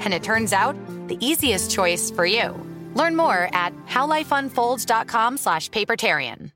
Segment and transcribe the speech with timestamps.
[0.00, 0.76] And it turns out,
[1.08, 2.54] the easiest choice for you.
[2.94, 6.55] Learn more at howlifeunfolds.com slash papertarian.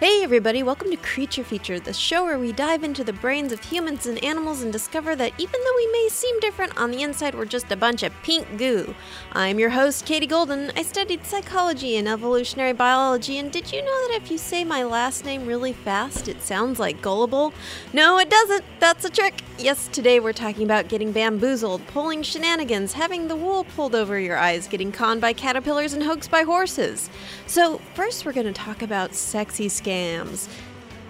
[0.00, 3.64] Hey, everybody, welcome to Creature Feature, the show where we dive into the brains of
[3.64, 7.34] humans and animals and discover that even though we may seem different, on the inside
[7.34, 8.94] we're just a bunch of pink goo.
[9.32, 10.70] I'm your host, Katie Golden.
[10.76, 14.84] I studied psychology and evolutionary biology, and did you know that if you say my
[14.84, 17.52] last name really fast, it sounds like gullible?
[17.92, 18.62] No, it doesn't.
[18.78, 19.42] That's a trick.
[19.58, 24.36] Yes, today we're talking about getting bamboozled, pulling shenanigans, having the wool pulled over your
[24.36, 27.10] eyes, getting conned by caterpillars and hoaxed by horses.
[27.48, 30.48] So, first we're going to talk about sexy scams.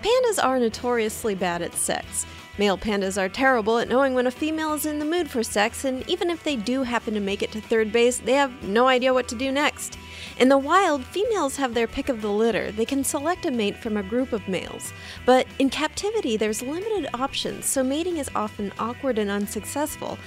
[0.03, 2.25] Pandas are notoriously bad at sex.
[2.57, 5.85] Male pandas are terrible at knowing when a female is in the mood for sex,
[5.85, 8.89] and even if they do happen to make it to third base, they have no
[8.89, 9.97] idea what to do next.
[10.39, 12.73] In the wild, females have their pick of the litter.
[12.73, 14.93] They can select a mate from a group of males.
[15.25, 20.19] But in captivity, there's limited options, so mating is often awkward and unsuccessful.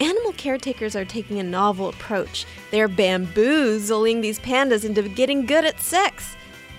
[0.00, 2.46] Animal caretakers are taking a novel approach.
[2.72, 6.35] They're bamboozling these pandas into getting good at sex.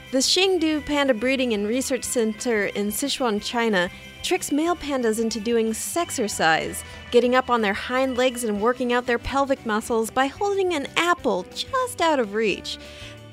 [0.09, 3.89] The Chengdu Panda Breeding and Research Center in Sichuan, China,
[4.23, 6.81] tricks male pandas into doing sexercise,
[7.11, 10.87] getting up on their hind legs and working out their pelvic muscles by holding an
[10.95, 12.77] apple just out of reach.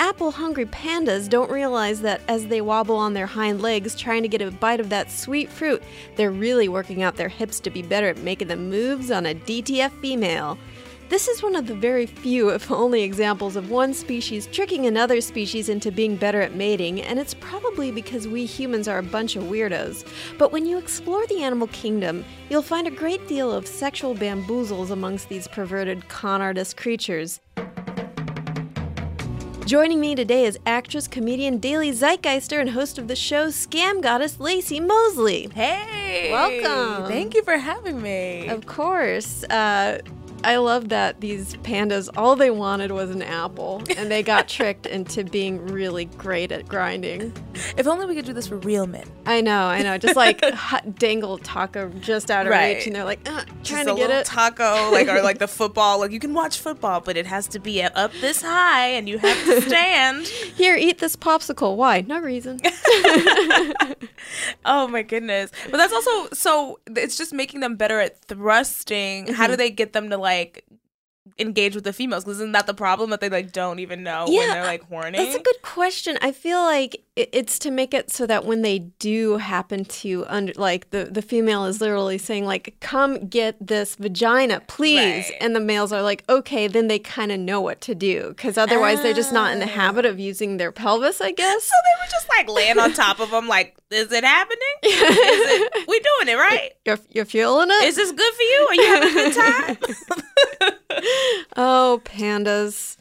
[0.00, 4.28] Apple hungry pandas don't realize that as they wobble on their hind legs trying to
[4.28, 5.80] get a bite of that sweet fruit,
[6.16, 9.34] they're really working out their hips to be better at making the moves on a
[9.36, 10.58] DTF female.
[11.10, 15.20] This is one of the very few, if only, examples of one species tricking another
[15.20, 19.36] species into being better at mating, and it's probably because we humans are a bunch
[19.36, 20.06] of weirdos.
[20.38, 24.90] But when you explore the animal kingdom, you'll find a great deal of sexual bamboozles
[24.90, 27.40] amongst these perverted con artist creatures.
[29.66, 34.38] Joining me today is actress, comedian Daily Zeitgeister, and host of the show Scam Goddess
[34.38, 35.48] Laci Mosley.
[35.54, 36.30] Hey!
[36.30, 37.08] Welcome.
[37.08, 38.48] Thank you for having me.
[38.48, 39.44] Of course.
[39.44, 40.00] Uh,
[40.44, 44.86] I love that these pandas, all they wanted was an apple, and they got tricked
[44.86, 47.32] into being really great at grinding.
[47.76, 49.04] If only we could do this for real men.
[49.26, 49.96] I know, I know.
[49.98, 52.76] Just like hot dangle taco just out of Right.
[52.76, 54.26] reach, and they're like, uh, trying to get little it.
[54.26, 55.98] taco, like or like the football.
[56.00, 59.18] Like you can watch football, but it has to be up this high, and you
[59.18, 60.26] have to stand.
[60.26, 61.76] Here, eat this popsicle.
[61.76, 62.02] Why?
[62.02, 62.60] No reason.
[64.64, 65.50] oh my goodness!
[65.70, 66.80] But that's also so.
[66.88, 69.28] It's just making them better at thrusting.
[69.32, 69.52] How Mm-hmm.
[69.52, 70.33] do they get them to like?
[71.38, 74.26] Engage with the females 'Cause isn't that the problem that they like don't even know
[74.28, 76.18] when they're like horny That's a good question.
[76.20, 80.52] I feel like it's to make it so that when they do happen to under
[80.56, 84.98] like the the female is literally saying like come get this vagina please
[85.30, 85.32] Right.
[85.40, 88.58] and the males are like okay then they kind of know what to do cuz
[88.58, 89.80] otherwise they're just not in the ah.
[89.82, 91.64] habit of using their pelvis, I guess.
[91.64, 94.92] so they were just like laying on top of them like is it happening is
[94.92, 97.84] it, we doing it right You're you're feeling it?
[97.84, 99.76] is this good for you are you having a good time
[101.56, 102.96] Oh, pandas.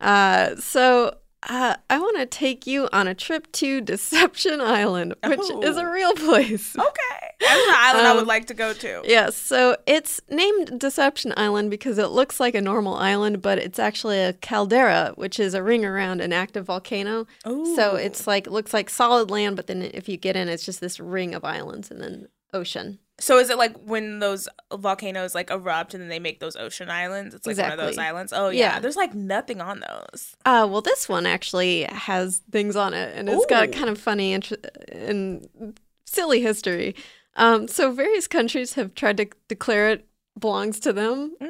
[0.00, 1.16] Uh, so
[1.48, 5.80] uh, I want to take you on a trip to Deception Island, which is a
[5.80, 5.84] Oh.
[5.84, 6.74] real place.
[6.78, 7.24] Okay.
[7.40, 9.02] That's an island I would Um, like to go to.
[9.04, 13.78] Yes, so it's named Deception Island because it looks like a normal island, but it's
[13.78, 17.26] actually a caldera, which is a ring around an active volcano.
[17.44, 20.80] So it's like looks like solid land, but then if you get in, it's just
[20.80, 22.98] this ring of islands and then ocean.
[23.20, 26.88] So is it like when those volcanoes like erupt and then they make those ocean
[26.88, 27.34] islands?
[27.34, 28.32] It's like one of those islands.
[28.32, 28.74] Oh yeah.
[28.74, 28.80] Yeah.
[28.80, 30.36] There's like nothing on those.
[30.44, 33.72] Uh, well, this one actually has things on it, and it's got Ooh.
[33.72, 34.48] kind of funny and,
[34.92, 36.94] and silly history.
[37.34, 40.06] Um, so various countries have tried to declare it
[40.38, 41.34] belongs to them.
[41.40, 41.48] Um,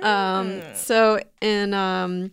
[0.61, 0.77] Mm.
[0.77, 2.31] so in um,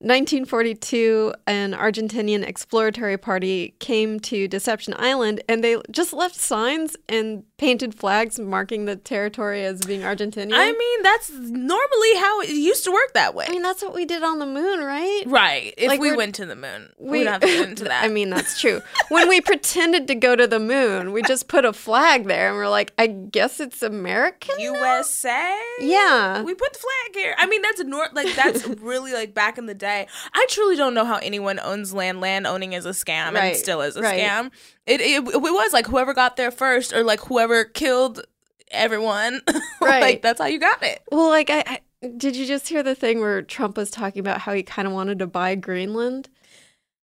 [0.00, 7.44] 1942, an Argentinian exploratory party came to Deception Island, and they just left signs and
[7.62, 10.50] painted flags marking the territory as being Argentinian.
[10.52, 13.46] I mean, that's normally how it used to work that way.
[13.48, 15.22] I mean, that's what we did on the moon, right?
[15.26, 15.72] right.
[15.78, 18.02] If like we went to the moon, we, would have to get into that.
[18.02, 18.82] I mean, that's true.
[19.10, 22.56] when we pretended to go to the moon, we just put a flag there and
[22.56, 24.56] we're like, I guess it's American.
[24.58, 25.56] now?" USA.
[25.78, 26.42] Yeah.
[26.42, 27.36] we put the flag here.
[27.38, 30.08] I mean, that's a nor- like that's really like back in the day.
[30.34, 32.20] I truly don't know how anyone owns land.
[32.20, 34.20] Land owning is a scam, and Right, it still is a right.
[34.20, 34.50] scam.
[34.86, 38.24] It, it it was like whoever got there first, or like whoever killed
[38.70, 39.40] everyone.
[39.80, 40.00] Right.
[40.00, 41.02] like that's how you got it.
[41.10, 41.80] Well, like, I, I
[42.16, 44.94] did you just hear the thing where Trump was talking about how he kind of
[44.94, 46.28] wanted to buy Greenland?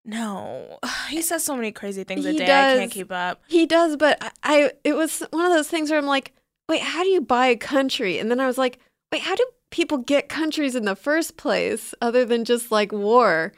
[0.05, 0.79] No,
[1.11, 2.45] he says so many crazy things a He day.
[2.45, 3.43] I can't keep up.
[3.49, 6.33] He does, but I, I, it was one of those things where I'm like,
[6.69, 8.19] wait, how do you buy a country?
[8.19, 8.79] And then I was like,
[9.13, 13.53] wait, how do people get countries in the first place other than just like war?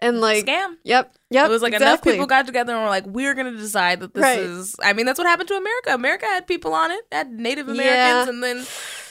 [0.00, 0.76] And like, Scam.
[0.84, 1.46] yep, yep.
[1.46, 1.86] it was like exactly.
[1.92, 4.38] enough people got together and were like, "We're going to decide that this Right.
[4.38, 5.94] is." I mean, that's what happened to America.
[5.94, 7.74] America had people on it, had Native Yeah.
[7.74, 8.66] Americans, and then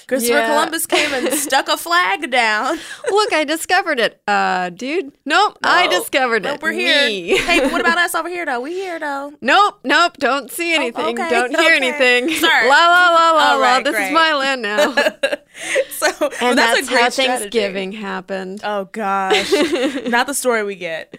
[0.08, 0.48] Christopher Yeah.
[0.48, 2.80] Columbus came and stuck a flag down.
[3.12, 4.20] Look, I discovered it.
[4.28, 5.12] Uh, dude.
[5.26, 6.00] Nope, I No.
[6.00, 6.50] discovered it.
[6.50, 7.06] Nope, we're here.
[7.08, 7.38] Me.
[7.38, 8.60] hey, what about us over here though?
[8.62, 9.34] We here though.
[9.42, 11.20] Nope, nope, don't see anything.
[11.20, 11.76] okay, Don't hear okay.
[11.76, 12.30] anything.
[12.38, 12.68] Sorry.
[12.68, 13.64] La la la la All la.
[13.76, 14.08] right, This great.
[14.08, 14.96] is my land now.
[15.90, 17.40] so, well, that's, that's, a great how strategy.
[17.40, 18.62] Thanksgiving happened.
[18.64, 19.52] Oh gosh,
[20.08, 21.18] not the story we get.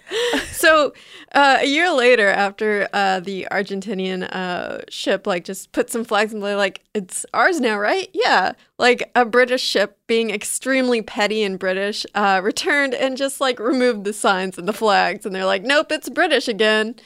[0.52, 0.94] So
[1.32, 6.32] uh, a year later, after uh, the Argentinian uh, ship like just put some flags
[6.32, 11.42] and they're like, "It's ours now, right?" Yeah, like a British ship being extremely petty
[11.42, 15.46] and British uh, returned and just like removed the signs and the flags, and they're
[15.46, 16.96] like, "Nope, it's British again."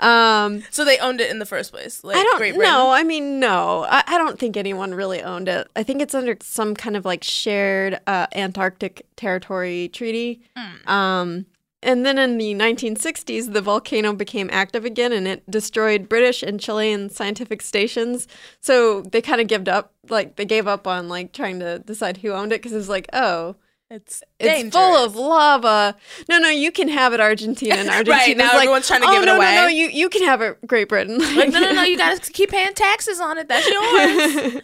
[0.00, 2.02] Um, So they owned it in the first place.
[2.02, 2.90] Like I don't know.
[2.90, 5.68] I mean, no, I, I don't think anyone really owned it.
[5.76, 10.40] I think it's under some kind of like shared uh, Antarctic territory treaty.
[10.56, 10.88] Hmm.
[10.90, 11.46] Um,
[11.82, 16.60] and then in the 1960s, the volcano became active again and it destroyed British and
[16.60, 18.28] Chilean scientific stations.
[18.60, 22.18] So they kind of gave up, like, they gave up on like trying to decide
[22.18, 23.56] who owned it because it was like, oh,
[23.92, 25.96] It's it's full of lava.
[26.28, 27.74] No, no, you can have it, Argentina.
[27.74, 29.66] And Argentina Right, now like, everyone's trying to oh, give it no, away." No, no,
[29.66, 31.18] you, you can have it, Great Britain.
[31.18, 31.82] Like no, no, no!
[31.90, 33.48] You gotta keep paying taxes on it.
[33.48, 34.62] That's yours.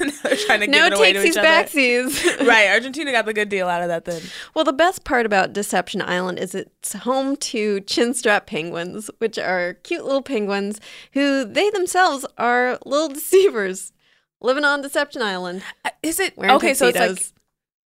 [0.22, 1.46] They're trying to give no it away to each other.
[1.46, 2.46] backsies.
[2.46, 4.22] Right, Argentina got the good deal out of that then.
[4.54, 9.74] well, the best part about Deception Island is it's home to chinstrap penguins, which are
[9.82, 10.80] cute little penguins
[11.12, 13.92] who they themselves are little deceivers
[14.40, 15.62] living on Deception Island.
[15.84, 16.72] Uh, Is it okay?
[16.72, 17.33] So it's like tuxedos.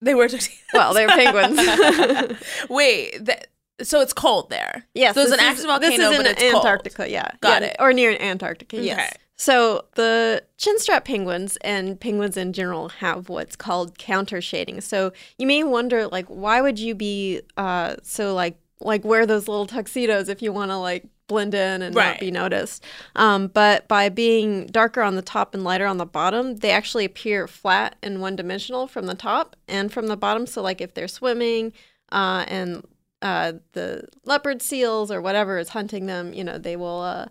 [0.06, 0.58] They were tuxedos.
[0.72, 1.58] Well, they're penguins.
[2.70, 3.48] Wait, that,
[3.82, 4.86] so it's cold there.
[4.94, 6.64] Yes, so it's an active volcano, This is but in it's cold.
[6.64, 7.30] Antarctica, yeah.
[7.40, 7.76] Got Yeah, it.
[7.78, 8.98] Or near Antarctica, yes.
[8.98, 9.16] Okay.
[9.38, 14.80] So the chinstrap penguins and penguins in general have what's called counter shading.
[14.80, 19.46] So you may wonder, like, why would you be uh, so like like wear those
[19.48, 22.10] little tuxedos if you want to like blend in and Right.
[22.10, 22.84] not be noticed?
[23.14, 27.04] Um, but by being darker on the top and lighter on the bottom, they actually
[27.04, 30.46] appear flat and one dimensional from the top and from the bottom.
[30.46, 31.72] So like if they're swimming
[32.12, 32.86] uh, and
[33.22, 37.26] uh, the leopard seals or whatever is hunting them, you know, they will uh,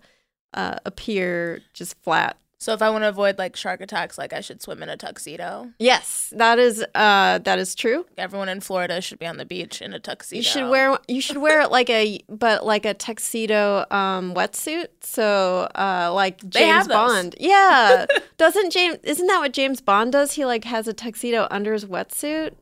[0.54, 2.38] uh, appear just flat.
[2.66, 4.98] So if I want to avoid like shark attacks, like I should swim in a
[4.98, 5.70] tuxedo.
[5.78, 8.08] Yes, that is uh, that is true.
[8.18, 10.38] Everyone in Florida should be on the beach in a tuxedo.
[10.38, 14.88] You should wear you should wear it like a but like a tuxedo um, wetsuit.
[15.02, 16.88] So uh, like James.
[16.88, 17.36] Bond.
[17.40, 18.08] Yeah,
[18.38, 18.98] doesn't James?
[19.04, 20.32] Isn't that what James Bond does?
[20.32, 22.56] He like has a tuxedo under his wetsuit,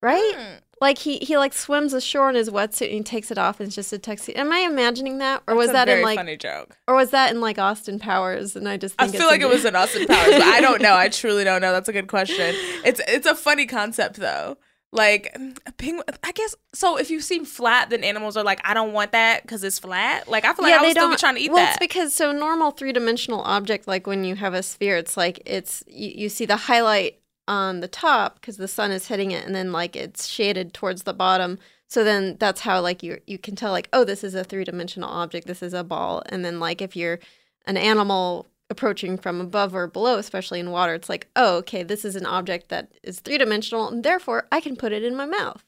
[0.00, 0.34] right?
[0.36, 0.58] Hmm.
[0.82, 3.68] Like he he like swims ashore in his wetsuit and he takes it off and
[3.68, 4.40] it's just a tuxedo.
[4.40, 6.76] Am I imagining that, or was That's a that very in like, funny joke?
[6.88, 8.56] or was that in like Austin Powers?
[8.56, 10.96] And I just I feel like it was in Austin Powers, but I don't know.
[10.96, 11.70] I truly don't know.
[11.70, 12.52] That's a good question.
[12.84, 14.58] It's it's a funny concept though.
[14.90, 15.32] Like
[15.64, 16.56] a penguin, I guess.
[16.74, 19.78] So if you seem flat, then animals are like, I don't want that because it's
[19.78, 20.26] flat.
[20.26, 21.62] Like I feel like I would still be trying to eat well, that.
[21.62, 25.16] Well, it's because so normal three dimensional object, like when you have a sphere, it's
[25.16, 27.21] like it's you, you see the highlight
[27.52, 31.02] on the top because the sun is hitting it, and then like it's shaded towards
[31.02, 31.58] the bottom.
[31.88, 34.64] So then that's how like you you can tell like oh this is a three
[34.64, 37.18] dimensional object this is a ball and then like if you're
[37.66, 42.02] an animal approaching from above or below especially in water it's like oh okay this
[42.06, 45.26] is an object that is three dimensional and therefore I can put it in my
[45.26, 45.62] mouth.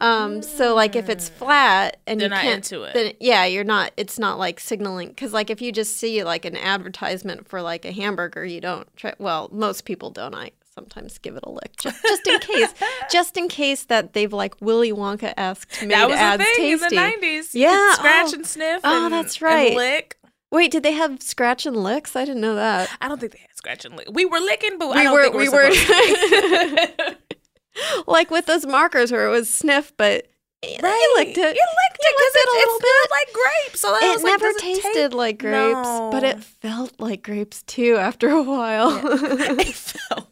[0.00, 3.92] Um, so like if it's flat and They're you can't, then yeah, you're not.
[3.96, 7.84] It's not like signaling because like if you just see like an advertisement for like
[7.84, 9.14] a hamburger, you don't try.
[9.18, 10.34] Well, most people don't.
[10.34, 12.74] I sometimes give it a lick just, just in case,
[13.10, 16.54] just in case that they've like Willy Wonka esque made that was ads a thing
[16.56, 16.72] tasty.
[16.72, 17.54] in the nineties.
[17.54, 17.94] Yeah, oh.
[17.98, 18.34] scratch oh.
[18.34, 18.80] and sniff.
[18.84, 19.76] Oh, and, that's right.
[19.76, 20.18] lick.
[20.50, 22.14] Wait, did they have scratch and licks?
[22.14, 22.90] I didn't know that.
[23.00, 24.08] I don't think they had scratch and lick.
[24.12, 27.14] We were licking, but I don't were- think we we're were-
[28.06, 30.28] like with those markers where it was sniff, but
[30.62, 31.56] eh, you licked it.
[31.56, 33.80] You licked it because it, a little it smelled like grapes.
[33.80, 37.96] So it was like, never tasted taste- like grapes, but it felt like grapes too
[37.96, 39.00] after a while.
[39.58, 40.31] it felt.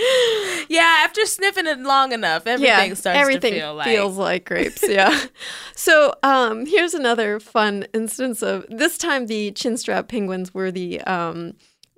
[0.68, 4.88] Yeah, after sniffing it long enough, everything starts everything to feel like feels like grapes.
[4.88, 5.20] Yeah.
[5.74, 11.54] so um, here's another fun instance of this time the chinstrap penguins were the um,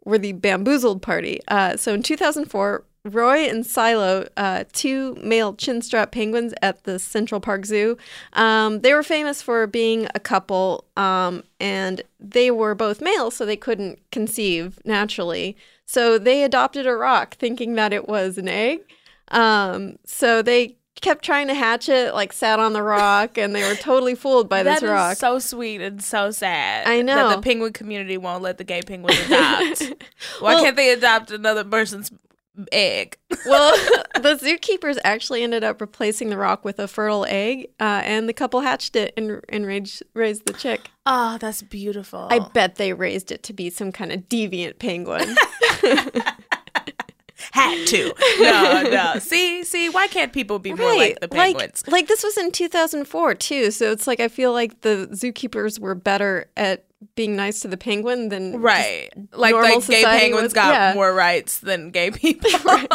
[0.07, 1.41] were the bamboozled party.
[1.49, 2.85] Uh, so in 2004.
[3.05, 7.99] Roy and Silo, uh, two male chinstrap penguins at the Central Park Zoo,
[8.35, 13.45] um, they were famous for being a couple, um, and they were both male, so
[13.45, 15.57] they couldn't conceive naturally.
[15.93, 18.81] So they adopted a rock, thinking that it was an egg.
[19.29, 23.63] Um, so they kept trying to hatch it, like sat on the rock, and they
[23.69, 25.19] were totally fooled by this rock.
[25.19, 26.87] so sweet and so sad.
[26.87, 27.29] I know.
[27.29, 29.83] that the penguin community won't let the gay penguins adopt.
[30.41, 32.11] Why Well- can't they adopt another person's
[32.71, 33.17] egg?
[33.47, 33.75] well,
[34.15, 38.33] the zookeepers actually ended up replacing the rock with a fertile egg, uh, and the
[38.33, 40.91] couple hatched it and, and raised, raised the chick.
[41.07, 42.29] Oh, that's beautiful.
[42.31, 45.37] I bet they raised it to be some kind of deviant penguin.
[47.51, 48.15] had to.
[48.41, 49.19] No, no.
[49.19, 51.83] See, see, why can't people be more like the penguins?
[51.87, 55.79] Like, like this was in 2004 too, so it's like I feel like the zookeepers
[55.79, 59.09] were better at being nice to the penguin than right.
[59.33, 60.95] Like like gay penguins was- got yeah.
[60.95, 62.51] more rights than gay people.
[62.65, 62.89] right.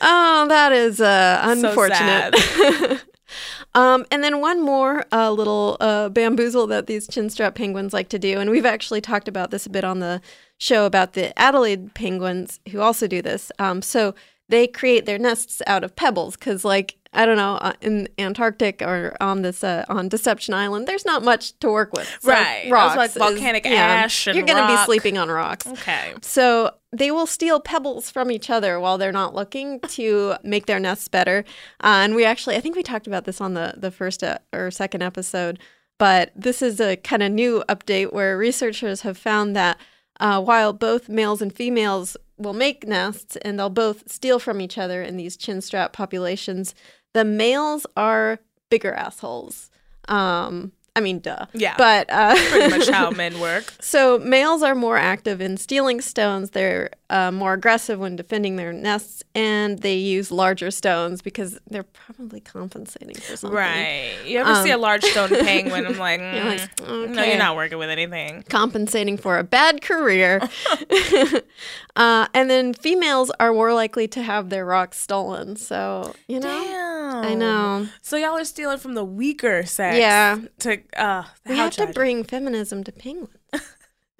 [0.00, 3.04] Oh, that is uh, So unfortunate.
[3.74, 8.18] um, and then one more uh, little uh, bamboozle that these chinstrap penguins like to
[8.18, 10.20] do, and we've actually talked about this a bit on the
[10.58, 13.52] show about the Adélie penguins who also do this.
[13.58, 14.14] Um, so
[14.48, 18.82] they create their nests out of pebbles because, like, I don't know, uh, in Antarctic
[18.82, 22.08] or on this uh, on Deception Island, there's not much to work with.
[22.20, 22.68] So Right.
[22.70, 23.72] Rocks like is- volcanic yeah,
[24.04, 25.66] ash and You're gonna be sleeping on rocks.
[25.66, 26.14] okay.
[26.22, 30.78] So they will steal pebbles from each other while they're not looking to make their
[30.78, 31.44] nests better.
[31.82, 34.38] Uh, and we actually, I think we talked about this on the the first uh,
[34.52, 35.58] or second episode,
[35.98, 39.78] but this is a kind of new update where researchers have found that
[40.20, 44.78] uh, while both males and females will make nests and they'll both steal from each
[44.78, 46.74] other in these chinstrap populations,
[47.12, 48.38] the males are
[48.70, 49.70] bigger assholes.
[50.08, 51.46] Um, I mean, duh.
[51.52, 51.74] Yeah.
[51.78, 53.72] But uh, Pretty much how men work.
[53.80, 56.50] so males are more active in stealing stones.
[56.50, 61.82] They're uh, more aggressive when defending their nests, and they use larger stones because they're
[61.82, 63.56] probably compensating for something.
[63.56, 64.12] Right.
[64.24, 65.86] You ever see a large stone penguin?
[65.86, 68.44] I'm like, Um, You're like, mm, no, you're not working with anything.
[68.48, 70.40] Compensating for a bad career.
[71.96, 75.56] uh, and then females are more likely to have their rocks stolen.
[75.56, 77.24] So, you know, Damn.
[77.24, 77.88] I know.
[78.02, 79.96] So y'all are stealing from the weaker sex.
[79.98, 80.38] Yeah.
[80.60, 83.34] To uh, We have to bring feminism to penguins.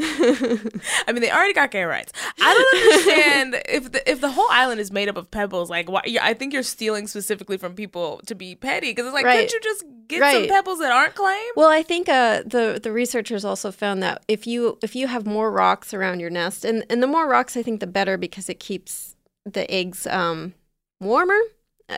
[1.06, 2.12] I mean, they already got gay rights.
[2.40, 5.68] I don't understand if the if the whole island is made up of pebbles.
[5.70, 6.02] Like, why?
[6.20, 9.48] I think you're stealing specifically from people to be petty because it's like, Right.
[9.48, 10.34] couldn't you just get Right.
[10.34, 11.52] some pebbles that aren't claimed?
[11.56, 15.26] Well, I think uh, the the researchers also found that if you if you have
[15.26, 18.48] more rocks around your nest, and and the more rocks, I think the better because
[18.48, 20.54] it keeps the eggs um,
[21.00, 21.38] warmer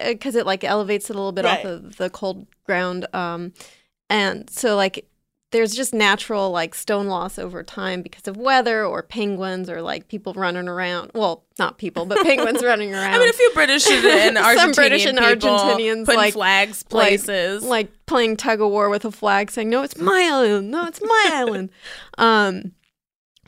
[0.06, 3.52] because it like elevates it a little bit off of the cold ground, um,
[4.08, 5.06] and so like
[5.52, 10.08] there's just natural like stone loss over time because of weather or penguins or like
[10.08, 11.12] people running around.
[11.14, 13.14] Well, not people, but penguins running around.
[13.14, 16.88] I mean, a few British and Argentinian Some British and Argentinians, putting like- flags like-
[16.90, 17.62] places.
[17.62, 21.00] like playing tug of war with a flag saying no it's my island no it's
[21.00, 21.70] my island
[22.18, 22.72] um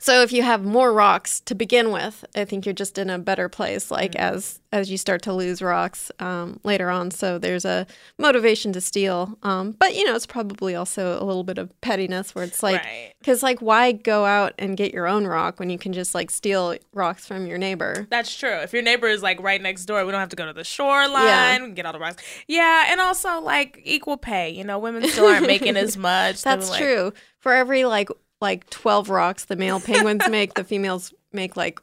[0.04, 3.18] so if you have more rocks to begin with i think you're just in a
[3.18, 4.36] better place like Mm-hmm.
[4.36, 7.86] as as you start to lose rocks um, later on so there's a
[8.18, 12.34] motivation to steal um, but you know it's probably also a little bit of pettiness
[12.34, 13.12] where it's like right.
[13.20, 16.28] because like why go out and get your own rock when you can just like
[16.28, 18.56] steal rocks from your neighbor That's true.
[18.62, 20.64] If your neighbor is like right next door, we don't have to go to the
[20.64, 22.22] shoreline, we can get all the rocks.
[22.48, 24.50] Yeah, and also like equal pay.
[24.50, 26.42] You know, women still aren't making as much.
[26.42, 27.12] That's like- true.
[27.38, 28.08] For every like
[28.44, 31.80] like twelve rocks the male penguins make, the females make like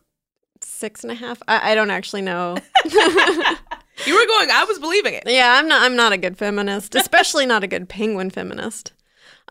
[0.62, 1.42] six and a half.
[1.48, 2.56] I, I don't actually know.
[4.06, 4.50] You were going.
[4.52, 5.24] I was believing it.
[5.28, 5.84] Yeah, I'm not.
[5.84, 8.94] I'm not a good feminist, especially not a good penguin feminist.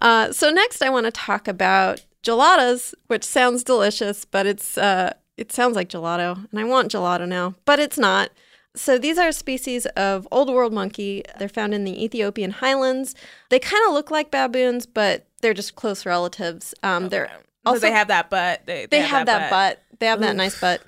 [0.02, 5.12] Uh, so next, I want to talk about geladas, which sounds delicious, but it's uh,
[5.36, 8.30] it sounds like gelato, and I want gelato now, but it's not.
[8.74, 11.22] So these are a species of old world monkey.
[11.38, 13.14] They're found in the Ethiopian highlands.
[13.50, 16.74] They kind of look like baboons, but they're just close relatives.
[16.82, 17.30] Um, They're
[17.64, 18.62] Also, they have that butt.
[18.66, 19.82] They, they have that butt.
[19.98, 20.82] They have that nice butt.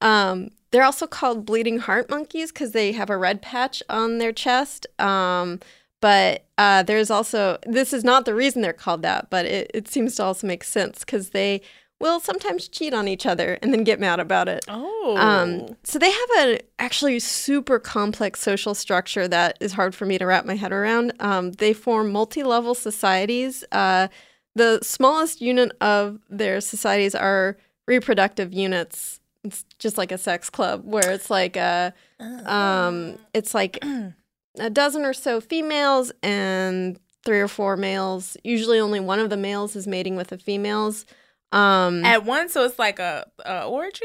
[0.00, 4.32] Um, they're also called bleeding heart monkeys because they have a red patch on their
[4.32, 4.86] chest.
[4.98, 5.60] Um,
[6.00, 9.88] but uh, there's also this is not the reason they're called that, but it, it
[9.88, 11.60] seems to also make sense because they
[12.00, 14.64] will sometimes cheat on each other and then get mad about it.
[14.68, 15.16] Oh.
[15.18, 20.18] Um, so they have a actually super complex social structure that is hard for me
[20.18, 21.12] to wrap my head around.
[21.20, 23.62] Um, they form multi-level societies.
[23.70, 24.08] Uh,
[24.54, 29.20] the smallest unit of their societies are reproductive units.
[29.44, 31.94] It's just like a sex club where it's like a,
[32.44, 33.82] um, it's like
[34.58, 38.36] a dozen or so females and three or four males.
[38.44, 41.06] Usually, only one of the males is mating with the females.
[41.52, 44.04] Um, At once, so it's like a, a orgy.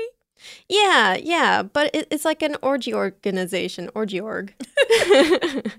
[0.67, 4.53] yeah, yeah, but it, it's like an orgy organization, orgy org.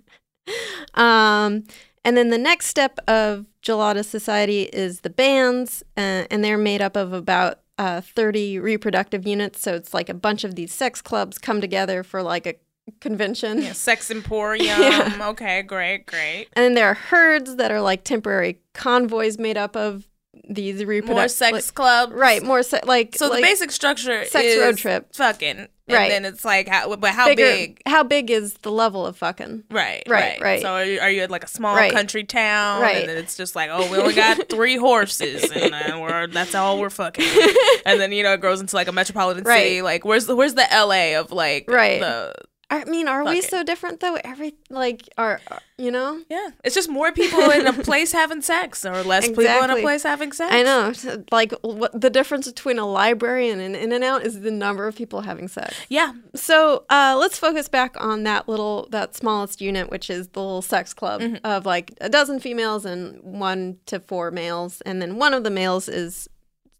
[0.94, 1.64] um,
[2.04, 6.80] and then the next step of Gelada Society is the bands, uh, and they're made
[6.80, 9.60] up of about uh, 30 reproductive units.
[9.60, 12.54] So it's like a bunch of these sex clubs come together for like a
[13.00, 13.62] convention.
[13.62, 14.66] Yeah, sex emporium.
[14.66, 15.18] Yeah.
[15.30, 16.48] Okay, great, great.
[16.52, 20.06] And then there are herds that are like temporary convoys made up of
[20.48, 22.12] these reproductive More sex clubs.
[22.12, 22.42] right?
[22.42, 25.14] More se- like So like the basic structure sex is road trip.
[25.14, 26.10] fucking, and Right.
[26.10, 27.82] then it's like, how, but how bigger- big?
[27.86, 29.64] How big is the level of fucking?
[29.70, 30.62] Right, Right, right, right.
[30.62, 31.92] So are you, are you at like a small Right.
[31.92, 32.96] country town, Right.
[32.98, 36.54] and then it's just like, oh, we only got three horses, and then we're that's
[36.54, 37.24] all we're fucking,
[37.86, 39.62] and then you know it grows into like a metropolitan Right.
[39.62, 39.82] city.
[39.82, 41.14] Like, where's the where's the L.A.
[41.16, 42.00] of like Right.
[42.00, 42.34] the
[42.68, 43.44] I mean, are we it.
[43.44, 44.16] so different though?
[44.24, 46.20] Every like, are are- you know?
[46.28, 46.48] yeah?
[46.64, 50.02] It's just more people in a place having sex, or less people in a place
[50.02, 50.52] having sex.
[50.52, 50.92] I know.
[51.30, 55.20] Like, what the difference between a library and an In-N-Out is the number of people
[55.20, 55.76] having sex.
[55.88, 60.40] Yeah, So uh, let's focus back on that little, that smallest unit, which is the
[60.40, 65.16] little sex club of like a dozen females and one to four males, and then
[65.16, 66.28] one of the males is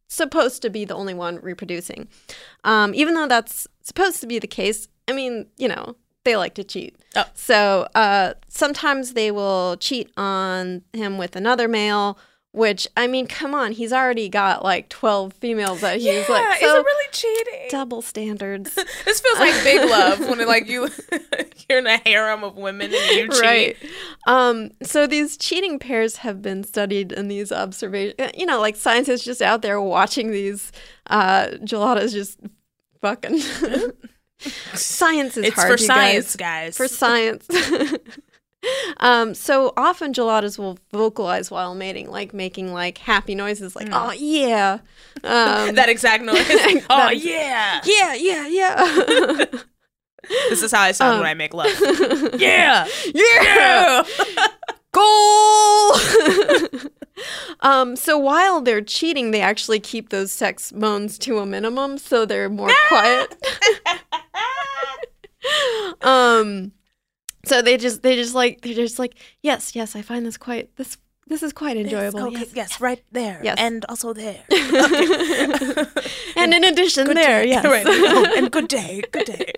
[0.08, 2.08] supposed to be the only one reproducing.
[2.64, 6.54] Um, even though that's supposed to be the case, I mean, you know, they like
[6.54, 6.96] to cheat.
[7.14, 7.24] Oh.
[7.34, 12.18] So uh, sometimes they will cheat on him with another male.
[12.52, 16.24] Which I mean, come on, he's already got like twelve females that he's yeah.
[16.30, 16.54] like.
[16.54, 17.68] is So it really cheating?
[17.68, 18.74] double standards.
[19.04, 20.88] This feels like Big Love when it, like you
[21.68, 23.40] you're in a harem of women and you cheat.
[23.42, 23.76] right.
[24.26, 28.32] Um, so these cheating pairs have been studied in these observations.
[28.34, 30.72] You know, like scientists just out there watching these
[31.10, 32.40] uh, geladas just
[33.02, 33.38] fucking.
[34.74, 36.74] Science is It's hard, for science, guys.
[36.74, 36.76] guys.
[36.76, 37.48] For science.
[38.98, 44.12] um, so often geladas will vocalize while mating, like making like happy noises, like "oh
[44.12, 44.78] yeah,"
[45.24, 46.36] um, that exact noise.
[46.90, 47.80] oh ex- yeah.
[47.84, 49.44] yeah, yeah, yeah.
[50.48, 51.70] This is how I sound when I make love.
[52.38, 52.86] yeah.
[53.14, 54.02] yeah.
[54.04, 54.04] Yeah.
[54.92, 56.90] goal.
[57.60, 62.26] Um, so while they're cheating, they actually keep those sex moans to a minimum, so
[62.26, 63.34] they're more quiet.
[66.02, 66.72] um,
[67.44, 70.74] so they just they just like they're just like yes yes I find this quite
[70.76, 72.20] this this is quite enjoyable.
[72.28, 72.52] Okay, yes.
[72.54, 73.40] yes, right there.
[73.42, 73.56] Yes.
[73.58, 74.42] And also there.
[76.36, 77.48] And in addition, there day.
[77.48, 77.64] yes.
[77.76, 77.84] Right.
[77.86, 79.02] Oh, and good day.
[79.10, 79.52] Good day.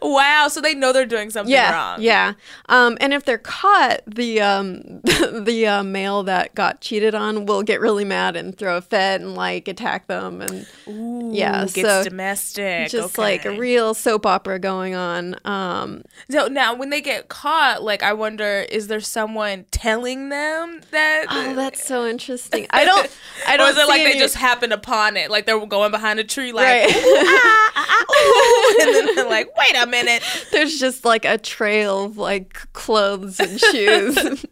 [0.00, 0.48] wow.
[0.48, 2.00] So they know they're doing something yeah, wrong.
[2.02, 2.32] Yeah.
[2.68, 7.62] Um, and if they're caught, the um, the uh, male that got cheated on will
[7.62, 11.74] get really mad and throw a fit and like attack them and Ooh, Yeah, Gets
[11.82, 12.88] so domestic.
[12.90, 15.36] just like a real soap opera going on.
[15.44, 20.80] Um, So now, when they get caught, like I wonder, is there someone telling them
[20.90, 21.26] that?
[21.30, 22.66] oh, that's so interesting.
[22.70, 23.08] I don't.
[23.46, 23.68] I don't.
[23.68, 25.30] or is it like see they just happened upon it?
[25.30, 26.88] Like they're going behind a tree, like, Right.
[26.88, 30.22] ooh, ah, ah, ah, and then they're like, wait a minute.
[30.52, 34.44] There's just like a trail of like clothes and shoes.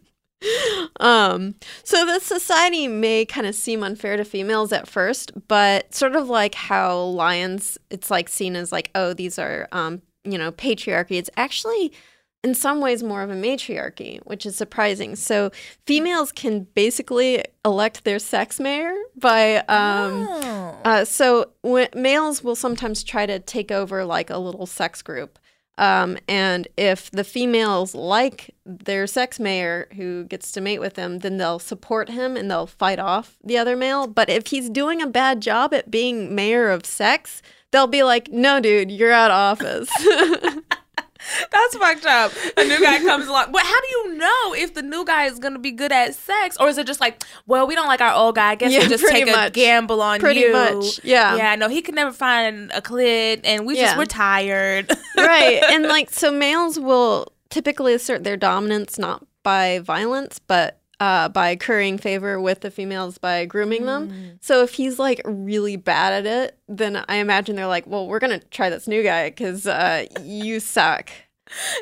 [1.01, 6.16] um so the society may kind of seem unfair to females at first but sort
[6.16, 10.51] of like how lions it's like seen as like oh these are um you know
[10.51, 11.93] patriarchy it's actually
[12.42, 15.50] in some ways more of a matriarchy which is surprising so
[15.87, 23.05] females can basically elect their sex mayor by um uh, so when, males will sometimes
[23.05, 25.38] try to take over like a little sex group.
[25.79, 31.20] Um, and if the females like their sex mayor who gets to mate with them,
[31.20, 34.07] then they'll support him and they'll fight off the other male.
[34.07, 38.31] But if he's doing a bad job at being mayor of sex, they'll be like,
[38.31, 39.90] no, dude, you're out of office.
[41.50, 42.33] That's fucked up.
[42.56, 43.52] A new guy comes along.
[43.52, 46.14] But how do you know if the new guy is going to be good at
[46.14, 46.56] sex?
[46.59, 48.50] Or is it just like, well, we don't like our old guy.
[48.52, 50.52] I guess Yeah, we'll just take a gamble on Pretty you.
[50.52, 51.37] much, yeah.
[51.37, 53.87] Yeah, no, he could never find a clit and we Yeah.
[53.87, 54.90] just, we're tired.
[55.16, 55.62] right.
[55.70, 61.56] And like, so males will typically assert their dominance not by violence, but uh, by
[61.56, 63.86] currying favor with the females by grooming Mm.
[63.86, 64.38] them.
[64.40, 68.18] So if he's like really bad at it, then I imagine they're like, well, we're
[68.20, 71.10] going to try this new guy because uh, you suck.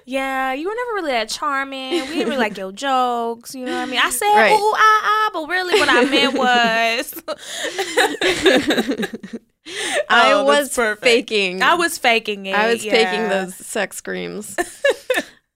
[0.06, 1.92] yeah, you were never really that charming.
[1.92, 3.54] We didn't really like your jokes.
[3.54, 4.00] You know what I mean?
[4.02, 4.52] I said, Right.
[4.52, 7.22] ooh, ah, ah, but really what I meant was.
[10.08, 11.62] I Oh, that's was faking.
[11.62, 12.54] I was faking it.
[12.54, 14.56] I was faking those sex screams.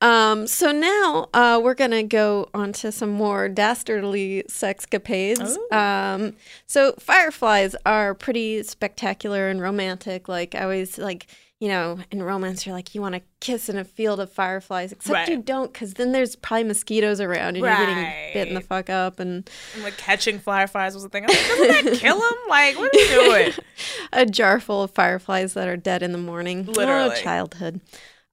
[0.03, 5.57] Um, so now uh, we're gonna go on to some more dastardly sexcapades.
[5.73, 6.35] Um,
[6.67, 10.29] so fireflies are pretty spectacular and romantic.
[10.29, 11.27] Like I always like.
[11.61, 14.91] You know, in romance, you're like, you want to kiss in a field of fireflies,
[14.91, 15.29] except Right.
[15.29, 19.21] you don't, because then there's probably mosquitoes around and you're getting bitten the fuck up.
[19.21, 21.23] And I'm like catching fireflies was a thing.
[21.23, 22.37] I'm like, doesn't that kill him?
[22.49, 23.53] Like, what are you doing?
[24.13, 26.67] a jar full of fireflies that are dead in the morning.
[26.67, 27.15] Literally.
[27.17, 27.81] Oh, childhood.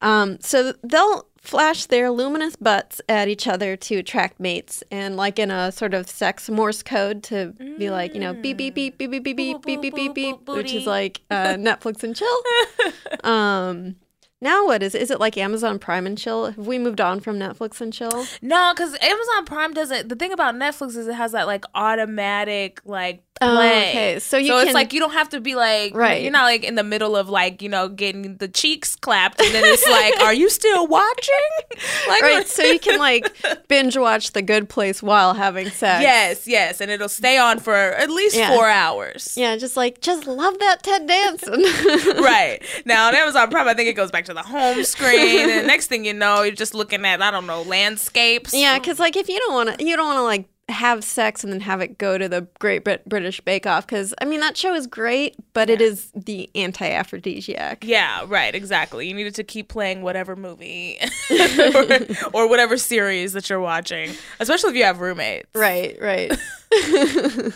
[0.02, 5.40] Um, so they'll flash their luminous butts at each other to attract mates, and like
[5.40, 8.98] in a sort of sex Morse code to be like, you know, beep beep beep
[8.98, 12.38] beep beep beep beep beep beep beep beep, which is like uh, Netflix and chill.
[13.24, 13.96] Um,
[14.42, 16.46] now what is is it like Amazon Prime and chill?
[16.46, 18.26] Have we moved on from Netflix and chill?
[18.42, 20.08] No, because Amazon Prime doesn't.
[20.08, 24.20] The thing about Netflix is it has that like automatic like Oh, okay.
[24.20, 26.22] So you it's can- like you don't have to be like Right.
[26.22, 29.54] You're not like in the middle of like you know getting the cheeks clapped, and
[29.56, 31.36] then it's like, are you still watching?
[32.08, 33.32] Like, Right, so you can like
[33.68, 36.02] binge watch The Good Place while having sex.
[36.02, 38.50] Yes, yes, and it'll stay on for at least Yeah.
[38.54, 39.34] four hours.
[39.38, 41.62] Yeah, just like just love that Ted Danson.
[42.24, 45.68] right now on Amazon Prime, I think it goes back to the home screen, and
[45.68, 48.54] next thing you know, you're just looking at I don't know landscapes.
[48.54, 51.44] Yeah, because like if you don't want to, you don't want to like have sex
[51.44, 53.86] and then have it go to the Great Brit- British Bake Off.
[53.86, 57.84] Because I mean that show is great, but it is the anti-aphrodisiac.
[57.84, 59.08] Yeah, right, exactly.
[59.08, 61.00] You needed to keep playing whatever movie
[61.32, 61.86] or,
[62.34, 65.50] or whatever series that you're watching, especially if you have roommates.
[65.56, 66.32] Right, right.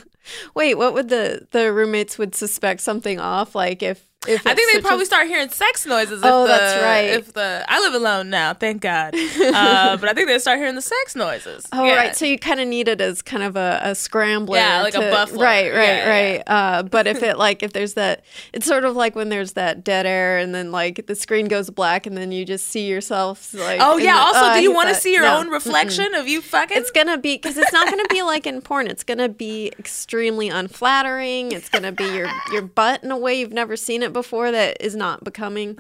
[0.56, 3.56] Wait, what would the the roommates would suspect something off?
[3.56, 6.20] Like if I think they probably start hearing sex noises.
[6.22, 7.10] If Oh, the, that's right.
[7.10, 9.16] If the I live alone now, thank God.
[9.54, 11.66] Uh, but I think they start hearing the sex noises.
[11.74, 11.96] Oh Yeah.
[11.96, 14.58] right, so you kind of need it as kind of a, a scrambler.
[14.58, 15.44] Yeah, like a to- buffler.
[15.44, 16.44] Right, right, Yeah, right.
[16.48, 19.84] Uh, but if it like if there's that, it's sort of like when there's that
[19.84, 23.54] dead air and then like the screen goes black and then you just see yourself
[23.54, 23.80] like.
[23.82, 24.14] Oh yeah.
[24.14, 25.38] the- Also, oh, do you want to see your No.
[25.40, 26.78] own reflection of you fucking?
[26.78, 28.88] It's gonna be because it's not gonna be like in porn.
[28.88, 31.52] It's gonna be extremely unflattering.
[31.52, 34.78] It's gonna be your your butt in a way you've never seen it before that
[34.80, 35.78] is not becoming.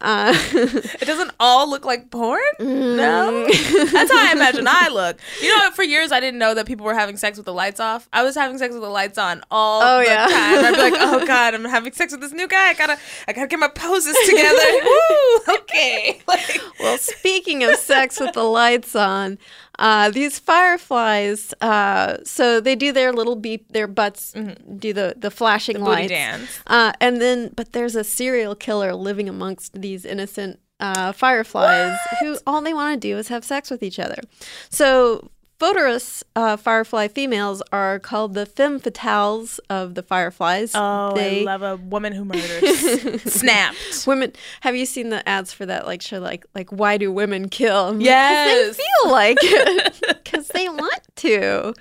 [0.00, 2.38] Uh, It doesn't all look like porn.
[2.60, 2.96] Mm.
[2.96, 3.46] No,
[3.90, 5.18] that's how I imagine I look.
[5.42, 7.80] You know, for years I didn't know that people were having sex with the lights
[7.80, 8.08] off.
[8.12, 10.26] I was having sex with the lights on all Oh, the yeah.
[10.28, 10.64] time.
[10.66, 12.68] I'd be like, "Oh God, I'm having sex with this new guy.
[12.68, 16.20] I gotta, I gotta get my poses together." Woo, okay.
[16.28, 19.36] Like, well, speaking of sex with the lights on,
[19.78, 24.32] uh, these fireflies, uh, so they do their little beep, their butts
[24.78, 25.84] do the the flashing Mm-hmm.
[25.84, 26.60] booty lights, dance.
[26.66, 32.36] Uh, and then but there's a serial killer living amongst these innocent uh, fireflies who
[32.46, 34.18] all they want to do is have sex with each other.
[34.70, 35.30] So.
[35.58, 40.70] Photuris uh, firefly females are called the femme fatales of the fireflies.
[40.74, 43.22] Oh, they, I love a woman who murders.
[43.32, 44.06] Snapped.
[44.06, 47.48] women have you seen the ads for that like show like like why do women
[47.48, 48.76] kill I'm like, Yes.
[48.76, 51.74] they feel like it because they want to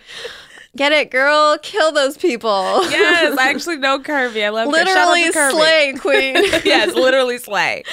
[0.76, 4.44] get it girl kill those people Yes, I actually know Curvy.
[4.44, 4.86] I love her.
[4.86, 6.36] Shout out literally slay queen
[6.66, 7.84] yes, literally slay.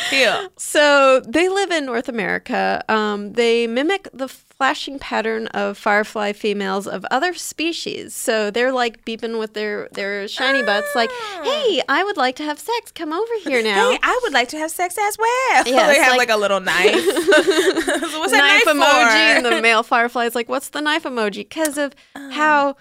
[0.57, 6.87] So they live in north america um, they mimic the flashing pattern of firefly females
[6.87, 11.11] of other species so they're like beeping with their their shiny butts like
[11.43, 14.49] hey i would like to have sex come over here now Hey, I would like
[14.51, 15.65] to have sex as well.
[15.67, 16.95] Yes, they have like- like, a little knife.
[17.05, 21.39] so what's knife, knife, emoji, and the male firefly is like, "What's the knife emoji?"
[21.49, 21.95] Because of
[22.31, 22.77] how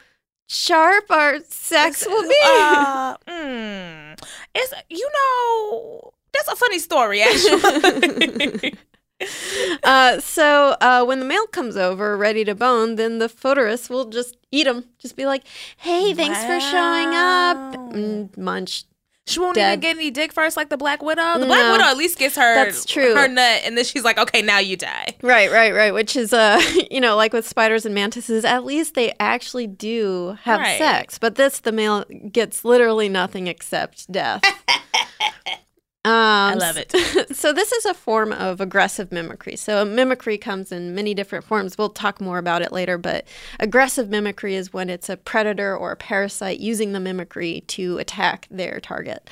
[0.47, 2.35] sharp our sex will be.
[2.45, 4.19] Uh, mm,
[4.55, 8.75] it's you know that's a funny story actually.
[9.83, 14.05] Uh, so uh, when the male comes over, ready to bone, then the Photuris will
[14.05, 14.85] just eat him.
[14.99, 15.43] Just be like,
[15.77, 17.89] "Hey, thanks for showing up." Wow.
[17.93, 18.85] Mm, munch.
[19.25, 19.69] she won't Dead.
[19.73, 21.39] even get any dick first like the Black Widow.
[21.39, 21.71] The Black No.
[21.73, 23.13] Widow at least gets her That's true.
[23.15, 25.07] her nut, and then she's like, okay, now you die.
[25.21, 25.93] Right, right, right.
[25.93, 30.37] Which is, uh, you know, like with spiders and mantises, at least they actually do
[30.43, 30.77] have Right.
[30.77, 31.17] sex.
[31.19, 34.41] But this, the male gets literally nothing except death.
[36.05, 36.91] Um, I love it.
[37.35, 39.55] so this is a form of aggressive mimicry.
[39.55, 41.77] So mimicry comes in many different forms.
[41.77, 43.25] We'll talk more about it later, but
[43.59, 48.47] aggressive mimicry is when it's a predator or a parasite using the mimicry to attack
[48.51, 49.29] their target.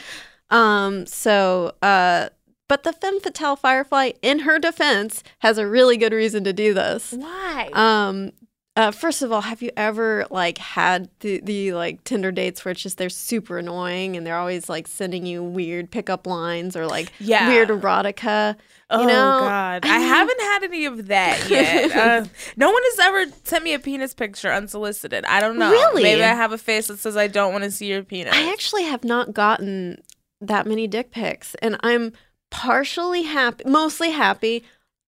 [0.49, 2.29] Um, so, uh,
[2.69, 6.73] but the femme fatale firefly, in her defense, has a really good reason to do
[6.73, 7.11] this.
[7.11, 7.69] Why?
[7.73, 8.31] Um,
[8.77, 12.71] uh, first of all, have you ever like had the, the like Tinder dates where
[12.71, 16.87] it's just they're super annoying and they're always like sending you weird pickup lines or
[16.87, 17.49] like Yeah.
[17.49, 18.55] weird erotica?
[18.89, 21.91] oh you know, God, I haven't had any of that yet.
[21.95, 22.25] uh,
[22.57, 25.23] no one has ever sent me a penis picture unsolicited.
[25.25, 25.71] I don't know.
[25.71, 26.03] Really?
[26.03, 28.33] Maybe I have a face that says I don't want to see your penis.
[28.33, 30.01] I actually have not gotten
[30.41, 32.13] that many dick pics, and I'm
[32.49, 34.63] partially happy, mostly happy.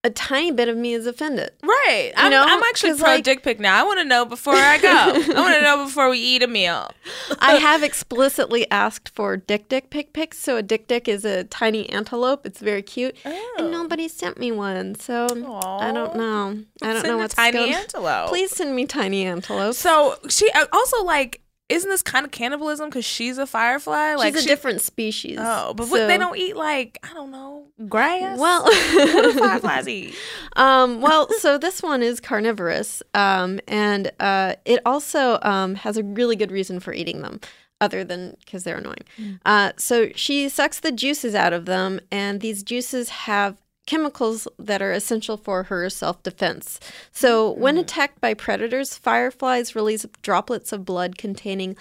[0.05, 1.51] A tiny bit of me is offended.
[1.63, 2.11] Right.
[2.17, 2.43] I'm, know?
[2.45, 3.79] I'm actually pro like- dick pic now.
[3.79, 4.89] I want to know before I go.
[4.89, 5.11] I
[5.41, 6.91] want to know before we eat a meal.
[7.39, 10.39] I have explicitly asked for dick dick pic pics.
[10.39, 12.45] So a dick dick is a tiny antelope.
[12.45, 13.53] It's very cute, Oh.
[13.57, 14.95] and nobody sent me one.
[14.95, 16.59] So I don't know.
[16.81, 17.73] I don't know what's tiny going.
[17.73, 18.27] antelope.
[18.27, 19.75] Please send me tiny antelope.
[19.75, 24.15] So she uh, also like, isn't this kind of cannibalism because she's a firefly?
[24.15, 25.37] Like She's a she- different species.
[25.39, 28.37] Oh, but what, they don't eat like I don't know grass.
[28.37, 30.15] Well, what do fireflies eat?
[30.55, 36.03] um, well, so this one is carnivorous, um, and uh, it also um, has a
[36.03, 37.39] really good reason for eating them,
[37.81, 39.05] other than because they're annoying.
[39.17, 39.39] Mm.
[39.45, 44.81] Uh, so she sucks the juices out of them, and these juices have chemicals that
[44.81, 46.79] are essential for her self-defense.
[47.11, 47.81] So when mm-hmm.
[47.81, 51.75] attacked by predators, fireflies release droplets of blood containing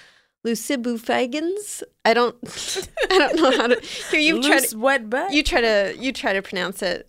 [0.45, 1.83] lucibufagins.
[2.05, 2.37] I don't,
[3.11, 3.81] I don't know how to.
[4.11, 5.33] Here you try to, wet butt.
[5.33, 7.09] you try to, you try to pronounce it.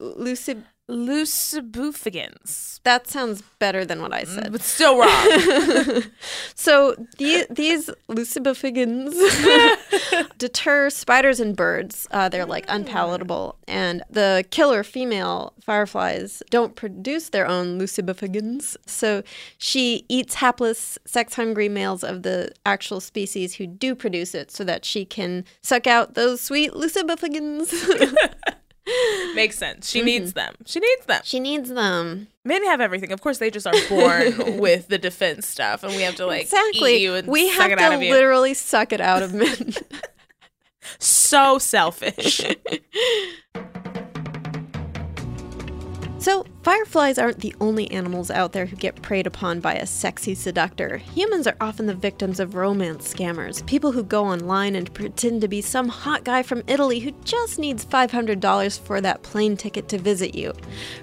[0.00, 0.62] Lucib.
[0.90, 2.80] Lucibufigans.
[2.82, 4.50] That sounds better than what I said.
[4.50, 5.08] But still wrong.
[6.54, 9.14] so the, these lucibufagins
[10.38, 12.08] deter spiders and birds.
[12.10, 18.76] Uh, they're like unpalatable, and the killer female fireflies don't produce their own lucibufagins.
[18.86, 19.22] So
[19.58, 24.84] she eats hapless, sex-hungry males of the actual species who do produce it, so that
[24.84, 27.72] she can suck out those sweet lucibufagins.
[29.34, 29.88] Makes sense.
[29.88, 29.98] Mm-hmm.
[29.98, 30.54] She needs them.
[30.66, 31.20] She needs them.
[31.24, 32.28] she needs them.
[32.44, 33.12] Men have everything.
[33.12, 36.42] Of course, they just are born with the defense stuff, and we have to like
[36.42, 36.96] exactly.
[36.96, 39.74] eat you and we suck have it out to literally suck it out of men.
[40.98, 42.40] so selfish.
[46.22, 50.34] So, fireflies aren't the only animals out there who get preyed upon by a sexy
[50.34, 50.98] seductor.
[50.98, 55.48] Humans are often the victims of romance scammers, people who go online and pretend to
[55.48, 59.98] be some hot guy from Italy who just needs $500 for that plane ticket to
[59.98, 60.52] visit you.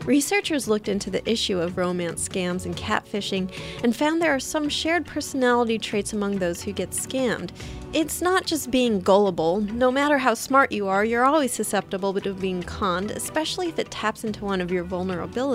[0.05, 3.51] Researchers looked into the issue of romance scams and catfishing
[3.83, 7.51] and found there are some shared personality traits among those who get scammed.
[7.91, 9.61] It's not just being gullible.
[9.61, 13.89] No matter how smart you are, you're always susceptible to being conned, especially if it
[13.89, 15.48] taps into one of your vulnerabilities.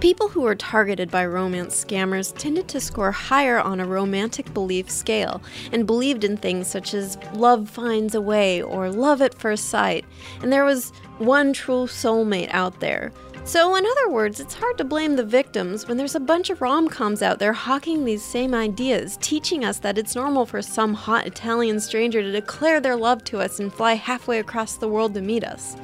[0.00, 4.90] People who were targeted by romance scammers tended to score higher on a romantic belief
[4.90, 9.68] scale and believed in things such as love finds a way or love at first
[9.68, 10.04] sight,
[10.42, 13.12] and there was one true soulmate out there.
[13.44, 16.60] So, in other words, it's hard to blame the victims when there's a bunch of
[16.60, 20.94] rom coms out there hawking these same ideas, teaching us that it's normal for some
[20.94, 25.14] hot Italian stranger to declare their love to us and fly halfway across the world
[25.14, 25.76] to meet us.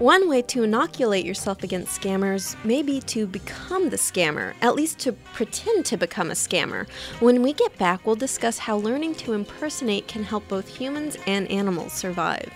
[0.00, 4.98] One way to inoculate yourself against scammers may be to become the scammer, at least
[5.00, 6.88] to pretend to become a scammer.
[7.20, 11.48] When we get back, we'll discuss how learning to impersonate can help both humans and
[11.48, 12.52] animals survive.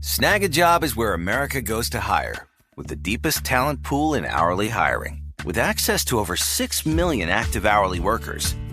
[0.00, 5.32] Snagajob is where America goes to hire, with the deepest talent pool in hourly hiring.
[5.44, 8.54] With access to over 6 million active hourly workers,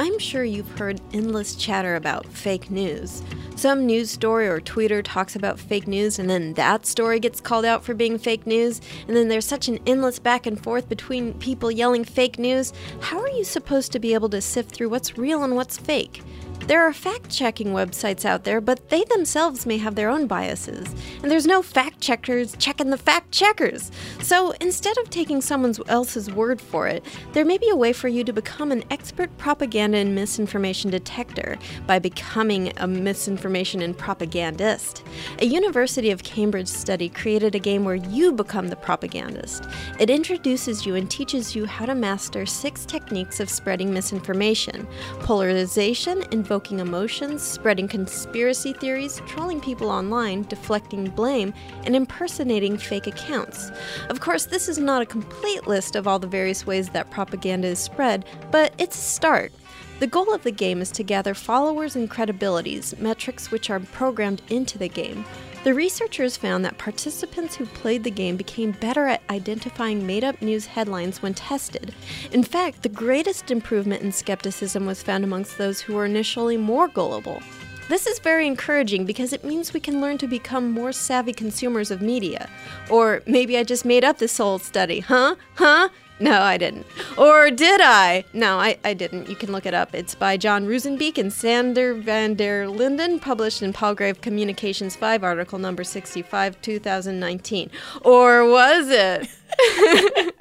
[0.00, 3.22] I'm sure you've heard endless chatter about fake news.
[3.54, 7.66] Some news story or tweeter talks about fake news, and then that story gets called
[7.66, 11.34] out for being fake news, and then there's such an endless back and forth between
[11.34, 12.72] people yelling fake news.
[13.02, 16.22] How are you supposed to be able to sift through what's real and what's fake?
[16.70, 20.94] There are fact checking websites out there, but they themselves may have their own biases.
[21.20, 23.90] And there's no fact checkers checking the fact checkers.
[24.20, 28.06] So instead of taking someone else's word for it, there may be a way for
[28.06, 35.02] you to become an expert propaganda and misinformation detector by becoming a misinformation and propagandist.
[35.40, 39.64] A University of Cambridge study created a game where you become the propagandist.
[39.98, 44.86] It introduces you and teaches you how to master six techniques of spreading misinformation
[45.22, 46.22] polarization,
[46.68, 53.70] emotions, spreading conspiracy theories, trolling people online, deflecting blame, and impersonating fake accounts.
[54.10, 57.68] Of course, this is not a complete list of all the various ways that propaganda
[57.68, 59.52] is spread, but it's a start.
[60.00, 64.40] The goal of the game is to gather followers and credibilities, metrics which are programmed
[64.48, 65.24] into the game.
[65.62, 70.40] The researchers found that participants who played the game became better at identifying made up
[70.40, 71.94] news headlines when tested.
[72.32, 76.88] In fact, the greatest improvement in skepticism was found amongst those who were initially more
[76.88, 77.42] gullible.
[77.90, 81.90] This is very encouraging because it means we can learn to become more savvy consumers
[81.90, 82.48] of media.
[82.88, 85.34] Or maybe I just made up this whole study, huh?
[85.56, 85.90] Huh?
[86.20, 86.86] No, I didn't.
[87.16, 88.24] Or did I?
[88.34, 89.28] No, I, I didn't.
[89.30, 89.94] You can look it up.
[89.94, 95.58] It's by Jon Roozenbeek and Sander van der Linden, published in Palgrave Communications 5, article
[95.58, 97.70] number 65, 2019.
[98.04, 99.28] Or was it?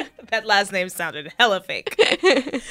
[0.32, 1.96] That last name sounded hella fake.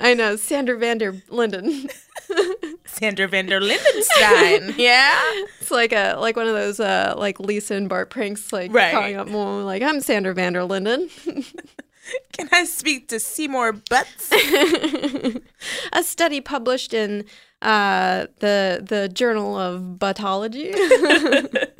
[0.00, 1.88] I know, Sander van der Linden.
[2.86, 4.78] Sandra van der Lindenstein.
[4.78, 5.12] Yeah.
[5.60, 8.92] It's like a like one of those uh like Lisa and Bart pranks, like Right.
[8.92, 11.10] calling up more like I'm Sander van der Linden.
[12.32, 14.30] Can I speak to Seymour Butts?
[15.92, 17.24] a study published in
[17.60, 20.74] uh, the the Journal of Buttology.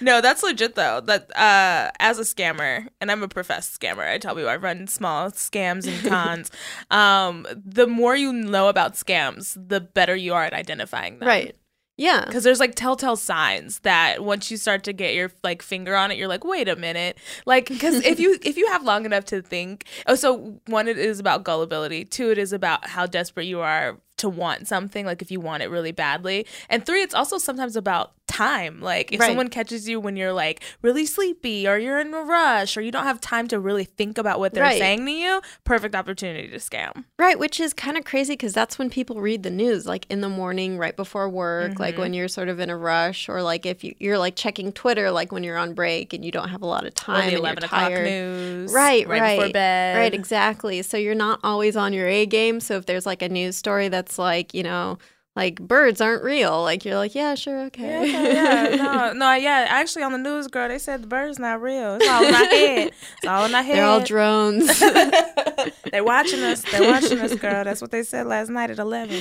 [0.00, 1.00] No, that's legit though.
[1.02, 4.10] That uh, as a scammer, and I'm a professed scammer.
[4.10, 6.50] I tell people I run small scams and cons.
[6.90, 11.28] um, the more you know about scams, the better you are at identifying them.
[11.28, 11.54] right.
[11.98, 12.24] Yeah.
[12.24, 16.10] Because there's like telltale signs that once you start to get your like finger on
[16.12, 19.24] it, you're like, wait a minute, like because if you if you have long enough
[19.26, 23.46] to think, oh, so one it is about gullibility, two it is about how desperate
[23.46, 27.14] you are to want something, like if you want it really badly, and three it's
[27.14, 29.26] also sometimes about time, like if Right.
[29.28, 32.90] someone catches you when you're like really sleepy or you're in a rush or you
[32.92, 34.78] don't have time to really think about what they're Right.
[34.78, 37.04] saying to you, perfect opportunity to scam.
[37.18, 40.20] Right, which is kind of crazy because that's when people read the news, like in
[40.20, 42.00] the morning, right before work, like Mm-hmm.
[42.02, 45.10] when you're sort of in a rush, or like if you, you're like checking Twitter,
[45.10, 47.54] like when you're on break and you don't have a lot of time and you're
[47.68, 48.04] tired.
[48.04, 50.82] news, Right, right, right, before bed, right, exactly.
[50.82, 52.60] So you're not always on your A game.
[52.60, 54.98] So if there's like a news story that's like, you know,
[55.36, 58.10] like birds aren't real, like you're like, yeah, sure, okay.
[58.10, 59.66] Yeah, okay, yeah, no, no, yeah.
[59.68, 61.94] Actually, on the news, girl, they said the bird's not real.
[61.94, 62.88] It's all in our head.
[62.88, 63.76] It's all in our head.
[63.76, 64.80] They're all drones.
[65.92, 66.62] They're watching us.
[66.62, 67.64] They're watching us, girl.
[67.64, 69.20] That's what they said last night at eleven.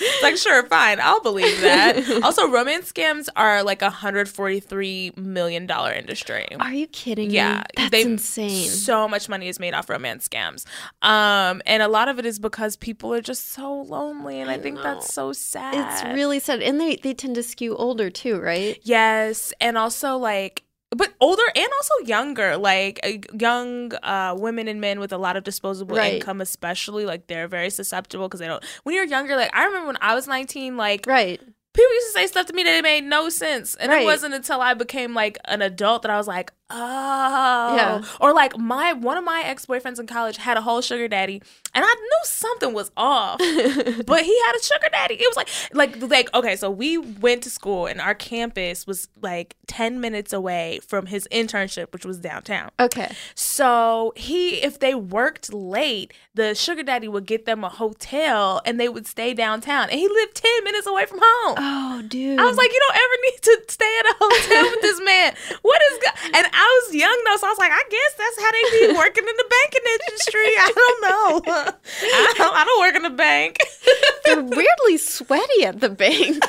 [0.00, 2.22] It's like, sure, fine, I'll believe that.
[2.22, 6.46] Also, romance scams are like a hundred forty-three million dollar industry.
[6.60, 7.64] Are you kidding Yeah, me?
[7.76, 8.68] That's they- insane.
[8.68, 10.64] So much money is made off romance scams,
[11.02, 14.58] um, and a lot of it is because people are just so lonely, and I,
[14.58, 15.74] think that's so sad.
[15.74, 16.60] It's really sad.
[16.62, 18.78] And they, they tend to skew older too, right?
[18.82, 24.80] Yes, and also like but older and also younger, like uh, young uh, women and
[24.80, 26.14] men with a lot of disposable Right.
[26.14, 28.64] income, especially like they're very susceptible because they don't.
[28.84, 31.40] When you're younger, like I remember when I was 19, like Right.
[31.74, 34.02] people used to say stuff to me that it made no sense, and Right.
[34.02, 37.74] it wasn't until I became like an adult that I was like, Oh.
[37.76, 38.02] Yeah.
[38.20, 41.42] Or like my one of my ex boyfriends in college had a whole sugar daddy,
[41.78, 43.38] and I knew something was off.
[44.06, 45.14] but he had a sugar daddy.
[45.14, 49.06] It was like like like okay, so we went to school, and our campus was
[49.22, 52.70] like ten minutes away from his internship, which was downtown.
[52.80, 53.14] Okay.
[53.36, 58.80] So he, if they worked late, the sugar daddy would get them a hotel, and
[58.80, 59.88] they would stay downtown.
[59.88, 61.54] And he lived ten minutes away from home.
[61.58, 62.40] Oh, dude.
[62.40, 65.34] I was like, you don't ever need to stay at a hotel with this man.
[65.62, 66.38] What is go-?
[66.38, 68.98] and I was young though, so I was like, I guess that's how they be
[68.98, 70.50] working in the banking industry.
[70.58, 71.67] I don't know.
[72.02, 73.58] I don't, I don't work in the bank.
[74.24, 76.42] They're weirdly sweaty at the bank.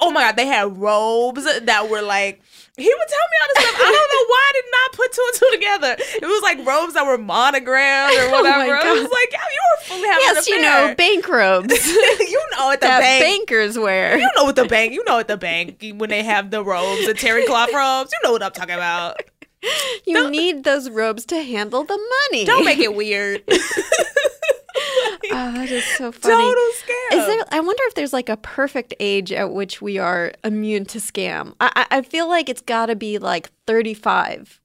[0.00, 2.40] oh my god, they had robes that were like.
[2.76, 3.80] He would tell me all this stuff.
[3.80, 5.96] I don't know why I did not put two and two together.
[6.20, 8.74] It was like robes that were monogrammed or Oh whatever.
[8.74, 11.86] it was like, yeah, you were fully having yes, you know, bank robes
[12.18, 13.22] you know at the that bank.
[13.46, 14.18] bankers wear.
[14.18, 14.92] You know what the bank.
[14.92, 18.10] You know at the bank when they have the robes, the terry cloth robes.
[18.12, 19.20] You know what I'm talking about.
[20.06, 21.98] You need those robes to handle the
[22.30, 22.44] money.
[22.44, 23.42] Don't make it weird.
[23.48, 23.52] Oh,
[25.54, 26.34] that is so funny.
[26.34, 27.18] Total scam.
[27.18, 27.44] Is there?
[27.50, 31.54] I wonder if there's like a perfect age at which we are immune to scam.
[31.60, 34.60] I, I I feel like it's got to be like 35,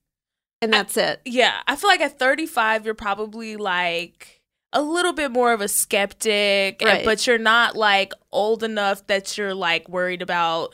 [0.61, 1.21] and that's it.
[1.25, 4.41] Yeah, I feel like at 35, you're probably like
[4.73, 9.37] a little bit more of a skeptic, and- but you're not like old enough that
[9.37, 10.73] you're like worried about.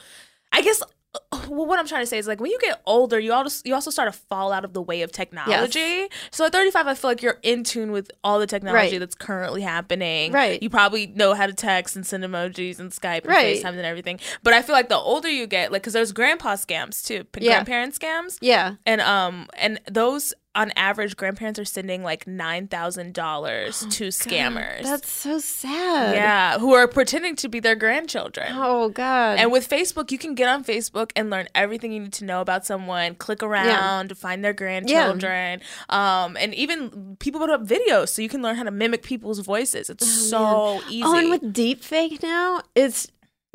[0.52, 0.82] I guess.
[1.47, 3.76] Well, what I'm trying to say is like when you get older, you also you
[3.76, 6.07] also start to fall out of the way of technology.
[6.32, 8.99] So at 35, I feel like you're in tune with all the technology Right.
[8.99, 10.32] that's currently happening.
[10.32, 10.61] Right.
[10.61, 13.57] You probably know how to text and send emojis and Skype and Right.
[13.63, 14.20] FaceTime and everything.
[14.41, 17.51] But I feel like the older you get, like because there's grandpa scams too, Yeah.
[17.53, 18.38] grandparent scams.
[18.41, 18.76] Yeah.
[18.88, 24.84] And um and those on average grandparents are sending like nine thousand dollars to scammers.
[24.84, 26.16] That's so sad.
[26.16, 28.47] yeah, who are pretending to be their grandchildren.
[28.51, 29.38] Oh God.
[29.39, 32.41] And with Facebook, you can get on Facebook and learn everything you need to know
[32.41, 33.16] about someone.
[33.16, 38.30] Click around to find their grandchildren, um, and even people put up videos so you
[38.30, 39.89] can learn how to mimic people's voices.
[39.89, 41.03] It's so easy.
[41.06, 43.08] Oh, and with deep fake now, it's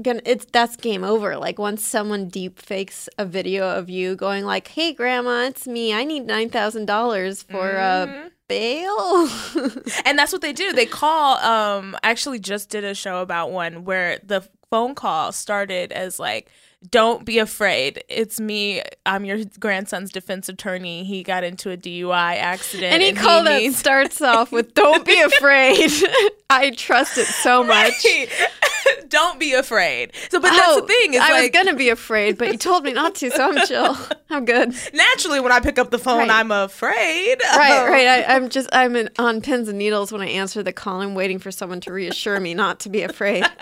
[0.03, 1.36] gonna it's that's game over.
[1.36, 5.92] Like once someone deep fakes a video of you going like, "Hey, grandma, it's me.
[5.94, 8.26] I need nine thousand dollars for Mm-hmm.
[8.26, 9.28] uh, bail."
[10.05, 10.72] and that's what they do.
[10.72, 11.36] They call.
[11.38, 16.18] Um, I actually just did a show about one where the phone call started as
[16.18, 16.48] like.
[16.90, 18.03] Don't be afraid.
[18.09, 18.82] It's me.
[19.05, 21.05] I'm your grandson's defense attorney.
[21.05, 22.94] He got into a DUI accident.
[22.94, 25.90] Any and call he that needs- starts off with "Don't be afraid."
[26.48, 28.03] I trust it so much.
[29.11, 30.12] Don't be afraid.
[30.30, 31.14] So, but that's Oh, the thing.
[31.14, 33.66] Is I like was gonna be afraid, but you told me not to, so I'm
[33.66, 33.96] chill.
[34.30, 34.74] I'm good.
[34.94, 36.30] naturally when I pick up the phone, Right.
[36.30, 37.38] I'm afraid.
[37.56, 38.06] Right, Um, right.
[38.08, 41.00] I, I'm just I'm in, on pins and needles when I answer the call.
[41.02, 43.44] I'm waiting for someone to reassure me not to be afraid.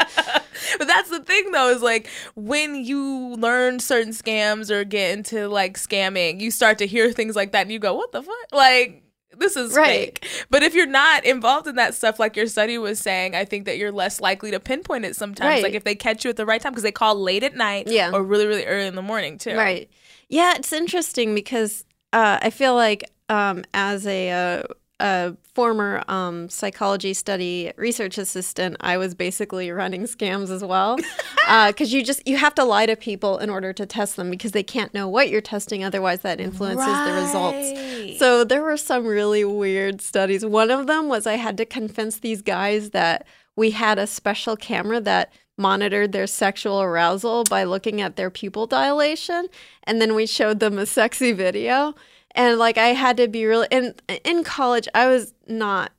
[0.77, 5.49] But that's the thing though, is like when you learn certain scams or get into
[5.49, 8.35] like scamming, you start to hear things like that and you go, What the fuck?
[8.53, 9.03] Like
[9.39, 10.19] this is Right.
[10.19, 10.47] fake.
[10.51, 13.65] But if you're not involved in that stuff, like your study was saying, I think
[13.67, 15.49] that you're less likely to pinpoint it sometimes.
[15.49, 15.63] Right.
[15.63, 17.87] Like if they catch you at the right time, because they call late at night
[17.89, 18.11] Yeah.
[18.13, 19.57] or really, really early in the morning too.
[19.57, 19.89] Right.
[20.29, 24.63] Yeah, it's interesting because uh, I feel like um, as a, uh,
[25.01, 30.99] a former um, psychology study research assistant, I was basically running scams as well.
[31.49, 34.53] Because you just you have to lie to people in order to test them because
[34.53, 35.83] they can't know what you're testing.
[35.83, 38.19] Otherwise, that influences the results.
[38.19, 40.45] So there were some really weird studies.
[40.45, 43.27] One of them was I had to convince these guys that
[43.57, 48.67] we had a special camera that monitored their sexual arousal by looking at their pupil
[48.67, 49.49] dilation
[49.85, 51.95] and then we showed them a sexy video
[52.39, 55.93] and like I had to be really in in college I was not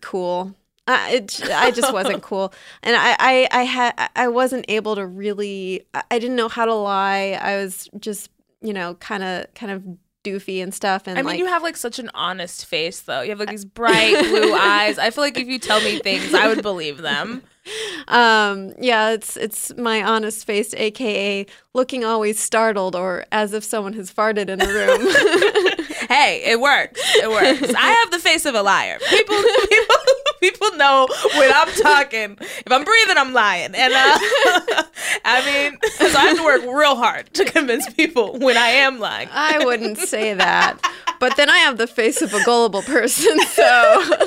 [0.00, 0.54] cool.
[0.86, 5.06] I, it, I just wasn't cool, and I, I, I had, I wasn't able to
[5.06, 5.86] really.
[5.94, 7.38] I didn't know how to lie.
[7.40, 8.28] I was just,
[8.60, 9.84] you know, kind of, kind of
[10.24, 11.06] doofy and stuff.
[11.06, 13.20] And I mean, like, you have like such an honest face, though.
[13.20, 14.98] You have like these bright blue eyes.
[14.98, 17.42] I feel like if you tell me things, I would believe them.
[18.08, 23.92] um, yeah, it's it's my honest face, aka looking always startled or as if someone
[23.94, 25.79] has farted in the room.
[26.10, 27.00] Hey, it works.
[27.22, 27.72] It works.
[27.72, 28.98] I have the face of a liar.
[29.10, 29.36] People,
[29.68, 29.96] people,
[30.40, 31.06] people know
[31.36, 32.36] when I'm talking.
[32.40, 33.76] If I'm breathing, I'm lying.
[33.76, 34.18] And uh,
[35.24, 38.98] I mean, so I have to work real hard to convince people when I am
[38.98, 39.28] lying.
[39.30, 40.80] I wouldn't say that,
[41.20, 44.26] but then I have the face of a gullible person, so.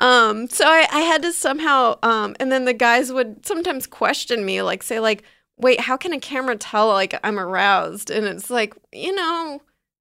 [0.00, 4.44] um so I, I had to somehow um and then the guys would sometimes question
[4.44, 5.22] me like say like
[5.56, 9.60] wait how can a camera tell like i'm aroused and it's like you know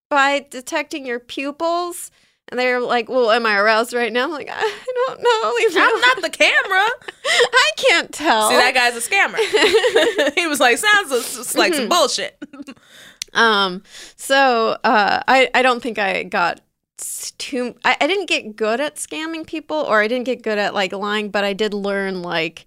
[0.09, 2.11] by detecting your pupils
[2.49, 4.61] and they're like well am i aroused right now i'm like i
[5.07, 6.85] don't know I'm not the camera.
[7.25, 10.33] i can't tell See, that guy's a scammer.
[10.35, 12.37] he was like, sounds like some bullshit.
[13.33, 13.83] Um,
[14.15, 16.61] so uh, I I don't think I got
[17.37, 17.75] too.
[17.83, 20.93] I, I didn't get good at scamming people, or I didn't get good at like
[20.93, 22.65] lying, but I did learn like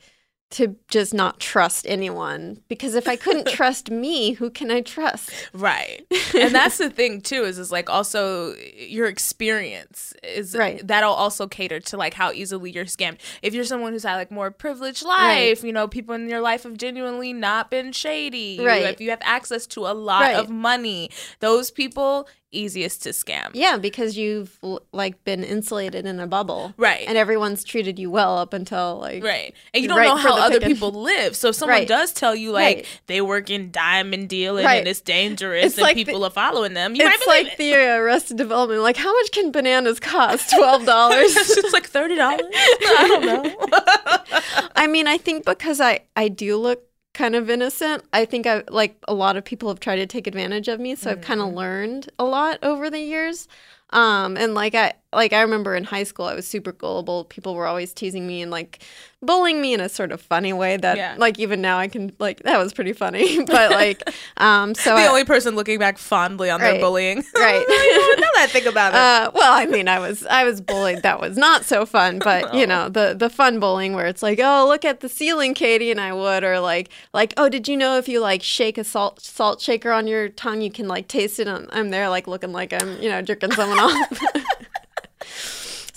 [0.50, 5.30] to just not trust anyone because if I couldn't trust me, who can I trust?
[5.52, 6.06] Right.
[6.34, 10.84] and that's the thing too, is is like also your experience is Right.
[10.86, 13.18] that'll also cater to like how easily you're scammed.
[13.42, 16.62] If you're someone who's had like more privileged life, you know, people in your life
[16.62, 18.58] have genuinely not been shady.
[18.60, 18.84] Right.
[18.86, 20.36] If you have access to a lot Right.
[20.36, 23.50] of money, those people easiest to scam.
[23.52, 24.58] Yeah, because you've
[24.92, 27.04] like been insulated in a bubble, Right.
[27.06, 29.54] And everyone's treated you well up until like Right.
[29.74, 31.36] And you don't Right know how the other people live.
[31.36, 31.88] So if someone Right.
[31.88, 32.86] does tell you like Right.
[33.06, 36.74] they work in diamond dealing and it's dangerous It's and like the- people are following
[36.74, 37.58] them, you it's like it.
[37.58, 38.80] the uh, Arrested Development.
[38.82, 40.50] Like, how much can bananas cost?
[40.56, 41.36] Twelve dollars.
[41.36, 42.40] it's like thirty dollars.
[42.52, 44.68] I don't know.
[44.74, 46.82] I mean, I think because I I do look
[47.18, 48.04] kind of innocent.
[48.12, 50.94] I think I like a lot of people have tried to take advantage of me,
[50.94, 53.48] so I've kind of learned a lot over the years.
[53.90, 57.24] Um, and like I like I remember in high school, I was super gullible.
[57.24, 58.80] People were always teasing me and like
[59.20, 61.14] bullying me in a sort of funny way that Yeah.
[61.18, 63.42] like even now I can like that was pretty funny.
[63.46, 64.02] but like
[64.36, 66.72] um, so the I- only person looking back fondly on Right.
[66.72, 67.24] their bullying.
[67.34, 67.64] Right.
[67.68, 68.96] now that I think about it.
[68.98, 71.02] Uh, well, I mean, I was I was bullied.
[71.02, 74.38] That was not so fun, but you know the the fun bullying where it's like,
[74.42, 77.76] oh, look at the ceiling, Katie, and I would, or like like, oh, did you
[77.76, 81.08] know if you like shake a salt salt shaker on your tongue, you can like
[81.08, 81.48] taste it?
[81.48, 84.22] I'm, I'm there like looking like I'm you know jerking someone off.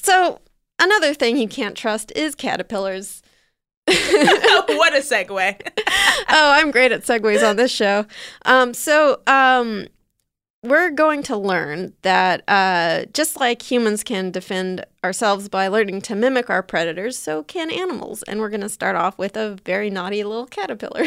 [0.02, 0.40] So
[0.80, 3.22] another thing you can't trust is caterpillars.
[3.88, 5.62] what a segue.
[6.30, 8.06] oh, I'm great at segues on this show.
[8.46, 9.88] Um, so um,
[10.64, 16.16] we're going to learn that uh, just like humans can defend ourselves by learning to
[16.16, 18.24] mimic our predators, so can animals.
[18.24, 21.06] And we're going to start off with a very naughty little caterpillar.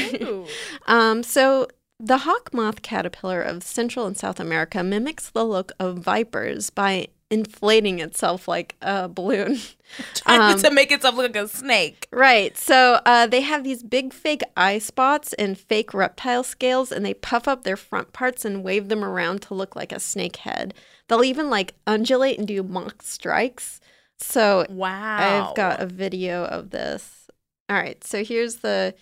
[0.86, 1.68] um, so
[2.00, 7.06] the hawk moth caterpillar of Central and South America mimics the look of vipers by
[7.34, 9.58] inflating itself like a balloon.
[10.14, 12.08] Trying Um, to make itself look like a snake.
[12.10, 12.56] Right.
[12.56, 17.14] So uh, they have these big fake eye spots and fake reptile scales, and they
[17.14, 20.72] puff up their front parts and wave them around to look like a snake head.
[21.08, 23.80] They'll even like undulate and do mock strikes.
[24.18, 25.48] So Wow.
[25.50, 27.28] I've got a video of this.
[27.68, 28.02] All right.
[28.04, 28.94] So here's the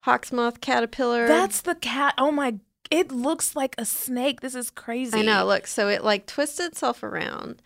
[0.00, 1.28] hawk's moth caterpillar.
[1.28, 2.14] That's the cat.
[2.18, 2.54] Oh my.
[2.90, 4.40] It looks like a snake.
[4.40, 5.18] This is crazy.
[5.18, 5.44] I know.
[5.46, 7.62] Look, so it like twists itself around,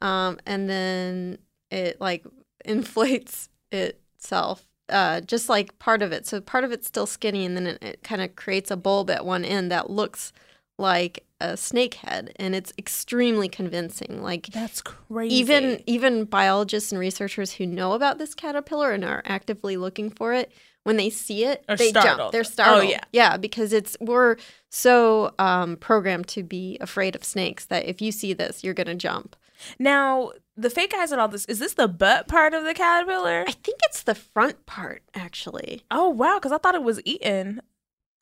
[0.00, 1.38] um, and then
[1.70, 2.24] it like
[2.64, 6.26] inflates itself, uh, just like part of it.
[6.26, 9.10] So part of it's still skinny, and then it, it kind of creates a bulb
[9.10, 10.32] at one end that looks
[10.78, 14.22] like a snake head, and it's extremely convincing.
[14.22, 15.34] Like That's crazy.
[15.36, 20.32] even even biologists and researchers who know about this caterpillar and are actively looking for
[20.32, 20.52] it
[20.84, 22.84] when they see it Are they jump they're startled.
[22.84, 23.00] Oh, yeah.
[23.12, 24.36] yeah because it's we're
[24.70, 28.94] so um, programmed to be afraid of snakes that if you see this you're gonna
[28.94, 29.36] jump
[29.78, 31.44] now the fake eyes and all this.
[31.46, 33.44] Is this the butt part of the caterpillar?
[33.48, 37.60] i think it's the front part actually Oh wow, because I thought it was eaten.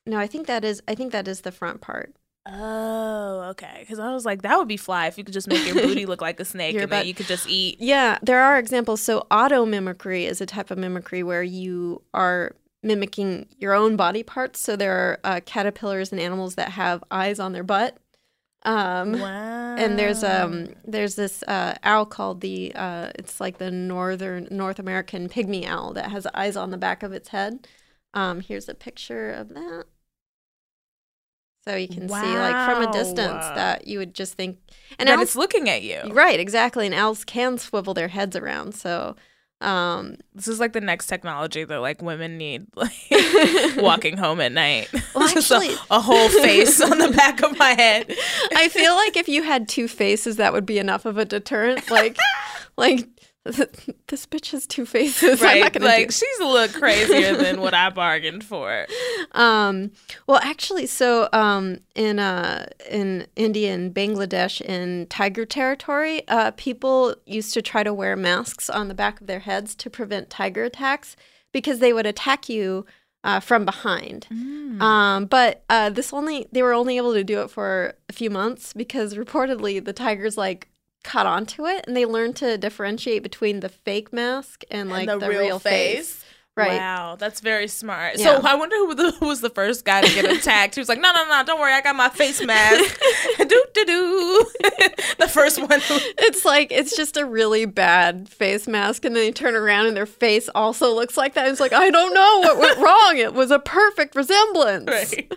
[0.06, 2.14] no i think that is i think that is the front part
[2.50, 3.76] Oh, okay.
[3.80, 6.06] Because I was like, that would be fly if you could just make your booty
[6.06, 7.76] look like a snake and then you could just eat.
[7.78, 9.02] Yeah, there are examples.
[9.02, 14.22] So auto mimicry is a type of mimicry where you are mimicking your own body
[14.22, 14.60] parts.
[14.60, 17.98] So there are uh, caterpillars and animals that have eyes on their butt.
[18.62, 19.67] Um, Wow.
[19.78, 24.78] And there's um there's this uh, owl called the uh, it's like the northern North
[24.78, 27.66] American pygmy owl that has eyes on the back of its head.
[28.14, 29.84] Um, here's a picture of that.
[31.64, 34.58] So you can see like from a distance that you would just think
[34.98, 36.00] and and owls it's looking at you.
[36.12, 36.86] Right, exactly.
[36.86, 38.74] And owls can swivel their heads around.
[38.74, 39.16] So,
[39.60, 42.92] um, This is like the next technology that like women need, like
[43.78, 44.88] walking home at night.
[45.14, 48.14] Well, Just a- actually- a, whole face on the back of my head.
[48.54, 51.90] I feel like if you had two faces, that would be enough of a deterrent.
[51.90, 52.16] Like,
[52.76, 53.08] like
[54.08, 55.40] this bitch has two faces.
[55.42, 55.80] I'm right?
[55.80, 58.86] Like she's a little crazier than what I bargained for.
[59.32, 59.92] Um,
[60.26, 67.14] well, actually, so um, in uh, in India and Bangladesh, in tiger territory, uh, people
[67.26, 70.64] used to try to wear masks on the back of their heads to prevent tiger
[70.64, 71.14] attacks
[71.52, 72.86] because they would attack you
[73.22, 74.26] uh, from behind.
[74.80, 78.30] Um, but uh, this only they were only able to do it for a few
[78.30, 80.68] months because reportedly the tigers like
[81.04, 85.08] caught on to it and they learned to differentiate between the fake mask and like
[85.08, 86.24] and the, real, face.
[86.58, 86.76] Right.
[86.76, 88.18] Wow, that's very smart.
[88.18, 88.40] Yeah.
[88.40, 90.74] So I wonder who, the, who was the first guy to get attacked.
[90.74, 93.00] He was like, "No, no, no, don't worry, I got my face mask."
[93.38, 94.46] do do do.
[95.20, 95.80] the first one.
[96.18, 99.96] It's like it's just a really bad face mask, and then they turn around and
[99.96, 101.46] their face also looks like that.
[101.46, 103.18] It's like I don't know what went wrong.
[103.18, 104.88] It was a perfect resemblance.
[104.88, 105.32] right.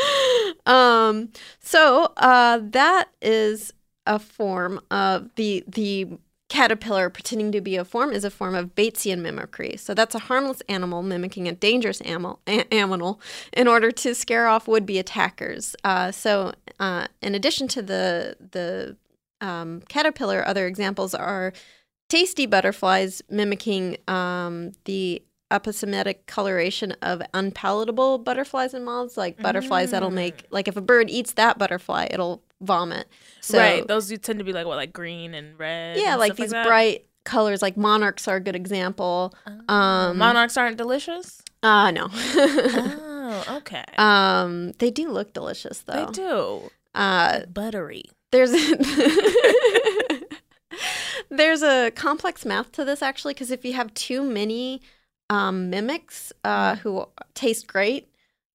[0.66, 3.72] um, so uh, that is
[4.06, 6.18] a form of the the
[6.52, 9.74] caterpillar pretending to be a form is a form of Batesian mimicry.
[9.78, 13.22] So that's a harmless animal mimicking a dangerous animal, a- animal
[13.54, 15.74] in order to scare off would-be attackers.
[15.82, 18.96] Uh, so uh, in addition to the the
[19.40, 21.54] um, caterpillar, other examples are
[22.10, 30.10] tasty butterflies mimicking um, the aposematic coloration of unpalatable butterflies and moths, like butterflies that'll
[30.10, 33.08] make like if a bird eats that butterfly, it'll vomit.
[33.40, 33.86] So right.
[33.86, 35.96] Those do tend to be like what, like green and red.
[35.98, 36.66] yeah, and like these that?
[36.66, 39.34] bright colors, like monarchs are a good example.
[39.68, 41.42] Um, monarchs aren't delicious.
[41.62, 42.08] uh no.
[42.12, 43.84] oh, okay.
[43.98, 46.06] um, they do look delicious though.
[46.06, 48.04] they do Uh, buttery.
[48.32, 48.52] there's
[51.30, 54.80] there's a complex math to this actually because if you have too many
[55.30, 58.08] um, mimics uh, who taste great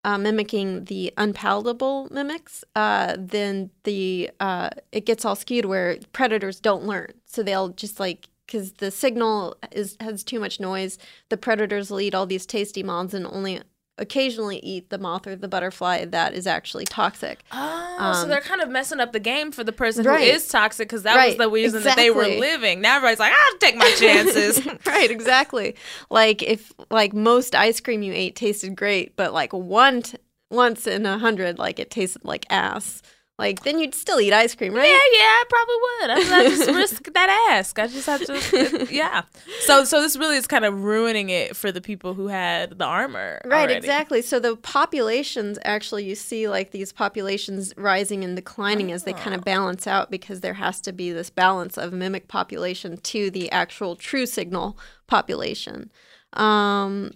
[0.08, 6.62] uh, mimicking the unpalatable mimics uh, then the uh, it gets all skewed where predators
[6.62, 7.12] don't learn.
[7.26, 10.98] So they'll just like because the signal is has too much noise.
[11.28, 13.62] The predators will eat all these tasty moths and only
[13.98, 18.42] occasionally eat the moth or the butterfly that is actually toxic Oh, so Um, they're
[18.42, 20.28] kind of messing up the game for the person Right.
[20.30, 22.82] who is toxic because that was the reason that they were living.
[22.82, 24.66] Now everybody's like, I'll take my chances.
[24.86, 25.76] right, exactly.
[26.10, 30.18] Like if like most ice cream you ate tasted great, but like one t-
[30.50, 33.02] once in a hundred, like it tasted like ass.
[33.40, 34.88] Like then you'd still eat ice cream, right?
[34.88, 36.34] Yeah, yeah, I probably would.
[36.34, 37.78] I, I just risk that ask.
[37.78, 39.22] I just have to, yeah.
[39.60, 42.86] So, so this really is kind of ruining it for the people who had the
[42.86, 43.40] armor.
[43.46, 43.76] Right, already.
[43.76, 44.24] exactly.
[44.24, 49.36] So the populations actually, you see like these populations rising and declining as they kind
[49.36, 49.38] Oh.
[49.38, 53.52] of balance out because there has to be this balance of mimic population to the
[53.52, 55.92] actual true signal population.
[56.34, 57.12] Um,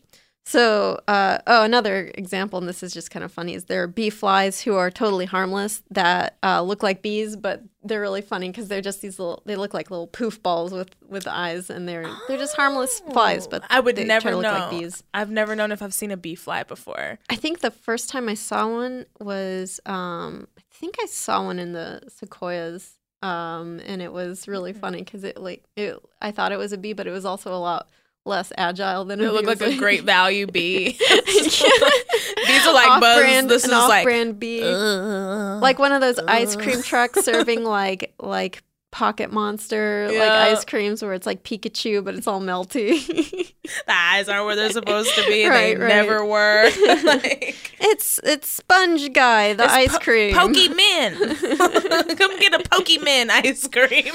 [0.51, 3.87] so, uh, oh, another example, and this is just kind of funny, is there are
[3.87, 8.49] bee flies who are totally harmless that uh, look like bees, but they're really funny
[8.49, 9.41] because they're just these little.
[9.45, 13.47] They look like little poof balls with with eyes, and they're they're just harmless flies.
[13.47, 13.67] But Oh.
[13.69, 14.53] I would they never try to look know.
[14.53, 15.03] like bees.
[15.13, 17.17] I've never known if I've seen a bee fly before.
[17.29, 21.57] I think the first time I saw one was um I think I saw one
[21.59, 26.51] in the sequoias um and it was really funny cuz it like it I thought
[26.51, 27.87] it was a bee but it was also a lot
[28.25, 29.29] less agile than It bee.
[29.29, 30.91] looked like a great value bee.
[31.27, 33.17] These are like bugs.
[33.17, 34.63] off-brand, This is like off-brand bee.
[34.63, 35.57] Uh.
[35.59, 36.83] like one of those ice cream uh.
[36.83, 42.27] trucks serving like like pocket monster like ice creams where it's like Pikachu but it's
[42.27, 43.07] all melty.
[43.63, 45.47] the eyes aren't where they're supposed to be.
[45.47, 45.87] Right, they right.
[45.87, 46.65] never were.
[47.05, 50.35] like, it's it's sponge guy the ice po- cream.
[50.35, 52.17] Pokemon.
[52.17, 54.13] Come get a Pokemon ice cream.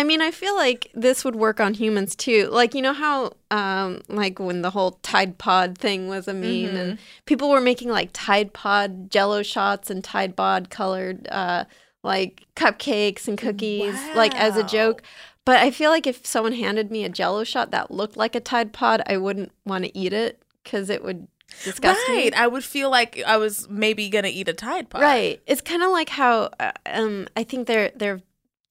[0.00, 2.48] I mean, I feel like this would work on humans too.
[2.50, 6.74] Like, you know how, um, like when the whole Tide Pod thing was a meme,
[6.74, 11.64] and people were making like Tide Pod Jello shots and Tide Pod colored, uh,
[12.02, 15.02] like cupcakes and cookies, like as a joke.
[15.44, 18.40] But I feel like if someone handed me a Jello shot that looked like a
[18.40, 21.28] Tide Pod, I wouldn't want to eat it because it would
[21.62, 22.14] disgust me.
[22.14, 22.34] Right.
[22.34, 25.02] I would feel like I was maybe gonna eat a Tide Pod.
[25.02, 25.42] Right.
[25.46, 28.22] It's kind of like how uh, um, I think there there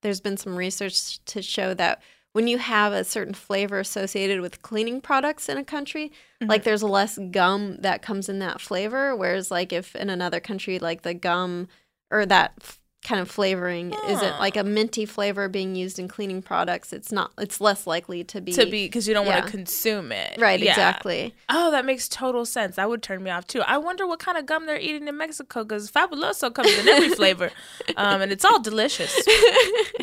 [0.02, 2.02] there's been some research to show that
[2.34, 6.50] when you have a certain flavor associated with cleaning products in a country, mm-hmm.
[6.50, 10.80] like there's less gum that comes in that flavor, whereas like if in another country
[10.80, 11.68] like the gum
[12.12, 12.80] or that f-
[13.10, 17.32] kind of flavoring isn't like a minty flavor being used in cleaning products, it's not
[17.39, 20.36] it's less likely to be To be because you don't want to consume it.
[20.38, 20.72] right Yeah.
[20.74, 21.34] exactly.
[21.49, 22.76] Oh, that makes total sense.
[22.76, 23.62] That would turn me off too.
[23.62, 27.10] I wonder what kind of gum they're eating in Mexico because Fabuloso comes in every
[27.22, 27.49] flavor,
[27.97, 29.12] um, and it's all delicious.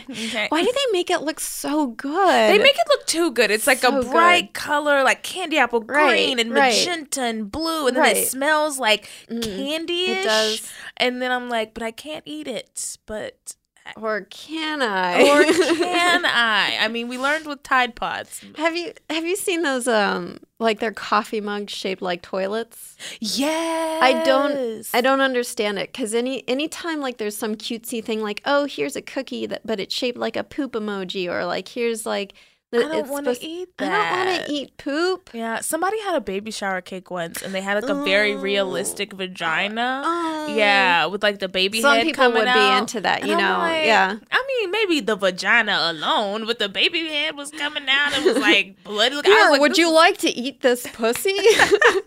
[0.09, 0.47] Okay.
[0.51, 2.51] Why do they make it look so good?
[2.51, 3.51] They make it look too good.
[3.51, 4.55] It's like So a bright good.
[4.55, 6.73] color, like candy apple Right, green and right.
[6.73, 8.17] magenta and blue, and then Right.
[8.19, 10.07] it smells like candy.
[10.13, 10.63] It does.
[10.97, 12.96] And then I'm like, but I can't eat it.
[13.05, 13.57] But
[13.97, 15.23] or can I?
[15.31, 15.45] or
[15.77, 16.79] can I?
[16.81, 18.45] I mean, we learned with Tide Pods.
[18.57, 22.97] Have you have you seen those um like their coffee mugs shaped like toilets?
[23.21, 24.03] Yes.
[24.03, 28.43] I don't I don't understand it cuz any anytime like there's some cutesy thing like
[28.45, 32.05] oh here's a cookie that but it's shaped like a poop emoji or like here's
[32.07, 32.35] like
[32.75, 35.31] I don't wanna eat eat I don't want to eat poop.
[35.33, 39.13] Yeah, somebody had a baby shower cake once, and they had like a very realistic
[39.13, 40.03] vagina.
[40.05, 40.55] Oh.
[40.55, 43.59] Yeah, with like the baby Some head people would be into that, you I'm know,
[43.59, 44.17] like- yeah.
[44.33, 48.15] I mean, maybe the vagina alone, but the baby head was coming out.
[48.15, 49.15] and It was like bloody.
[49.15, 51.37] Look, I Here, like, would you like to eat this pussy?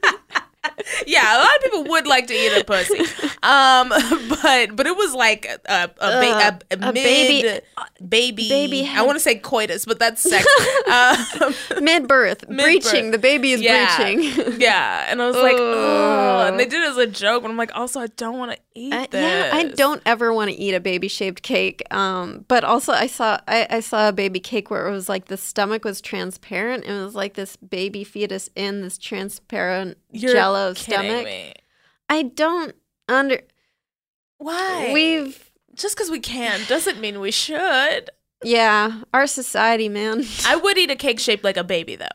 [1.08, 3.00] Yeah, a lot of people would like to eat a pussy.
[3.44, 3.90] Um,
[4.42, 7.60] but but it was like a a, a, ba- a, a mid baby-
[8.08, 10.46] baby baby I want to say coitus, but that's sex.
[11.42, 11.54] um,
[11.84, 13.12] Mid birth, breaching.
[13.12, 14.56] The baby is yeah, breaching.
[14.62, 16.50] yeah, and I was like, oh, Ugh.
[16.50, 18.58] and they did it as a joke, but I'm like, also, I don't want to
[18.76, 21.82] eat Uh, yeah, I don't ever want to eat a baby shaped cake.
[21.94, 25.26] Um, but also I saw I, I saw a baby cake where it was like
[25.26, 26.86] the stomach was transparent.
[26.86, 31.26] and It was like this baby fetus in this transparent You're jello stomach.
[31.26, 31.54] me.
[32.10, 32.76] I don't
[33.08, 33.42] under.
[34.38, 34.92] Why?
[34.94, 38.10] We've just because we can doesn't mean we should.
[38.44, 40.24] yeah, our society, man.
[40.46, 42.08] I would eat a cake shaped like a baby though.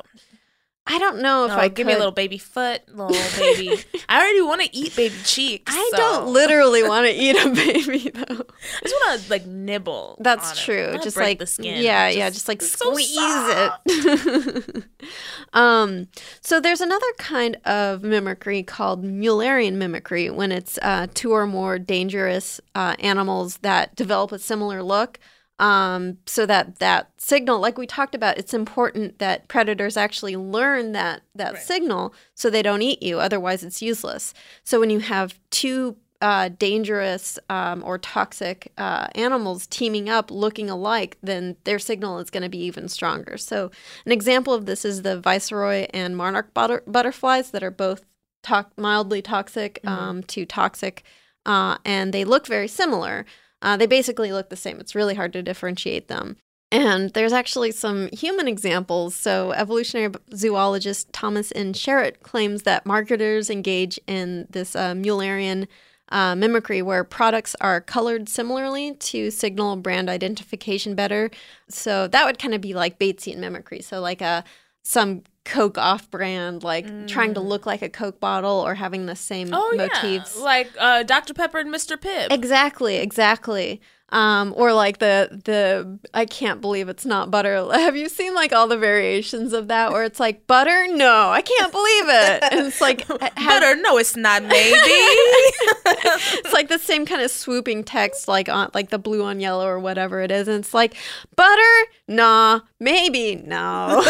[0.87, 3.09] I don't know if Oh, I give me a little baby foot, little
[3.39, 3.83] baby.
[4.07, 5.73] I already want to eat baby cheeks.
[5.75, 8.45] I so- don't literally want to eat a baby though.
[8.45, 10.19] I just want to like nibble.
[10.21, 10.99] That's true.
[11.03, 11.83] Just like the skin.
[11.83, 14.85] Yeah, yeah, just like it's so squeeze it.
[15.55, 16.09] um,
[16.43, 21.79] so there's another kind of mimicry called Mullerian mimicry when it's uh, two or more
[21.79, 25.19] dangerous uh, animals that develop a similar look.
[25.61, 30.93] Um, so that that signal, like we talked about, it's important that predators actually learn
[30.93, 33.21] that that signal so they don't eat you.
[33.21, 34.35] Otherwise, it's useless.
[34.65, 40.71] So when you have two uh, dangerous um, or toxic uh, animals teaming up looking
[40.71, 43.37] alike, then their signal is going to be even stronger.
[43.37, 43.71] So,
[44.07, 48.07] an example of this is the viceroy and monarch butter- butterflies that are both
[48.45, 51.03] to- mildly toxic um, to toxic,
[51.45, 53.27] uh, and they look very similar.
[53.63, 54.79] Uh, they basically look the same.
[54.81, 56.37] It's really hard to differentiate them.
[56.75, 59.15] And there's actually some human examples.
[59.15, 61.73] So, evolutionary zoologist Thomas N.
[61.73, 65.69] Sherratt claims that marketers engage in this uh, Mullerian
[66.09, 71.31] uh, mimicry where products are colored similarly to signal brand identification better.
[71.69, 73.81] So, that would kind of be like Batesian mimicry.
[73.81, 74.43] So, like a
[74.83, 79.15] some Coke off brand, like trying to look like a Coke bottle or having the
[79.17, 80.37] same Oh motifs.
[80.37, 82.29] yeah, like uh, Dr Pepper and Mr Pibb.
[82.33, 83.81] Exactly, exactly.
[84.11, 87.69] Um, or like the the I can't believe it's not butter.
[87.73, 90.87] Have you seen like all the variations of that where it's like butter?
[90.89, 92.45] No, I can't believe it.
[92.53, 93.77] And it's like ha- has- Butter?
[93.77, 94.43] No, it's not.
[94.45, 94.53] Maybe.
[94.77, 99.67] it's like the same kind of swooping text like on like the blue on yellow
[99.67, 100.47] or whatever it is.
[100.49, 100.95] And it's like
[101.35, 101.91] butter?
[102.07, 104.03] Nah, maybe no.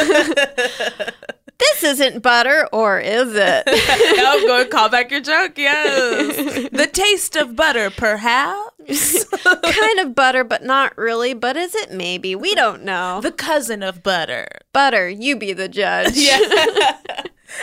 [1.58, 3.62] this isn't butter, or is it?
[3.66, 5.56] I'm going to call back your joke.
[5.56, 8.73] Yes, the taste of butter, perhaps.
[9.62, 11.34] kind of butter, but not really.
[11.34, 11.92] But is it?
[11.92, 13.20] Maybe we don't know.
[13.20, 14.46] the cousin of butter.
[14.72, 16.12] butter, you be the judge.
[16.16, 16.38] Yeah.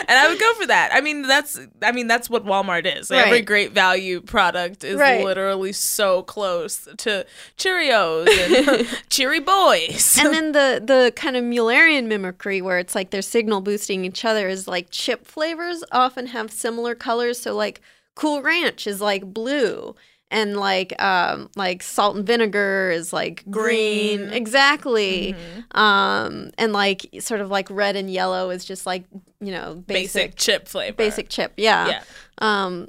[0.08, 0.90] and I would go for that.
[0.92, 3.10] I mean, that's I mean that's what Walmart is.
[3.10, 3.44] Every Right.
[3.44, 5.22] great value product is Right.
[5.24, 7.26] literally so close to
[7.58, 10.18] Cheerios and Cheery Boys.
[10.18, 14.24] and then the the kind of Mullerian mimicry where it's like they're signal boosting each
[14.24, 17.38] other is like chip flavors often have similar colors.
[17.40, 17.80] So like
[18.14, 19.94] Cool Ranch is like blue.
[20.32, 24.18] And like um like salt and vinegar is like green.
[24.18, 24.32] Green.
[24.32, 25.36] Exactly.
[25.72, 29.04] Um and like sort of like red and yellow is just like,
[29.40, 30.96] you know, basic, basic chip flavor.
[30.96, 31.52] basic chip.
[31.56, 31.88] Yeah.
[31.88, 32.02] Yeah.
[32.38, 32.88] Um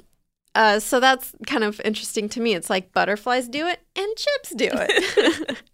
[0.54, 2.54] uh so that's kind of interesting to me.
[2.54, 5.58] It's like butterflies do it and chips do it.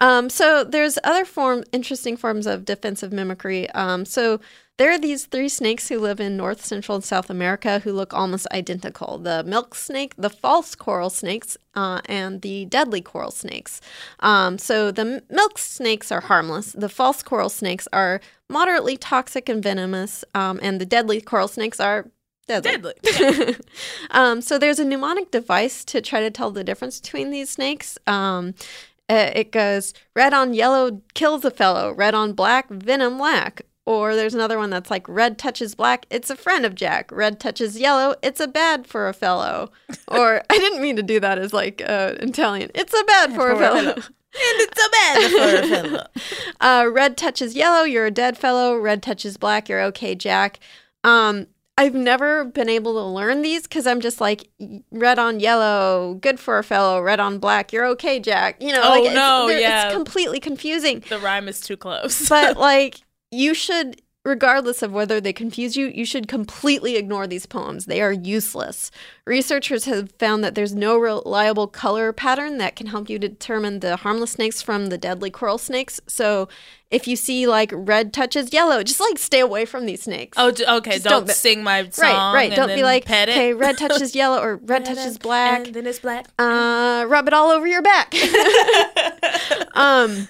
[0.00, 3.68] Um, so there's other form, interesting forms of defensive mimicry.
[3.70, 4.40] Um, so
[4.78, 8.14] there are these three snakes who live in North, Central, and South America who look
[8.14, 13.80] almost identical: the milk snake, the false coral snakes, uh, and the deadly coral snakes.
[14.20, 16.72] Um, so the milk snakes are harmless.
[16.72, 21.80] The false coral snakes are moderately toxic and venomous, um, and the deadly coral snakes
[21.80, 22.06] are
[22.46, 22.92] deadly.
[23.02, 23.56] Deadly.
[24.12, 27.98] um, so there's a mnemonic device to try to tell the difference between these snakes.
[28.06, 28.54] Um,
[29.08, 33.62] uh, it goes red on yellow kills a fellow, red on black venom lack.
[33.86, 37.10] Or there's another one that's like red touches black, it's a friend of Jack.
[37.10, 39.70] Red touches yellow, it's a bad for a fellow.
[40.08, 42.70] or I didn't mean to do that as like uh, Italian.
[42.74, 43.92] It's a bad for, a fellow.
[43.94, 44.04] and
[44.34, 46.06] it's a bad for a fellow.
[46.60, 48.76] Uh, red touches yellow, you're a dead fellow.
[48.76, 50.58] Red touches black, you're okay, Jack.
[51.04, 51.46] Um,
[51.78, 54.50] I've never been able to learn these because I'm just like
[54.90, 57.00] red on yellow, good for a fellow.
[57.00, 58.60] Red on black, you're okay, Jack.
[58.60, 59.86] You know, Oh, like no, they're- yeah.
[59.86, 61.04] it's completely confusing.
[61.08, 62.28] The rhyme is too close.
[62.28, 62.96] But like,
[63.30, 67.86] you should, regardless of whether they confuse you, you should completely ignore these poems.
[67.86, 68.90] They are useless.
[69.24, 73.96] Researchers have found that there's no reliable color pattern that can help you determine the
[73.96, 76.00] harmless snakes from the deadly coral snakes.
[76.06, 76.48] So
[76.90, 80.36] if you see like red touches yellow, just like stay away from these snakes.
[80.38, 80.92] oh, d- okay.
[80.92, 82.04] Just Don't, don't sing my song.
[82.04, 82.52] right, right.
[82.52, 85.66] and Don't be like, okay, red touches yellow or red touches black.
[85.66, 86.26] and then it's black.
[86.38, 88.14] Uh, rub it all over your back.
[89.74, 90.28] um,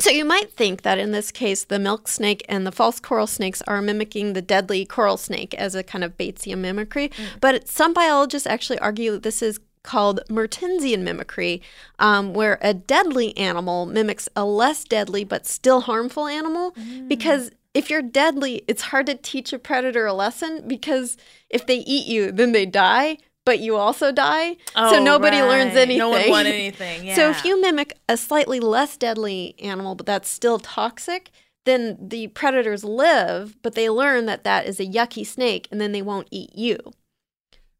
[0.00, 3.26] So you might think that in this case, the milk snake and the false coral
[3.26, 7.10] snakes are mimicking the deadly coral snake as a kind of Batesian mimicry.
[7.40, 11.62] But some biologists actually argue that this is called Mertensian mimicry,
[11.98, 16.74] um, where a deadly animal mimics a less deadly but still harmful animal.
[17.08, 21.16] Because if you're deadly, it's hard to teach a predator a lesson because
[21.50, 23.18] if they eat you, then they die.
[23.48, 25.96] But you also die, so Oh, nobody learns anything.
[25.96, 27.02] No one won anything.
[27.06, 27.14] Yeah.
[27.16, 31.30] So if you mimic a slightly less deadly animal, but that's still toxic,
[31.64, 35.92] then the predators live, but they learn that that is a yucky snake, and then
[35.92, 36.76] they won't eat you,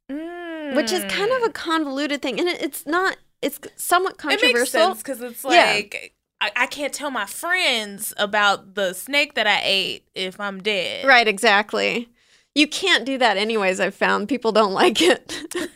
[0.08, 1.52] which is kind of a mm.
[1.52, 3.18] convoluted thing, and it, it's not.
[3.42, 4.94] It's somewhat it makes controversial.
[4.94, 5.74] sense because it's Yeah.
[5.74, 10.62] like I, I can't tell my friends about the snake that I ate if I'm
[10.62, 11.04] dead.
[11.06, 12.08] Right, exactly.
[12.54, 14.28] You can't do that anyways, I've found.
[14.28, 15.44] People don't like it.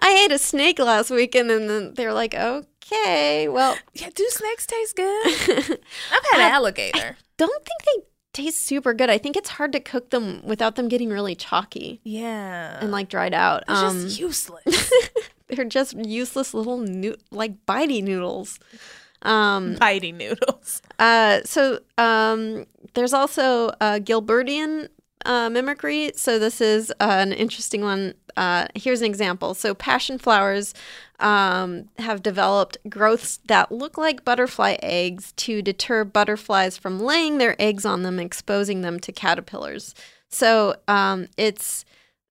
[0.00, 4.66] I ate a snake last week and then they're like, okay, well, Yeah, do snakes
[4.66, 5.26] taste good?
[6.12, 7.16] I've had I- alligator.
[7.36, 8.02] don't think they
[8.32, 9.10] taste super good.
[9.10, 12.78] I think it's hard to cook them without them getting really chalky yeah.
[12.80, 13.62] and like dried out.
[13.68, 14.92] it's Um, just useless.
[15.48, 18.58] they're just useless little noo- like bitey noodles.
[19.22, 20.82] Um, Biting noodles.
[20.98, 24.88] Uh, so um, there's also uh, Gilbertian
[25.24, 26.12] uh, mimicry.
[26.16, 28.14] So this is uh, an interesting one.
[28.36, 29.54] Uh, here's an example.
[29.54, 30.74] So passion flowers
[31.20, 37.60] um, have developed growths that look like butterfly eggs to deter butterflies from laying their
[37.60, 39.94] eggs on them, exposing them to caterpillars.
[40.28, 41.84] So um, it's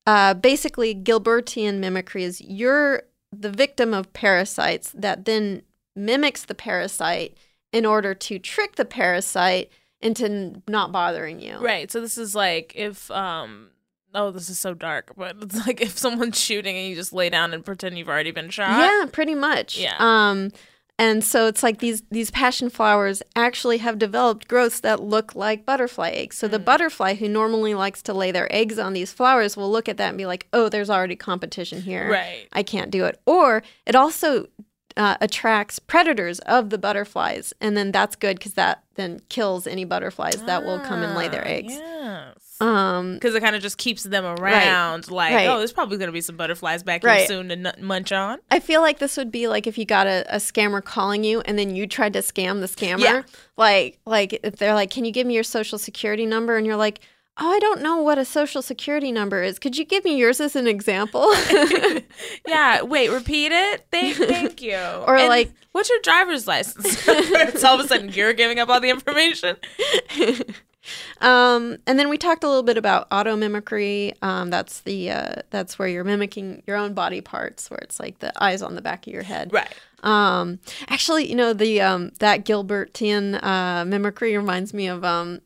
[0.05, 5.63] uh, basically Gilbertian mimicry is you're the victim of parasites that then
[5.95, 7.37] mimics the parasite
[7.71, 9.71] in order to trick the parasite
[10.03, 11.57] into not bothering you.
[11.57, 11.89] Right.
[11.91, 13.69] So this is like if um
[14.13, 17.29] oh this is so dark, but it's like if someone's shooting and you just lay
[17.29, 18.79] down and pretend you've already been shot.
[18.79, 19.77] Yeah, pretty much.
[19.79, 19.95] Yeah.
[19.99, 20.51] Um
[20.99, 25.65] and so it's like these these passion flowers actually have developed growths that look like
[25.65, 26.37] butterfly eggs.
[26.37, 26.65] So the Mm.
[26.65, 30.09] butterfly who normally likes to lay their eggs on these flowers will look at that
[30.09, 32.11] and be like, "Oh, there's already competition here.
[32.11, 32.47] Right.
[32.53, 34.47] I can't do it." Or it also
[34.97, 39.85] uh, attracts predators of the butterflies, and then that's good because that then kills any
[39.85, 41.73] butterflies that will come and lay their Ah, eggs.
[41.73, 42.61] Yes.
[42.61, 45.47] Um, Because it kind of just keeps them around, like, Right.
[45.49, 48.37] oh, there's probably going to be some butterflies back here soon to nut- munch on.
[48.51, 51.41] I feel like this would be like if you got a, a scammer calling you
[51.41, 52.99] and then you tried to scam the scammer.
[52.99, 53.21] Yeah.
[53.57, 56.55] Like like if they're like, Can you give me your social security number?
[56.55, 56.99] And you're like,
[57.35, 59.57] Oh, I don't know what a social security number is.
[59.57, 61.33] Could you give me yours as an example?
[62.47, 63.85] Yeah, wait, repeat it.
[63.89, 64.75] Thank, thank you.
[65.07, 66.85] Or And like- what's your driver's license?
[67.07, 69.55] it's all of a sudden you're giving up all the information.
[71.21, 74.13] um, and then we talked a little bit about auto mimicry.
[74.21, 78.19] Um, that's the uh, that's where you're mimicking your own body parts, where it's like
[78.19, 79.51] the eyes on the back of your head.
[79.53, 79.73] Right.
[80.03, 80.59] Um,
[80.89, 85.39] actually, you know the um that Gilbertian uh, mimicry reminds me of um.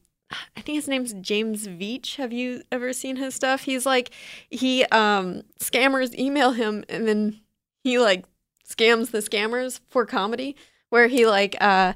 [0.55, 2.15] I think his name's James Veitch.
[2.15, 3.63] Have you ever seen his stuff?
[3.63, 4.11] He's like,
[4.49, 7.41] he um scammers email him and then
[7.83, 8.25] he like
[8.67, 10.55] scams the scammers for comedy,
[10.89, 11.93] where he like uh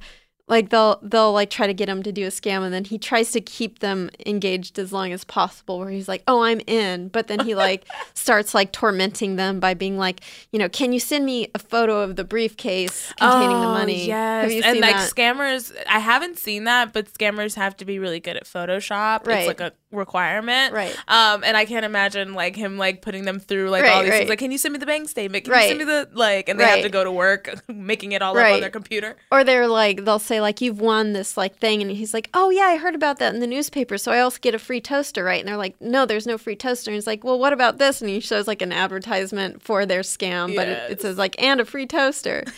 [0.52, 3.00] like they'll they'll like try to get him to do a scam and then he
[3.00, 7.08] tries to keep them engaged as long as possible where he's like oh i'm in
[7.08, 10.22] but then he like starts like tormenting them by being like
[10.52, 14.06] you know can you send me a photo of the briefcase containing the money Oh,
[14.08, 14.62] Yes.
[14.66, 15.10] and like that?
[15.12, 19.26] scammers, I haven't seen that, but scammers have to be really good at Photoshop.
[19.26, 19.40] Right.
[19.40, 20.74] It's like a requirement.
[20.74, 20.96] Right.
[21.08, 24.18] Um, and I can't imagine like him like putting them through like all these right.
[24.20, 24.30] things.
[24.30, 25.46] Like, can you send me the bank statement?
[25.46, 25.64] Can Right.
[25.64, 26.50] you send me the like?
[26.50, 29.16] And they have to go to work making it all up on their computer.
[29.32, 31.82] or they're like they'll say like you've won this like thing.
[31.82, 34.40] And he's like oh yeah i heard about that in the newspaper so i also
[34.42, 35.40] get a free toaster right?
[35.40, 36.92] And they're like no there's no free toaster.
[36.92, 38.02] And he's like well what about this?
[38.02, 41.60] And he shows like an advertisement for their scam but it, it says like and
[41.60, 42.44] a free toaster.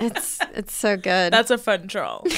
[0.00, 1.32] It's it's so good.
[1.32, 2.24] That's a fun troll.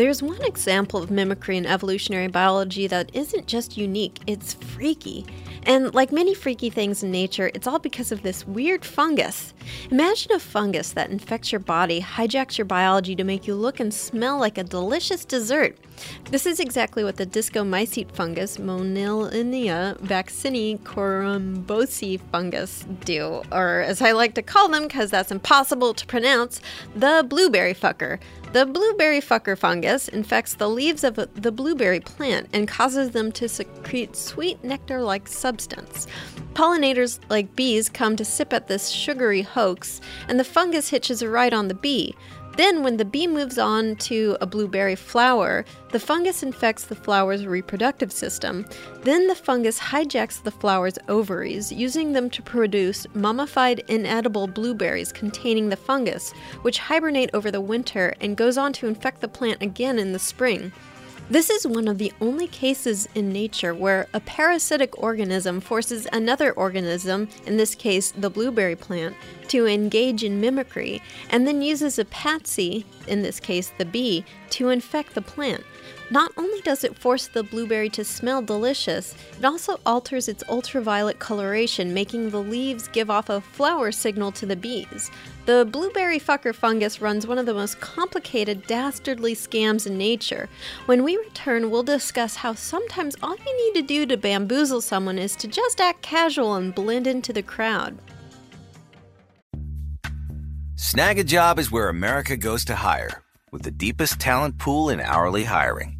[0.00, 5.26] There's one example of mimicry in evolutionary biology that isn't just unique, it's freaky.
[5.64, 9.54] And like many freaky things in nature, it's all because of this weird fungus.
[9.90, 13.92] Imagine a fungus that infects your body, hijacks your biology to make you look and
[13.92, 15.76] smell like a delicious dessert.
[16.30, 24.12] This is exactly what the discomycete fungus, Monilinia vaccinii corymbosi fungus, do, or as I
[24.12, 26.60] like to call them because that's impossible to pronounce,
[26.96, 28.18] the blueberry fucker.
[28.52, 33.48] The blueberry fucker fungus infects the leaves of the blueberry plant and causes them to
[33.48, 36.08] secrete sweet nectar like substance.
[36.54, 41.28] Pollinators like bees come to sip at this sugary hoax, and the fungus hitches a
[41.28, 42.16] ride on the bee.
[42.60, 47.46] Then, when the bee moves on to a blueberry flower, the fungus infects the flower's
[47.46, 48.66] reproductive system.
[49.00, 55.70] Then, the fungus hijacks the flower's ovaries, using them to produce mummified, inedible blueberries containing
[55.70, 59.98] the fungus, which hibernate over the winter and goes on to infect the plant again
[59.98, 60.70] in the spring.
[61.30, 66.50] This is one of the only cases in nature where a parasitic organism forces another
[66.50, 69.14] organism, in this case the blueberry plant,
[69.46, 71.00] to engage in mimicry
[71.30, 75.62] and then uses a patsy, in this case the bee, to infect the plant.
[76.12, 81.20] Not only does it force the blueberry to smell delicious, it also alters its ultraviolet
[81.20, 85.08] coloration, making the leaves give off a flower signal to the bees.
[85.46, 90.48] The blueberry fucker fungus runs one of the most complicated, dastardly scams in nature.
[90.86, 95.16] When we return, we'll discuss how sometimes all you need to do to bamboozle someone
[95.16, 97.96] is to just act casual and blend into the crowd.
[100.74, 105.99] Snagajob is where America goes to hire, with the deepest talent pool in hourly hiring.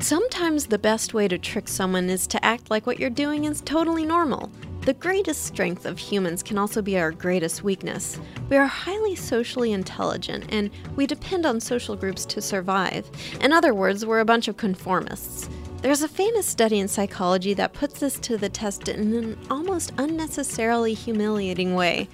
[0.00, 3.60] Sometimes the best way to trick someone is to act like what you're doing is
[3.60, 4.48] totally normal.
[4.82, 8.20] The greatest strength of humans can also be our greatest weakness.
[8.48, 13.10] We are highly socially intelligent and we depend on social groups to survive.
[13.40, 15.48] In other words, we're a bunch of conformists.
[15.80, 19.92] There's a famous study in psychology that puts this to the test in an almost
[19.96, 22.08] unnecessarily humiliating way.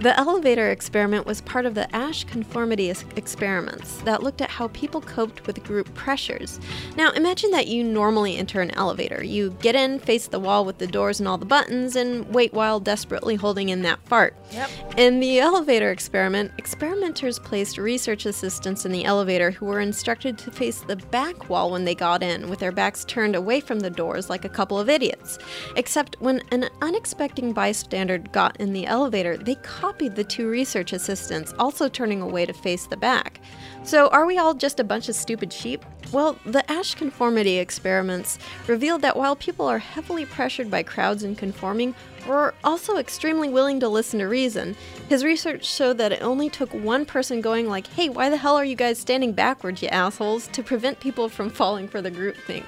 [0.00, 5.02] The elevator experiment was part of the Asch conformity experiments that looked at how people
[5.02, 6.58] coped with group pressures.
[6.96, 9.22] Now, imagine that you normally enter an elevator.
[9.22, 12.54] You get in, face the wall with the doors and all the buttons, and wait
[12.54, 14.34] while desperately holding in that fart.
[14.52, 14.70] Yep.
[14.96, 20.50] In the elevator experiment, experimenters placed research assistants in the elevator who were instructed to
[20.50, 23.90] face the back wall when they got in, with their backs turned away from the
[23.90, 25.36] doors like a couple of idiots.
[25.74, 31.52] Except when an unexpected bystander got in the elevator, they copied the two research assistants,
[31.58, 33.40] also turning away to face the back.
[33.82, 35.84] So, are we all just a bunch of stupid sheep?
[36.12, 38.38] Well, the Asch conformity experiments
[38.68, 41.94] revealed that while people are heavily pressured by crowds in conforming,
[42.28, 44.76] we're also extremely willing to listen to reason.
[45.08, 48.56] His research showed that it only took one person going like, "Hey, why the hell
[48.56, 52.64] are you guys standing backwards, you assholes?" to prevent people from falling for the groupthink.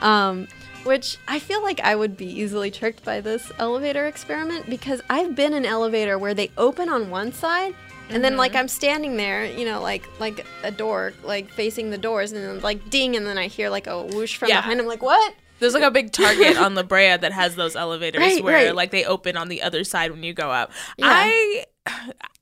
[0.00, 0.48] Um,
[0.84, 5.34] which I feel like I would be easily tricked by this elevator experiment because I've
[5.34, 7.74] been in an elevator where they open on one side
[8.10, 11.98] and then like I'm standing there, you know, like like a door, like facing the
[11.98, 14.62] doors, and then like ding, and then I hear like a whoosh from Yeah.
[14.62, 14.80] behind.
[14.80, 15.34] I'm like, what?
[15.58, 18.74] There's like a big Target on La Brea that has those elevators Right, where right.
[18.74, 20.70] like they open on the other side when you go up.
[20.96, 21.06] Yeah.
[21.10, 21.64] I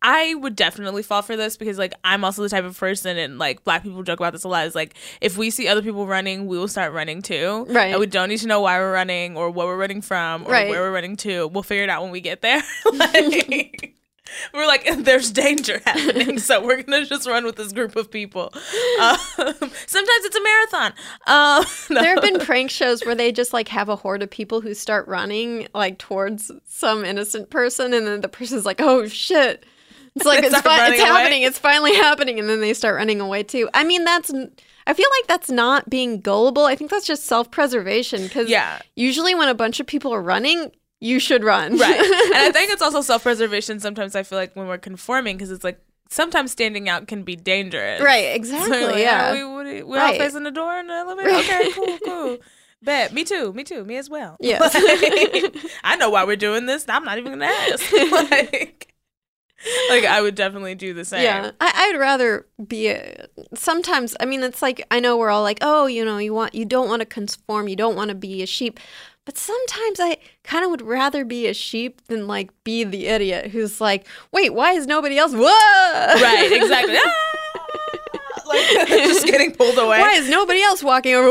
[0.02, 3.38] I would definitely fall for this because like I'm also the type of person and
[3.38, 6.06] like black people joke about this a lot is like if we see other people
[6.06, 7.66] running, we will start running too.
[7.68, 7.86] Right.
[7.92, 10.52] And we don't need to know why we're running or what we're running from or
[10.52, 10.68] Right.
[10.68, 11.48] where we're running to.
[11.48, 12.62] We'll figure it out when we get there.
[12.92, 13.94] like
[14.52, 18.50] We're like, there's danger happening, so we're gonna just run with this group of people.
[18.54, 19.16] Um,
[19.86, 20.92] sometimes it's a marathon.
[21.26, 22.00] Um, no.
[22.06, 24.74] There have been prank shows where they just like have a horde of people who
[24.74, 29.64] start running like towards some innocent person, and then the person's like, "Oh shit!"
[30.14, 31.42] It's like it's, fi- it's happening.
[31.42, 33.68] It's finally happening, and then they start running away too.
[33.74, 34.32] I mean, that's.
[34.88, 36.64] I feel like that's not being gullible.
[36.64, 38.80] I think that's just self preservation because Yeah.
[38.94, 40.70] usually when a bunch of people are running,
[41.00, 41.76] you should run.
[41.78, 42.00] right.
[42.00, 43.80] And I think it's also self preservation.
[43.80, 47.36] Sometimes I feel like when we're conforming, because it's like sometimes standing out can be
[47.36, 48.00] dangerous.
[48.00, 48.24] right.
[48.44, 48.80] So Exactly.
[48.86, 49.30] like, yeah.
[49.34, 50.14] "Oh, we, are we're Right.
[50.14, 51.30] all facing the door in the elevator.
[51.30, 52.38] Okay, cool, cool.
[52.82, 53.12] Bet.
[53.12, 53.52] Me too.
[53.54, 53.84] Me too.
[53.84, 54.36] Me as well.
[54.38, 54.58] Yeah.
[54.60, 54.72] Like,
[55.82, 56.84] I know why we're doing this.
[56.88, 57.92] I'm not even gonna ask.
[57.92, 58.92] like,
[59.88, 61.22] like I would definitely do the same.
[61.24, 62.88] Yeah, I, I'd rather be.
[62.88, 66.34] A, sometimes, I mean, it's like I know we're all like, oh, you know, you
[66.34, 68.78] want, you don't want to conform, you don't want to be a sheep,
[69.26, 73.50] but sometimes I kind of would rather be a sheep than like be the idiot
[73.50, 75.32] who's like, wait, why is nobody else?
[75.34, 75.42] Whoa!
[75.44, 76.48] Right.
[76.52, 76.96] Exactly.
[77.04, 78.42] Ah!
[78.46, 79.98] like just getting pulled away.
[80.00, 81.28] why is nobody else walking over?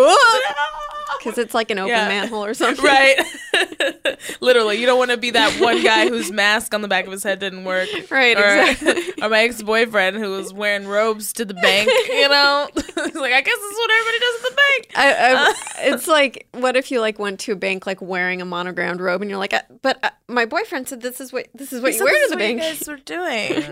[1.26, 2.08] Because it's like an open Yeah.
[2.08, 2.86] manhole or something.
[2.86, 3.20] Right.
[4.42, 7.12] Literally, you don't want to be that one guy whose mask on the back of
[7.12, 7.90] his head didn't work.
[8.12, 9.24] Right, Or, exactly.
[9.24, 12.70] or my ex boyfriend who was wearing robes to the bank, you know?
[12.76, 14.92] He's like, I guess this is what everybody does at the bank.
[14.96, 15.54] I, I,
[15.94, 19.22] it's like, what if you like went to a bank like wearing a monogrammed robe,
[19.22, 21.94] and you're like, uh, but uh, my boyfriend said this is what this is what
[21.96, 22.62] you wear to the bank.
[22.62, 23.64] You guys were doing.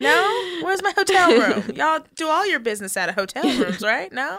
[0.00, 0.60] No?
[0.62, 1.76] Where's my hotel room?
[1.76, 4.12] Y'all do all your business out of hotel rooms, right?
[4.12, 4.38] No?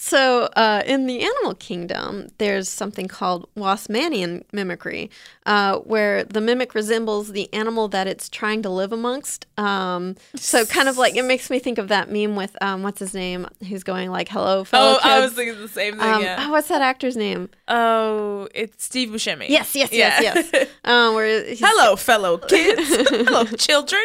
[0.00, 5.10] So, uh, in the animal kingdom, there's something called Wasmannian mimicry,
[5.48, 9.46] uh, where the mimic resembles the animal that it's trying to live amongst.
[9.56, 12.98] Um, so, kind of like it makes me think of that meme with um, what's
[13.00, 13.46] his name?
[13.66, 16.36] Who's going like, "Hello, fellow Oh, I was thinking the same thing, Um, yeah.
[16.46, 17.48] oh, what's that actor's name?
[17.66, 19.48] Oh, it's Steve Buscemi.
[19.48, 20.42] Yes, yes, yes, Yeah.
[20.52, 20.68] yes.
[20.84, 22.82] Um, where he's, Hello, fellow kids.
[23.08, 24.04] Hello, children.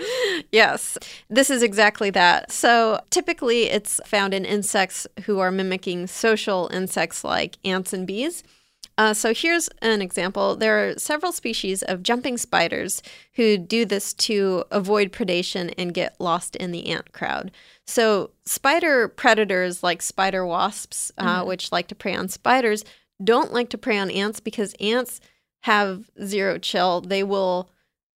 [0.52, 0.98] Yes,
[1.30, 2.52] this is exactly that.
[2.52, 8.44] So typically it's found in insects who are mimicking social insects like ants and bees.
[8.98, 10.56] Uh, so here's an example.
[10.56, 13.02] There are several species of jumping spiders
[13.34, 17.52] who do this to avoid predation and get lost in the ant crowd.
[17.88, 22.86] So spider predators like spider wasps, uh, which like to prey on spiders,
[23.24, 25.20] don't like to prey on ants because ants
[25.62, 27.02] have zero chill.
[27.02, 27.70] They will.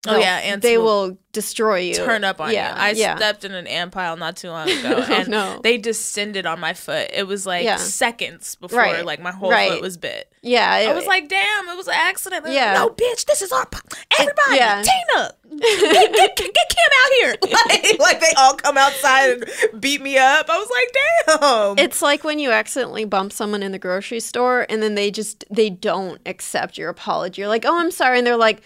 [0.07, 1.93] Oh, they'll- yeah, ants they will will, destroy you.
[1.95, 2.81] turn up on yeah, you.
[2.81, 3.15] I yeah.
[3.15, 5.59] stepped in an ant pile not too long ago, Oh, and no.
[5.63, 7.09] they descended on my foot.
[7.13, 7.75] It was like Yeah.
[7.77, 9.05] seconds before Right.
[9.05, 9.71] like my whole Right.
[9.71, 10.31] foot was bit.
[10.41, 12.79] Yeah, I it- was like, "Damn, it was an accident." Yeah.
[12.81, 13.79] like, no, bitch, this is our po-
[14.19, 14.55] everybody.
[14.55, 14.81] yeah.
[14.81, 17.35] Tina, get, get, get Kim out here.
[17.67, 19.29] Like, like they all come outside
[19.71, 20.45] and beat me up.
[20.49, 24.65] I was like, "Damn." It's like when you accidentally bump someone in the grocery store
[24.69, 27.41] and then they just they don't accept your apology.
[27.41, 28.61] You're like, "Oh, I'm sorry." And they're like,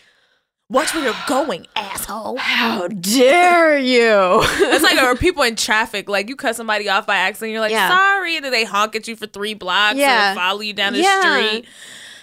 [0.72, 2.38] Watch where you're going, asshole.
[2.38, 7.06] "How dare you?" It's like there are people in traffic, like you cut somebody off
[7.06, 7.90] by accident, you're like, Yeah.
[7.90, 10.32] sorry, and then they honk at you for three blocks Yeah.
[10.32, 11.20] or follow you down the Yeah.
[11.20, 11.66] street.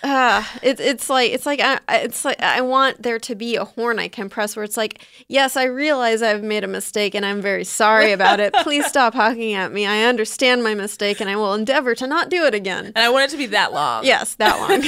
[0.02, 3.64] Uh, it, it's like it's like I, it's like I want there to be a
[3.64, 7.24] horn I can press where it's like, yes, I realize I've made a mistake and
[7.26, 8.52] I'm very sorry about it.
[8.62, 9.86] Please stop honking at me.
[9.86, 12.86] I understand my mistake and I will endeavor to not do it again.
[12.86, 14.04] And I want it to be that long.
[14.04, 14.82] Yes, that long.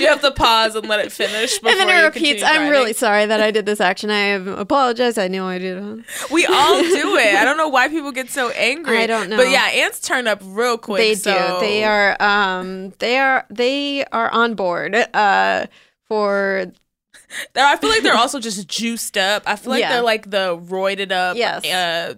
[0.00, 1.58] you have to pause and let it finish.
[1.58, 4.10] Before and then it repeats, "I'm really sorry that I did this action.
[4.10, 4.24] I
[4.60, 5.18] apologize.
[5.18, 7.34] I know I did." it." We all do it.
[7.36, 8.98] I don't know why people get so angry.
[8.98, 9.36] I don't know.
[9.36, 10.98] But yeah, ants turn up real quick.
[10.98, 11.66] They so- do.
[11.66, 12.20] They are.
[12.20, 12.90] Um.
[12.98, 13.46] They are.
[13.48, 14.94] They are on board.
[15.14, 15.66] Uh.
[16.08, 16.70] For
[17.56, 19.42] I feel like they're also just juiced up.
[19.44, 19.94] I feel like Yeah.
[19.94, 21.64] they're like the roided up Yes.
[21.66, 22.14] uh,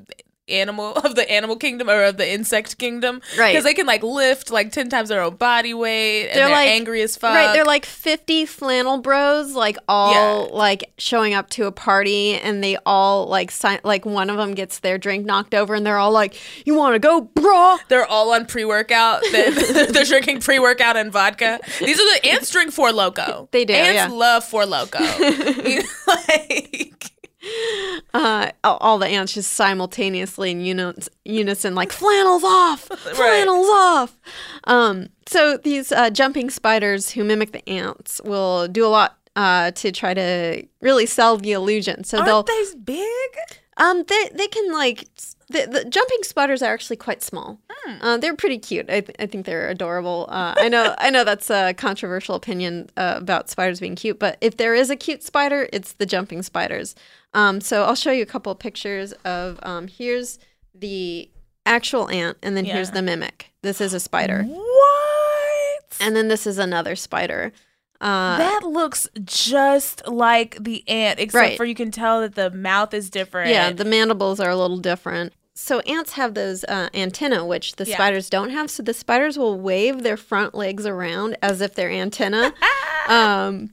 [0.50, 3.20] animal of the animal kingdom or of the insect kingdom.
[3.38, 3.52] Right.
[3.52, 6.68] Because they can like lift like 10 times their own body weight They're they're, like-
[6.68, 7.34] angry as fuck.
[7.34, 10.12] right, they're like fifty flannel bros, like all
[10.48, 10.54] Yeah.
[10.56, 13.80] like showing up to a party, and they all like sign.
[13.84, 16.34] Like one of them gets their drink knocked over, and they're all like,
[16.66, 19.22] "You want to go, bro?" They're all on pre workout.
[19.32, 19.52] They're,
[19.92, 21.60] they're drinking pre workout and vodka.
[21.80, 23.50] These are the ants drink Four Loko.
[23.50, 24.16] They do, Ants yeah.
[24.16, 24.98] love Four Loko.
[26.06, 27.10] Like,
[28.14, 30.94] Uh, all, the ants just simultaneously in uni-
[31.24, 32.80] unison, like flannels off,
[33.14, 34.18] flannels off.
[34.64, 39.72] Um, so these uh, jumping spiders who mimic the ants will do a lot uh,
[39.72, 42.02] to try to really sell the illusion.
[42.02, 43.30] So they'll aren't they big?
[43.76, 45.06] um they they can like
[45.50, 47.58] the, the jumping spiders are actually quite small.
[48.02, 48.90] Uh, they're pretty cute.
[48.90, 50.26] I, th- I think they're adorable.
[50.28, 54.36] Uh, I know I know that's a controversial opinion uh, about spiders being cute, but
[54.40, 56.94] if there is a cute spider, it's the jumping spiders.
[57.34, 60.38] Um, so I'll show you a couple of pictures of um, here's
[60.74, 61.30] the
[61.66, 63.52] actual ant, and then here's the mimic.
[63.62, 65.96] This is a spider, What?
[66.00, 67.52] and then this is another spider.
[68.00, 71.56] Uh, that looks just like the ant, except Right.
[71.56, 73.50] for you can tell that the mouth is different.
[73.50, 75.32] yeah, the mandibles are a little different.
[75.54, 77.96] So ants have those uh, antenna, which the Yeah.
[77.96, 78.70] spiders don't have.
[78.70, 82.54] So the spiders will wave their front legs around as if they're antenna.
[83.08, 83.70] um,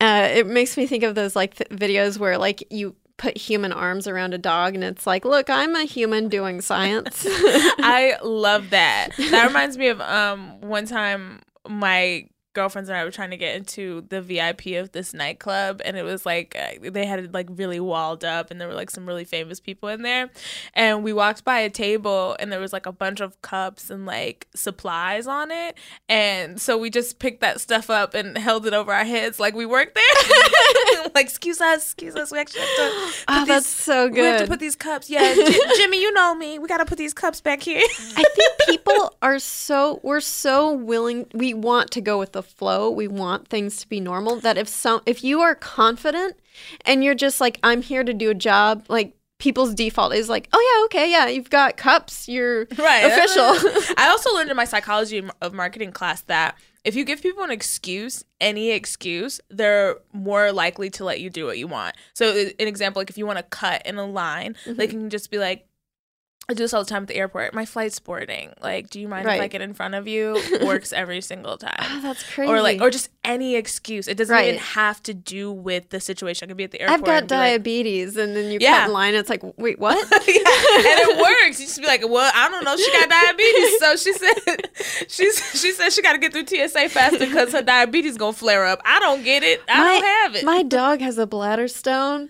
[0.00, 3.72] uh, it makes me think of those like th- videos where like you put human
[3.72, 7.26] arms around a dog, and it's like, look, I'm a human doing science.
[7.28, 9.10] I love that.
[9.30, 13.54] That reminds me of um one time my girlfriends and I were trying to get
[13.54, 17.46] into the VIP of this nightclub and it was like uh, they had it like
[17.50, 20.30] really walled up and there were like some really famous people in there.
[20.74, 24.06] And we walked by a table and there was like a bunch of cups and
[24.06, 25.76] like supplies on it.
[26.08, 29.54] And so we just picked that stuff up and held it over our heads like
[29.54, 30.04] we worked there.
[31.14, 34.16] Like excuse us excuse us we actually have to put oh, these- that's so good.
[34.16, 35.08] we have to put these cups.
[35.08, 36.58] Yeah J- Jimmy you know me.
[36.58, 37.80] We got to put these cups back here.
[38.16, 42.90] I think people are so we're so willing we want to go with the flow.
[42.90, 46.36] We want things to be normal that if some if you are confident
[46.84, 50.48] and you're just like I'm here to do a job, like people's default is like,
[50.52, 54.64] "Oh yeah, okay, yeah, you've got cups, you're right official." i also learned in my
[54.64, 60.52] psychology of marketing class that if you give people an excuse any excuse they're more
[60.52, 63.38] likely to let you do what you want so an example like if you want
[63.38, 64.74] to cut in a line Mm-hmm.
[64.74, 65.65] they can just be like
[66.48, 67.54] I do this all the time at the airport.
[67.54, 68.52] My flight's boarding.
[68.60, 70.40] Like, do you mind if I get in front of you?
[70.64, 71.74] Works every single time.
[71.80, 72.48] oh, that's crazy.
[72.52, 74.06] Or like, or just any excuse.
[74.06, 74.46] It doesn't Right.
[74.50, 76.46] even have to do with the situation.
[76.46, 77.00] I could be at the airport.
[77.00, 78.78] I've got and be like, diabetes, and then you Yeah.
[78.82, 79.14] cut in line.
[79.16, 79.96] It's like, wait, what?
[80.10, 81.16] yeah, and it
[81.46, 81.58] works.
[81.58, 82.76] You just be like, well, I don't know.
[82.76, 84.70] She got diabetes, so she said
[85.08, 88.32] she's she said she got to get through TSA faster because her diabetes is gonna
[88.32, 88.80] flare up.
[88.84, 89.62] I don't get it.
[89.68, 90.44] I don't have it.
[90.44, 92.28] My dog has a bladder stone,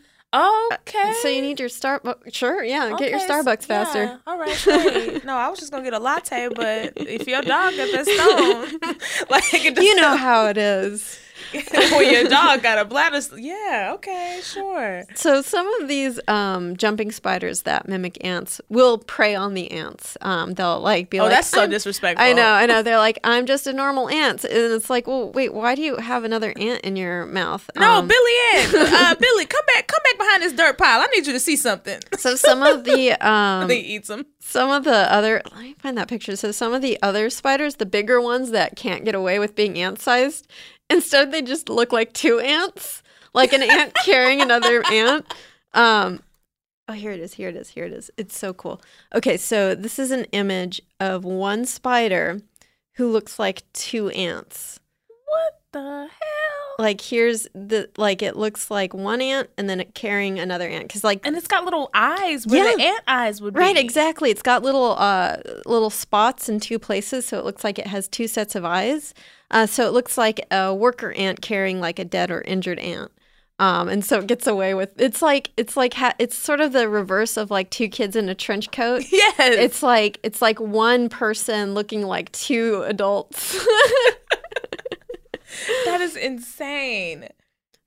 [0.72, 1.12] okay.
[1.22, 2.32] so you need your Starbucks.
[2.34, 4.04] Sure, yeah, get your Starbucks s- faster.
[4.04, 5.24] yeah, all right, great.
[5.24, 8.96] No, I was just gonna get a latte, but if your dog got that stone,
[9.30, 11.18] like You know how it is.
[11.92, 15.04] when your dog got a bladder, yeah, okay, sure.
[15.14, 20.16] So some of these um, jumping spiders that mimic ants will prey on the ants.
[20.20, 22.24] Um, they'll like be Oh, like, that's so disrespectful.
[22.26, 22.82] I know, I know.
[22.82, 25.96] They're like, I'm just a normal ant, and it's like, well, wait, why do you
[25.96, 27.68] have another ant in your mouth?
[27.76, 31.00] No, Um, Billy Ann, uh, Billy, come back, come back behind this dirt pile.
[31.00, 32.00] I need you to see something.
[32.18, 34.26] So some of the um, they eats them.
[34.40, 36.36] some of the other let me find that picture.
[36.36, 39.78] So some of the other spiders, the bigger ones that can't get away with being
[39.78, 40.46] ant sized,
[40.90, 43.02] instead they just look like two ants,
[43.34, 45.32] like an ant carrying another ant.
[45.74, 46.22] Um,
[46.88, 47.34] oh, here it is.
[47.34, 47.70] Here it is.
[47.70, 48.10] Here it is.
[48.16, 48.80] It's so cool.
[49.14, 52.40] Okay, so this is an image of one spider
[52.94, 54.80] who looks like two ants.
[55.26, 56.56] What the hell?
[56.78, 60.86] Like here's the like it looks like one ant and then it carrying another ant
[60.86, 63.60] because like And it's got little eyes where the ant eyes would be.
[63.60, 64.30] Right, exactly.
[64.30, 68.08] It's got little uh, little spots in two places, so it looks like it has
[68.08, 69.14] two sets of eyes.
[69.50, 73.10] Uh, so it looks like a worker ant carrying like a dead or injured ant.
[73.58, 76.72] Um, and so it gets away with it's like it's like ha- it's sort of
[76.72, 79.02] the reverse of like two kids in a trench coat.
[79.10, 79.34] Yes.
[79.38, 83.52] It's like it's like one person looking like two adults.
[85.86, 87.28] that is insane.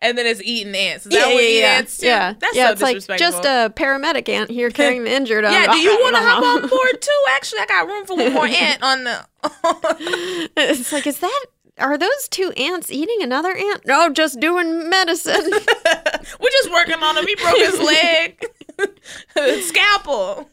[0.01, 1.05] And then it's eating ants.
[1.05, 2.05] Is yeah, that what yeah, eat yeah, ants too?
[2.07, 2.33] yeah.
[2.39, 5.43] That's yeah, so it's like just a paramedic ant here carrying the injured.
[5.43, 7.23] yeah, do you want to hop on board too?
[7.31, 9.25] Actually, I got room for one more ant on the.
[10.57, 11.45] It's like, is that
[11.77, 13.85] are those two ants eating another ant?
[13.85, 15.49] No, just doing medicine.
[15.51, 17.25] We're just working on him.
[17.25, 18.45] He broke his leg.
[19.63, 20.49] Scalpel.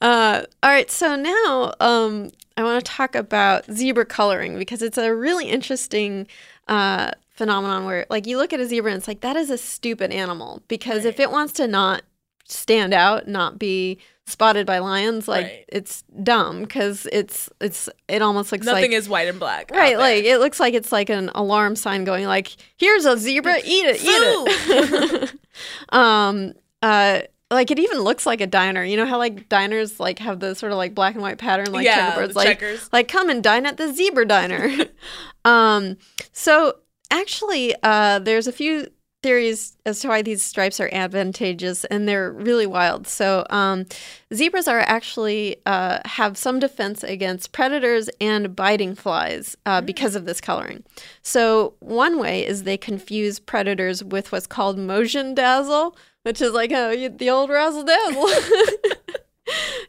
[0.00, 4.98] Uh, all right, so now um, I want to talk about zebra coloring because it's
[4.98, 6.26] a really interesting
[6.68, 9.58] uh, phenomenon where, like, you look at a zebra and it's like that is a
[9.58, 12.02] stupid animal because if it wants to not
[12.46, 15.64] stand out, not be spotted by lions, like Right.
[15.68, 19.70] it's dumb because it's it's it almost looks like Nothing like is white and black.
[19.70, 23.58] Right, like it looks like it's like an alarm sign going like, "Here's a zebra,
[23.64, 25.34] eat it, eat it."
[25.90, 27.20] um, uh,
[27.50, 28.84] like it even looks like a diner.
[28.84, 31.72] You know how like diners like have the sort of like black and white pattern,
[31.72, 32.88] like Yeah, checkerboards, the like checkers.
[32.92, 34.70] like come and dine at the zebra diner.
[35.44, 35.96] um,
[36.32, 36.76] so
[37.10, 38.88] actually, uh, there's a few
[39.22, 43.06] theories as to why these stripes are advantageous and they're really wild.
[43.06, 43.86] So, um,
[44.34, 50.26] zebras are actually uh, have some defense against predators and biting flies uh, because of
[50.26, 50.84] this coloring.
[51.22, 56.72] So, one way is they confuse predators with what's called motion dazzle, which is like
[56.72, 58.28] oh, you- the old razzle dazzle.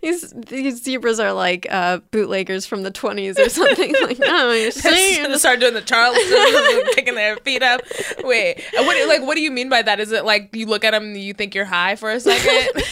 [0.02, 3.94] These these zebras are like uh, bootleggers from the twenties or something.
[4.04, 7.82] like, oh, you're seeing to start doing the Charleston, kicking their feet up.
[8.24, 9.08] Wait, what?
[9.08, 10.00] Like, what do you mean by that?
[10.02, 12.84] Is it like you look at them and you think you're high for a second?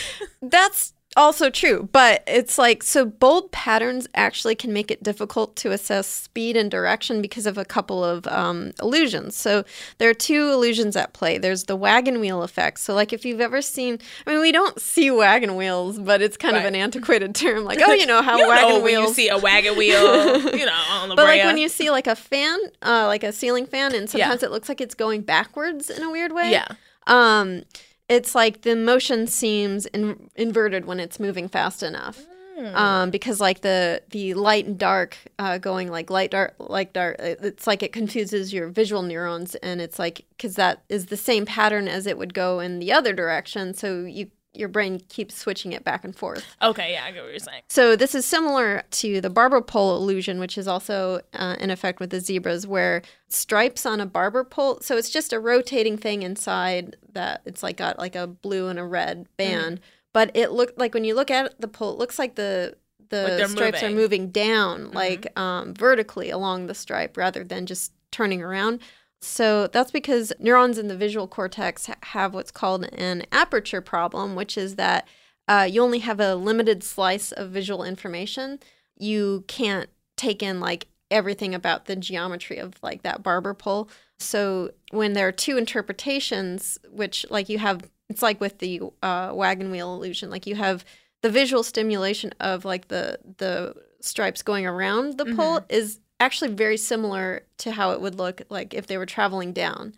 [0.41, 5.71] That's also true, but it's like so bold patterns actually can make it difficult to
[5.71, 9.35] assess speed and direction because of a couple of um, illusions.
[9.35, 9.63] So
[9.99, 11.37] there are two illusions at play.
[11.37, 12.79] There's the wagon wheel effect.
[12.79, 16.37] So like if you've ever seen, I mean, we don't see wagon wheels, but it's
[16.37, 17.63] kind of an antiquated term.
[17.63, 19.09] Like oh, you know how you wagon know when wheels.
[19.09, 22.07] you see a wagon wheel, you know, on the but like when you see like
[22.07, 24.25] a fan, uh, like a ceiling fan, and Yeah.
[24.29, 26.51] sometimes it looks like it's going backwards in a weird way.
[26.51, 26.67] yeah,
[27.07, 27.63] Um,
[28.09, 32.25] it's like the motion seems in- inverted when it's moving fast enough.
[32.57, 32.75] Hmm.
[32.75, 37.15] Um, because like the the light and dark uh, going like light dark like dark
[37.19, 41.47] it's like it confuses your visual neurons and it's like because that is the same
[41.47, 45.71] pattern as it would go in the other direction so you your brain keeps switching
[45.73, 47.63] it back and forth okay, yeah, I get what you're saying.
[47.69, 51.99] so this is similar to the barber pole illusion, which is also uh, in effect
[51.99, 54.79] with the zebras, where stripes on a barber pole.
[54.81, 58.77] So it's just a rotating thing inside that it's like got like a blue and
[58.77, 59.79] a red band,
[60.13, 62.75] but it looked like when you look at the pole, it looks like the
[63.09, 63.95] the Like stripes moving.
[63.95, 68.79] are moving down, like um, vertically along the stripe, rather than just turning around.
[69.23, 74.57] So that's because neurons in the visual cortex have what's called an aperture problem, which
[74.57, 75.07] is that
[75.47, 78.59] uh, you only have a limited slice of visual information.
[78.97, 83.89] You can't take in like everything about the geometry of like that barber pole.
[84.19, 89.31] So when there are two interpretations, which like you have, it's like with the uh,
[89.33, 90.85] wagon wheel illusion, like you have
[91.21, 96.77] the visual stimulation of like the the stripes going around the pole is actually very
[96.77, 99.93] similar to how it would look like if they were traveling down.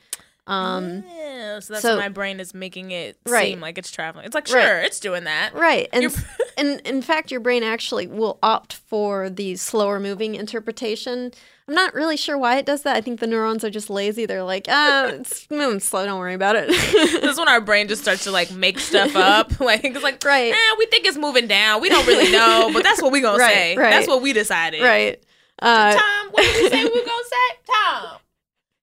[0.48, 3.48] Um, Yeah, so that's so- why my brain is making it Right.
[3.50, 4.26] seem like it's traveling.
[4.26, 4.64] It's like Right.
[4.64, 5.56] sure, it's doing that.
[5.56, 5.90] Right.
[5.92, 6.16] And,
[6.56, 11.32] and in fact, your brain actually will opt for the slower moving interpretation.
[11.68, 12.96] I'm not really sure why it does that.
[12.96, 14.28] I think the neurons are just lazy.
[14.28, 16.06] They're like, ah, it's moving slow.
[16.06, 16.68] Don't worry about it.
[16.70, 19.60] This is when our brain just starts to like make stuff up.
[19.60, 20.54] Like it's like Right.
[20.54, 21.82] eh, we think it's moving down.
[21.82, 23.78] We don't really know, but that's what we gonna Right, say.
[23.78, 23.90] right.
[23.90, 24.84] That's what we decided.
[24.84, 25.24] right.
[25.61, 27.57] Uh, Tom, what did we say we were gonna say?
[27.72, 28.18] Tom.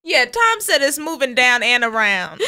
[0.05, 2.40] Yeah, Tom said it's moving down and around.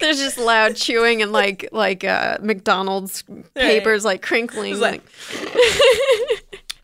[0.00, 3.24] there's just loud chewing and like like uh, McDonald's
[3.54, 5.02] papers like crinkling, It's like,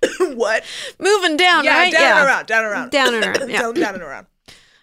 [0.01, 0.65] like- what?
[0.99, 1.93] moving down, Yeah, right?
[1.93, 2.19] down yeah.
[2.21, 3.61] and around, down and around, Down and around, yeah.
[3.63, 4.27] down, down and around.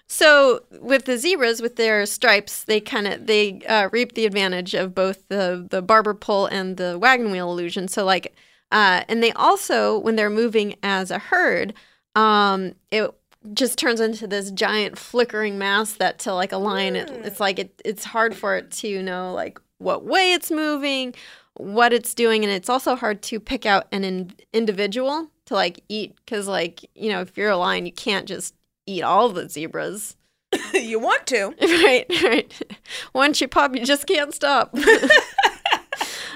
[0.07, 4.73] So with the zebras, with their stripes, they kind of they uh, reap the advantage
[4.73, 7.87] of both the the barber pole and the wagon wheel illusion.
[7.87, 8.35] So like,
[8.73, 11.73] uh, and they also when they're moving as a herd,
[12.15, 13.09] um, it
[13.53, 17.59] just turns into this giant flickering mass that to like a lion, it, it's like
[17.59, 21.13] it, it's hard for it to know like what way it's moving,
[21.55, 25.83] what it's doing, and it's also hard to pick out an in- individual to like
[25.87, 28.55] eat because like you know if you're a lion, you can't just
[28.87, 30.15] eat all the zebras.
[30.73, 31.53] you want to?
[31.61, 32.77] right, right.
[33.13, 34.75] Once you pop, you just can't stop.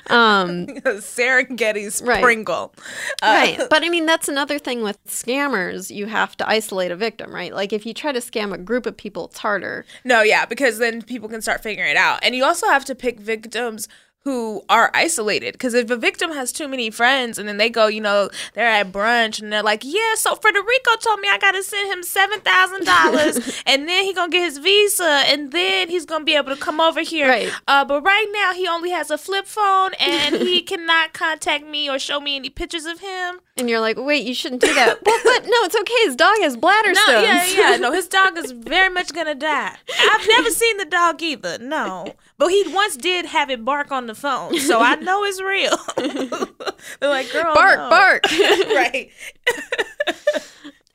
[0.09, 2.23] Um, Serengeti's Right.
[2.23, 2.73] Pringle.
[3.21, 3.59] Uh, right.
[3.69, 5.93] But I mean, that's another thing with scammers.
[5.93, 7.53] You have to isolate a victim, right?
[7.53, 9.85] Like if you try to scam a group of people, it's harder.
[10.03, 12.19] No, yeah, because then people can start figuring it out.
[12.23, 13.87] And you also have to pick victims
[14.27, 15.53] who are isolated.
[15.53, 18.67] Because if a victim has too many friends and then they go, you know, they're
[18.67, 22.03] at brunch and they're like, yeah, so Federico told me I got to send him
[22.03, 26.35] $7,000 and then he going to get his visa and then he's going to be
[26.35, 27.29] able to come over here.
[27.29, 27.49] Right.
[27.69, 31.89] Uh, but right now he only has a flip phone and he cannot contact me
[31.89, 33.39] or show me any pictures of him.
[33.55, 34.99] And you're like, wait, you shouldn't do that.
[35.05, 35.93] well, but no, it's okay.
[36.03, 37.23] His dog has bladder No, stones.
[37.55, 37.77] yeah, yeah.
[37.77, 39.73] No, his dog is very much gonna die.
[40.11, 41.57] I've never seen the dog either.
[41.59, 45.41] No, but he once did have it bark on the phone, so I know it's
[45.41, 45.77] real.
[46.99, 48.23] They're like, girl, bark, no." bark.
[48.31, 49.09] right?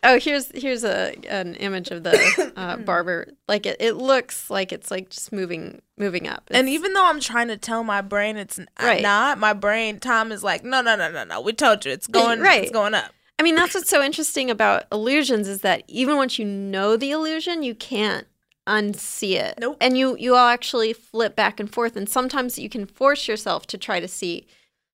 [0.05, 3.28] oh, here's here's a an image of the uh, barber.
[3.48, 6.44] Like it, it looks like it's like just moving moving up.
[6.51, 9.02] And even though I'm trying to tell my brain it's Right.
[9.02, 11.40] not, my brain Tom is like, no, no, no, no, no.
[11.40, 12.64] We told you it's going, Right.
[12.64, 13.12] it's going up.
[13.39, 17.10] I mean, that's what's so interesting about illusions is that even once you know the
[17.10, 18.27] illusion, you can't
[18.66, 19.55] unsee it.
[19.59, 19.76] Nope.
[19.80, 23.66] And you you all actually flip back and forth, and sometimes you can force yourself
[23.68, 24.47] to try to see.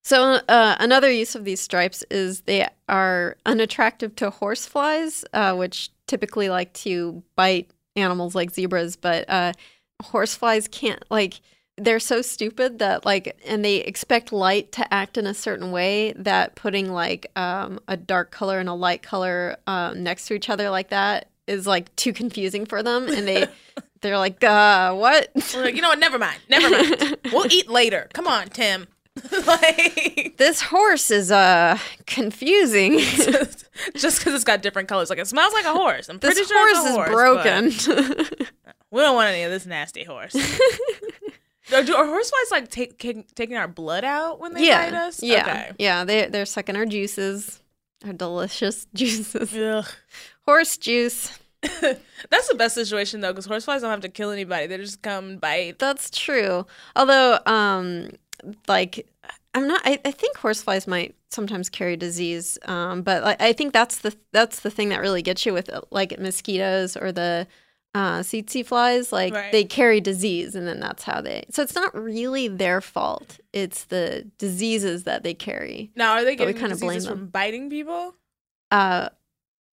[0.04, 5.90] So uh, another use of these stripes is they are unattractive to horseflies, uh, which
[6.06, 9.52] typically like to bite animals like zebras, but uh,
[10.02, 11.40] horseflies can't like
[11.76, 16.12] they're so stupid that like and they expect light to act in a certain way
[16.16, 20.50] that putting like um, a dark color and a light color uh, next to each
[20.50, 23.46] other like that is like too confusing for them and they
[24.02, 25.98] they're like uh what like, you know what?
[25.98, 26.38] Never mind.
[26.48, 27.16] Never mind.
[27.32, 28.08] we'll eat later.
[28.12, 28.86] Come on, Tim.
[29.46, 31.76] like, this horse is uh
[32.06, 36.08] confusing just because it's got different colors, like it smells like a horse.
[36.08, 38.46] I'm pretty this sure horse it's a is horse, but- broken
[38.90, 40.34] We don't want any of this nasty horse.
[41.74, 44.96] Are, do, are horseflies like take, take, taking our blood out when they yeah, bite
[44.96, 45.22] us?
[45.22, 45.72] yeah, Okay.
[45.78, 46.04] yeah.
[46.04, 47.60] They they're sucking our juices,
[48.06, 49.84] our delicious juices, Ugh.
[50.48, 51.38] Horse juice.
[52.30, 55.24] That's the best situation though, because horseflies don't have to kill anybody; they just come
[55.30, 55.78] and bite.
[55.78, 56.64] That's true.
[56.96, 58.10] Although, um,
[58.66, 59.06] like,
[59.54, 59.82] I'm not.
[59.84, 62.58] I, I think horseflies might sometimes carry disease.
[62.64, 65.68] Um, but like, I think that's the that's the thing that really gets you with
[65.90, 67.46] like mosquitoes or the
[67.94, 69.12] uh, tsetse flies.
[69.12, 69.50] Like, Right.
[69.50, 71.44] they carry disease, and then that's how they.
[71.50, 73.40] So it's not really their fault.
[73.52, 75.90] It's the diseases that they carry.
[75.96, 77.18] Now, are they But we getting kinda blame diseases them.
[77.18, 78.14] from biting people?
[78.70, 79.08] Uh,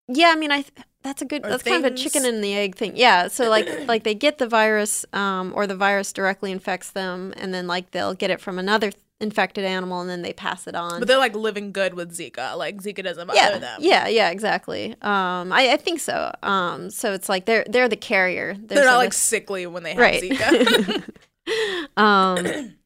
[0.08, 1.44] yeah, I mean, I th- that's a good.
[1.44, 2.94] That's kind of a chicken and the egg thing.
[2.96, 7.34] Yeah, so like like they get the virus, um, or the virus directly infects them,
[7.38, 10.76] and then like they'll get it from another infected animal, and then they pass it
[10.76, 11.00] on.
[11.00, 12.58] But they're like living good with Zika.
[12.58, 13.80] Like Zika doesn't bother yeah, them.
[13.82, 14.94] yeah, yeah, exactly.
[15.02, 16.34] Um, I, I think so.
[16.44, 18.56] Um, so it's like they're they're the carrier.
[18.60, 20.22] They're sort not like sickly when they have right.
[20.22, 21.04] Zika.
[21.98, 22.74] um,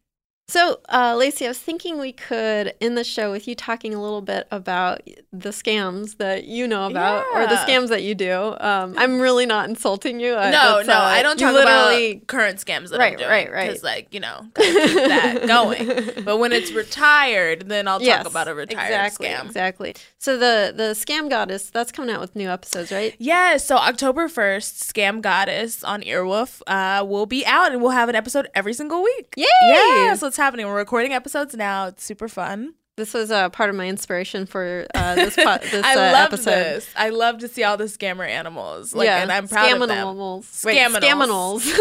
[0.49, 4.01] so, uh, Laci, I was thinking we could end the show with you talking a
[4.01, 5.01] little bit about
[5.31, 8.55] the scams that you know about, or the scams that you do.
[8.59, 10.35] Um, I'm really not insulting you.
[10.35, 13.30] I- no, no, uh, I don't talk literally- about current scams that Right, I'm doing.
[13.30, 13.67] right, right.
[13.69, 16.23] Because, like, you know, keep that going.
[16.26, 19.45] But when it's retired, then I'll Yes, talk about a retired exactly, scam.
[19.45, 19.95] Exactly.
[20.17, 23.15] So the the scam goddess that's coming out with new episodes, right?
[23.19, 28.09] Yeah, so October 1st, Scam Goddess on Earwolf uh, will be out and we'll have
[28.09, 29.34] an episode every single week.
[29.38, 29.45] Yay!
[29.69, 30.66] Yeah, so it's happening.
[30.66, 31.88] We're recording episodes now.
[31.88, 32.74] It's super fun.
[32.95, 36.34] This was uh, part of my inspiration for uh, this po- this I uh, love
[36.34, 36.52] episode.
[36.52, 36.90] this.
[36.98, 38.94] I love to see all the scammer animals.
[38.94, 39.90] Like, yeah, and I'm proud of them.
[39.90, 40.66] Scaminals.
[40.66, 41.64] Wait, Scaminals.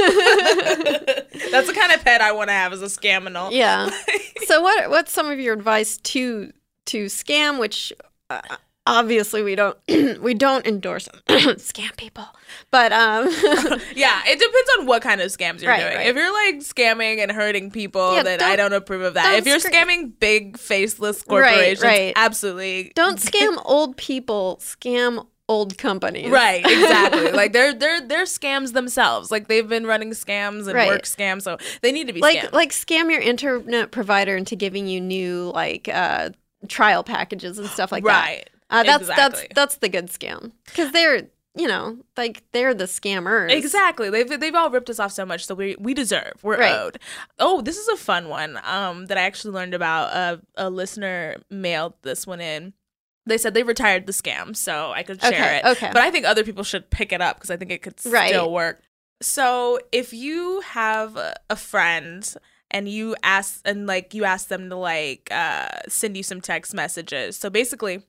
[1.50, 3.50] That's the kind of pet I want to have as a scaminal.
[3.52, 3.90] yeah.
[4.46, 6.52] So what what's some of your advice to
[6.86, 7.58] to scam?
[7.58, 7.92] Which
[8.30, 8.40] uh,
[8.88, 9.76] obviously we don't
[10.22, 12.24] we don't endorse scam people,
[12.70, 13.26] but um,
[13.94, 15.96] Yeah, it depends on what kind of scams you're Right, doing.
[15.96, 16.06] right.
[16.08, 19.34] If you're like scamming and hurting people, Yeah, then I don't- approve of that.
[19.38, 22.12] If you're scr- scamming big faceless Right, corporations, right.
[22.16, 24.58] absolutely don't scam old people.
[24.60, 26.30] Scam old companies.
[26.30, 27.32] Right, exactly.
[27.40, 29.30] like they're they're they're scams themselves.
[29.30, 30.88] Like they've been running scams and Right.
[30.88, 32.52] work scams, so they need to be like scammed.
[32.52, 36.30] like scam your internet provider into giving you new like uh
[36.68, 38.10] trial packages and stuff like that.
[38.26, 38.50] right.
[38.70, 39.40] Uh, that's Exactly.
[39.48, 41.22] that's that's the good scam because they're
[41.54, 43.50] you know like they're the scammers.
[43.50, 44.10] Exactly.
[44.10, 46.34] They've they've all ripped us off so much, so we we deserve.
[46.42, 46.72] We're Right.
[46.74, 46.98] owed.
[47.38, 48.60] Oh, this is a fun one.
[48.64, 50.12] Um, that I actually learned about.
[50.12, 52.74] Uh, a listener mailed this one in.
[53.26, 55.64] They said they retired the scam, so I could share Okay, it.
[55.66, 55.90] okay.
[55.92, 58.28] But I think other people should pick it up because I think it could Right.
[58.28, 58.82] still work.
[59.20, 62.32] So if you have a a friend
[62.70, 66.72] and you ask and like you ask them to like uh, send you some text
[66.74, 68.02] messages, so basically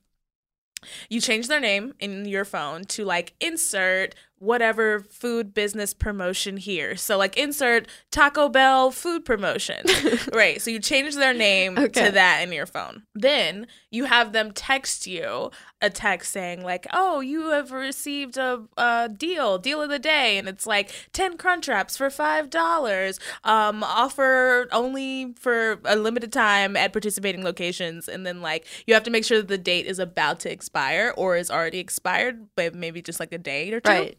[1.10, 6.96] you change their name in your phone to like insert whatever food business promotion here.
[6.96, 9.84] So like insert Taco Bell food promotion.
[10.34, 10.62] right.
[10.62, 12.06] So you change their name Okay.
[12.06, 13.04] to that in your phone.
[13.14, 15.52] Then you have them text you
[15.82, 20.38] a text saying like, "Oh, you have received a, a deal, deal of the day."
[20.38, 23.20] And it's like 10 crunch wraps for $5.
[23.44, 29.04] Um offer only for a limited time at participating locations and then like you have
[29.04, 32.74] to make sure that the date is about to expire or is already expired, but
[32.76, 33.90] maybe just like a date or two.
[33.90, 34.18] Right.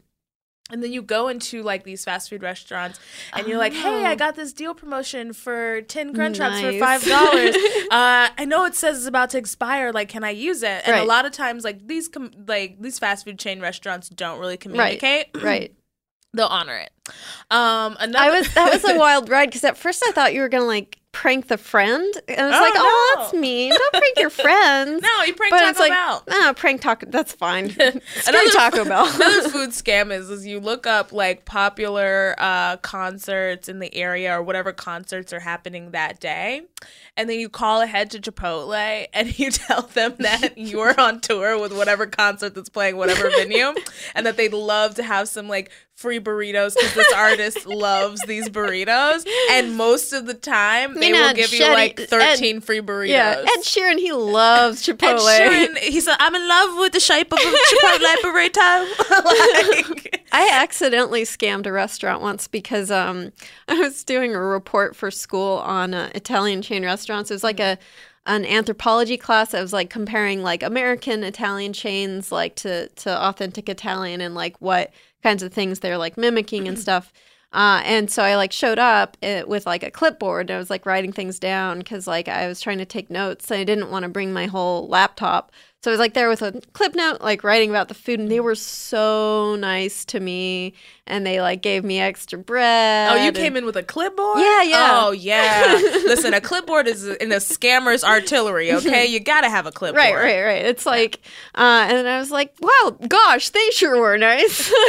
[0.73, 3.01] And then you go into like these fast food restaurants
[3.33, 7.55] and you're like, hey, I got this deal promotion for 10 crunch wraps for $5.
[7.91, 9.93] uh, I know it says it's about to expire.
[9.93, 10.83] Like, can I use it?
[10.85, 11.03] And Right.
[11.03, 14.57] a lot of times, like these, com- like these fast food chain restaurants don't really
[14.57, 15.27] communicate.
[15.43, 15.75] Right.
[16.33, 16.91] They'll honor it.
[17.51, 20.43] Um, another I was that was a wild ride because at first I thought you
[20.43, 22.05] were gonna like prank the friend.
[22.29, 23.23] And it's Oh, like, oh, no.
[23.23, 23.71] that's mean.
[23.71, 25.03] Don't prank your friends.
[25.03, 26.25] no, you prank but Taco it's like, Bell.
[26.29, 27.07] no, prank Taco.
[27.09, 27.65] That's fine.
[27.81, 29.07] Another- Taco Bell.
[29.15, 34.37] Another food scam is is you look up like popular uh, concerts in the area
[34.37, 36.63] or whatever concerts are happening that day,
[37.21, 41.59] and then you call ahead to Chipotle and you tell them that you're on tour
[41.61, 43.75] with whatever concert that's playing whatever venue,
[44.15, 48.49] and that they'd love to have some like free burritos because this artist loves these
[48.49, 52.63] burritos, and most of the time they You know, will give you like Ed- 13
[52.63, 53.09] free burritos.
[53.09, 55.29] yeah, Ed Sheeran, he loves Chipotle.
[55.29, 60.20] Ed Sheeran, he said, "I'm in love with the shape of a Chipotle burrito." like,
[60.33, 63.33] I accidentally scammed a restaurant once because um,
[63.69, 67.31] I was doing a report for school on uh, Italian chain restaurants.
[67.31, 67.79] It was like a
[68.27, 69.55] an anthropology class.
[69.55, 74.57] I was like comparing like American Italian chains like to to authentic Italian and like
[74.61, 74.93] what
[75.23, 77.13] kinds of things they're like mimicking and stuff.
[77.53, 80.71] Uh, and so I like showed up uh, with like a clipboard and I was
[80.71, 83.51] like writing things down because like I was trying to take notes.
[83.51, 85.51] I didn't want to bring my whole laptop.
[85.83, 88.31] So I was like there with a clip note, like writing about the food, and
[88.31, 90.75] they were so nice to me,
[91.07, 93.11] and they like gave me extra bread.
[93.11, 94.41] Oh, you and- came in with a clipboard?
[94.41, 95.01] Yeah, yeah.
[95.05, 95.79] Oh, yeah.
[96.05, 99.07] Listen, a clipboard is in a scammer's artillery, okay?
[99.07, 99.97] You gotta have a clipboard.
[99.97, 100.67] Right, right, right.
[100.67, 101.21] It's like,
[101.55, 104.71] uh, and I was like, wow, gosh, they sure were nice.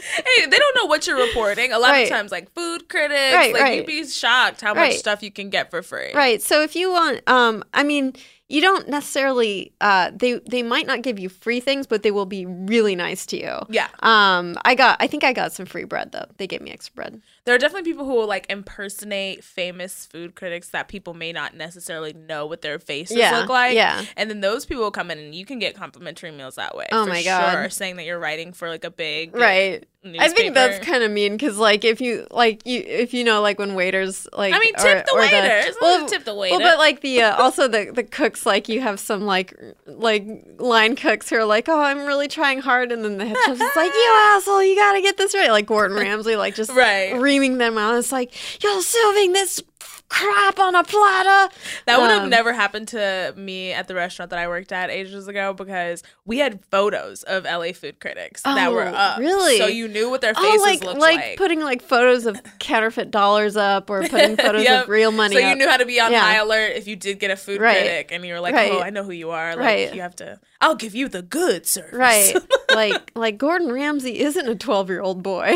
[0.00, 1.72] Hey, they don't know what you're reporting.
[1.72, 2.04] A lot Right.
[2.04, 3.76] of times, like food critics, Right, like right.
[3.78, 6.12] you'd be shocked how much stuff you can get for free.
[6.14, 6.40] Right.
[6.40, 8.12] So if you want, um, I mean,
[8.48, 9.72] you don't necessarily.
[9.80, 13.26] Uh, they they might not give you free things, but they will be really nice
[13.26, 13.58] to you.
[13.68, 13.88] Yeah.
[14.00, 14.96] Um, I got.
[15.00, 16.26] I think I got some free bread though.
[16.38, 17.20] They gave me extra bread.
[17.48, 21.56] There are definitely people who will like impersonate famous food critics that people may not
[21.56, 23.74] necessarily know what their faces Yeah, look like.
[23.74, 24.04] yeah.
[24.18, 26.88] And then those people will come in and you can get complimentary meals that way.
[26.92, 27.52] Oh my God.
[27.52, 29.82] Sure, saying that you're writing for like a big Right.
[30.04, 33.42] I think that's kind of mean because, like, if you like you if you know
[33.42, 35.76] like when waiters like I mean, tip the waiters.
[35.80, 39.00] Let's tip the Well, but like the uh, also the the cooks like you have
[39.00, 39.54] some like
[39.86, 40.24] like
[40.58, 43.54] line cooks who are like, oh, I'm really trying hard, and then the head chef
[43.54, 45.50] is like, you asshole, you got to get this right.
[45.50, 47.14] Like Gordon Ramsay, like just Right.
[47.38, 47.96] Reaming them out.
[47.96, 48.32] It's like
[48.62, 49.62] you're serving this
[50.08, 51.54] crap on a platter.
[51.86, 54.90] That would have Um, never happened to me at the restaurant that I worked at
[54.90, 59.18] ages ago because we had photos of LA food critics that were Oh, up.
[59.18, 59.58] really?
[59.58, 61.36] So you knew what their faces Oh, like looked like, like.
[61.36, 64.84] putting like photos of counterfeit dollars up or putting photos Yep.
[64.84, 65.34] of real money.
[65.36, 66.20] So you knew how to be on Yeah.
[66.22, 67.78] high alert if you did get a food Right.
[67.78, 68.72] critic and you were like, Right.
[68.72, 69.94] "Oh, I know who you are." Like Right.
[69.94, 70.40] you have to.
[70.60, 71.92] I'll give you the good service.
[71.92, 72.34] Right.
[72.74, 75.52] like like Gordon Ramsay isn't a 12-year-old boy.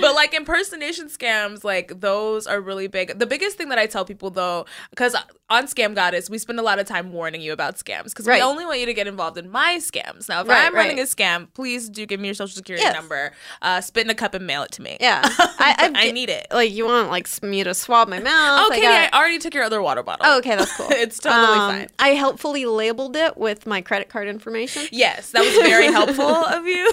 [0.00, 3.18] But like impersonation scams, like those are really big.
[3.18, 5.14] The biggest thing that I tell people though, because
[5.48, 8.36] on Scam Goddess, we spend a lot of time warning you about scams because Right.
[8.38, 10.28] we only want you to get involved in my scams.
[10.28, 12.94] Now, if Right, I'm running a scam, please do give me your social security Yes.
[12.94, 13.32] number,
[13.62, 14.96] uh, spit in a cup and mail it to me.
[15.00, 15.20] yeah.
[15.62, 16.46] I I, need it.
[16.52, 18.70] like you want like me to swab my mouth.
[18.70, 20.24] Okay, I I, already took your other water bottle.
[20.28, 20.86] Oh, okay, that's cool.
[20.90, 21.88] it's totally Um, fine.
[21.98, 24.86] I helpfully labeled it with my credit card information.
[24.92, 26.90] Yes, that was very helpful of you.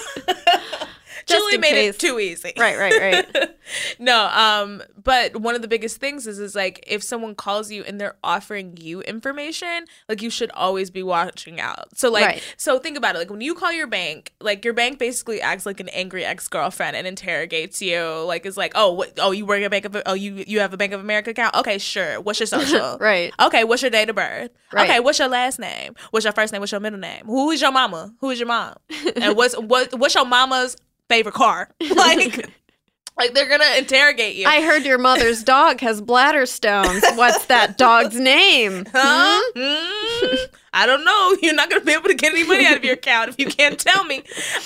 [1.27, 1.95] Just Julie made case.
[1.95, 2.53] it too easy.
[2.57, 2.99] Right, right,
[3.33, 3.49] right.
[3.99, 7.83] no, um, but one of the biggest things is is like if someone calls you
[7.83, 11.97] and they're offering you information, like you should always be watching out.
[11.97, 12.43] So like Right.
[12.55, 13.19] so think about it.
[13.19, 16.47] Like when you call your bank, like your bank basically acts like an angry ex
[16.47, 18.01] girlfriend and interrogates you.
[18.25, 20.73] Like is like, oh, what, oh, you work at Bank of oh you you have
[20.73, 21.53] a Bank of America account?
[21.55, 22.21] Okay, sure.
[22.21, 22.97] What's your social?
[23.07, 23.33] Right.
[23.39, 24.51] Okay, what's your date of birth?
[24.71, 24.89] Right.
[24.89, 25.95] Okay, what's your last name?
[26.11, 26.61] What's your first name?
[26.61, 27.25] What's your middle name?
[27.25, 28.13] Who is your mama?
[28.21, 28.75] Who is your mom?
[29.15, 30.75] and what's what what's your mama's
[31.09, 31.69] favorite car?
[31.95, 32.49] Like
[33.19, 34.45] like they're gonna interrogate you.
[34.45, 37.03] I heard your mother's dog has bladder stones.
[37.15, 38.85] What's that dog's name?
[38.93, 39.41] Huh?
[39.55, 39.59] Hmm?
[39.59, 40.37] Mm,
[40.71, 41.35] I don't know.
[41.41, 43.47] You're not gonna be able to get any money out of your account if you
[43.47, 44.17] can't tell me.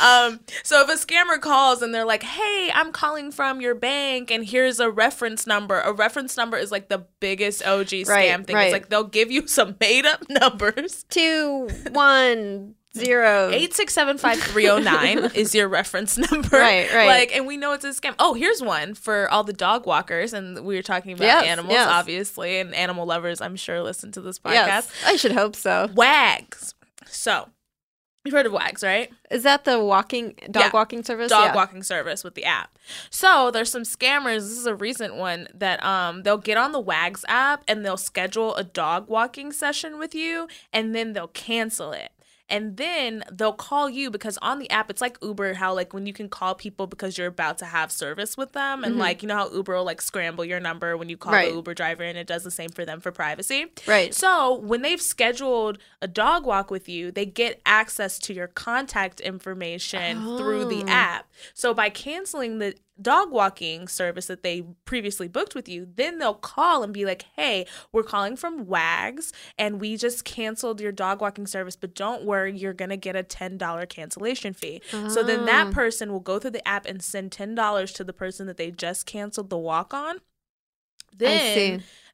[0.04, 4.30] Um, so if a scammer calls and they're like, "Hey, I'm calling from your bank,
[4.32, 8.46] and here's a reference number." A reference number is like the biggest OG scam Right,
[8.46, 8.56] thing.
[8.58, 8.64] right.
[8.66, 11.06] It's like they'll give you some made up numbers.
[11.10, 13.50] Two one zero.
[13.52, 16.58] Eight six seven five three zero nine is your reference number.
[16.58, 17.08] Right, right.
[17.08, 18.16] Like, and we know it's a scam.
[18.20, 21.74] Oh, here's one for all the dog walkers, and we were talking about Yes, animals,
[21.74, 21.88] yes.
[21.90, 23.42] obviously, and animal lovers.
[23.42, 24.54] I'm sure listen to this podcast.
[24.54, 25.90] Yes, I should hope so.
[25.94, 26.76] Wags.
[27.08, 27.50] So,
[28.24, 29.10] you've heard of Wags, right?
[29.32, 30.70] Is that the walking dog Yeah.
[30.74, 31.30] walking service?
[31.30, 31.56] Dog Yeah.
[31.56, 32.78] walking service with the app.
[33.10, 34.40] So, there's some scammers.
[34.42, 37.98] This is a recent one that um they'll get on the Wags app and they'll
[37.98, 42.12] schedule a dog walking session with you and then they'll cancel it.
[42.52, 46.06] And then they'll call you because on the app it's like Uber how like when
[46.06, 49.02] you can call people because you're about to have service with them and mm-hmm.
[49.02, 51.50] like you know how Uber will like scramble your number when you call Right.
[51.50, 53.66] the Uber driver and it does the same for them for privacy.
[53.88, 54.14] Right.
[54.14, 59.20] So when they've scheduled a dog walk with you, they get access to your contact
[59.20, 60.90] information through the oh.
[60.90, 61.32] app.
[61.54, 66.34] So by canceling the dog walking service that they previously booked with you, then they'll
[66.34, 71.22] call and be like, hey, we're calling from WAGs and we just canceled your dog
[71.22, 74.82] walking service, but don't worry, you're going to get a $10 cancellation fee.
[75.10, 78.48] So then that person will go through the app and send $10 to the person
[78.48, 80.20] that they just canceled the walk on.
[81.14, 81.30] Then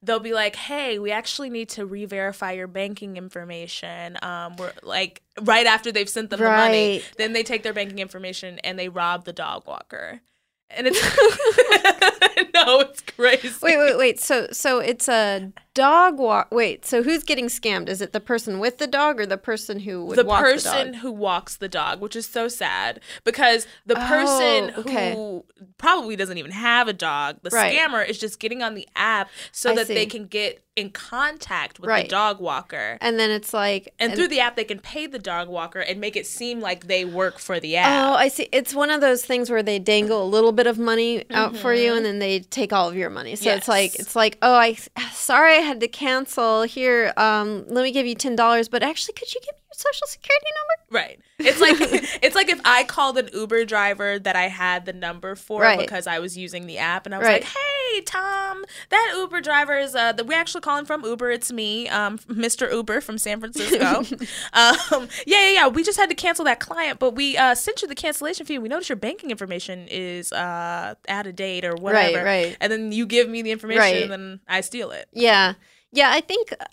[0.02, 5.22] they'll be like, "Hey, we actually need to re-verify your banking information." Um, we're like
[5.42, 8.90] right after they've sent them the money, then they take their banking information and they
[8.90, 10.22] rob the dog walker.
[10.70, 11.02] And it's
[12.54, 13.50] no, it's crazy.
[13.62, 14.20] Wait, wait, wait.
[14.20, 16.48] So, so it's a dog walk.
[16.52, 17.88] Wait, so who's getting scammed?
[17.90, 20.98] Is it the person with the dog or the person who would the person the
[21.00, 25.14] who walks the dog, which is so sad because the person Oh, okay.
[25.14, 25.46] who
[25.78, 27.78] probably doesn't even have a dog, the Right.
[27.78, 31.80] scammer is just getting on the app so I that they can get in contact
[31.80, 32.04] with Right.
[32.06, 33.00] the dog walker.
[33.02, 36.00] And then it's like, And, through the app, they can pay the dog walker and
[36.00, 37.88] make it seem like they work for the app.
[38.12, 38.48] Oh, I see.
[38.52, 41.74] It's one of those things where they dangle a little bit of money out for
[41.74, 41.98] you, Mhm.
[41.98, 43.36] and then they take all of your money.
[43.36, 44.78] So it's like it's like, oh, I
[45.14, 46.64] sorry, I had to cancel.
[46.64, 50.08] Here, um, let me give you ten dollars, but actually, could you give me social
[50.08, 51.04] security number?
[51.06, 51.20] Right.
[51.40, 51.76] It's like
[52.24, 55.78] it's like if I called an Uber driver that I had the number for Right.
[55.80, 57.44] because I was using the app and I was Right.
[57.44, 61.30] like, "Hey, Tom, that Uber driver is uh that we actually calling from Uber.
[61.32, 62.72] It's me, um Mr.
[62.72, 64.00] Uber from San Francisco.
[64.54, 65.68] um yeah, yeah, yeah.
[65.68, 68.58] We just had to cancel that client, but we uh sent you the cancellation fee.
[68.60, 72.24] We noticed your banking information is uh out of date or whatever.
[72.24, 72.58] right.
[72.60, 74.02] And then you give me the information Right.
[74.04, 75.08] and then I steal it.
[75.14, 75.54] Yeah.
[75.92, 76.66] Yeah, I think uh,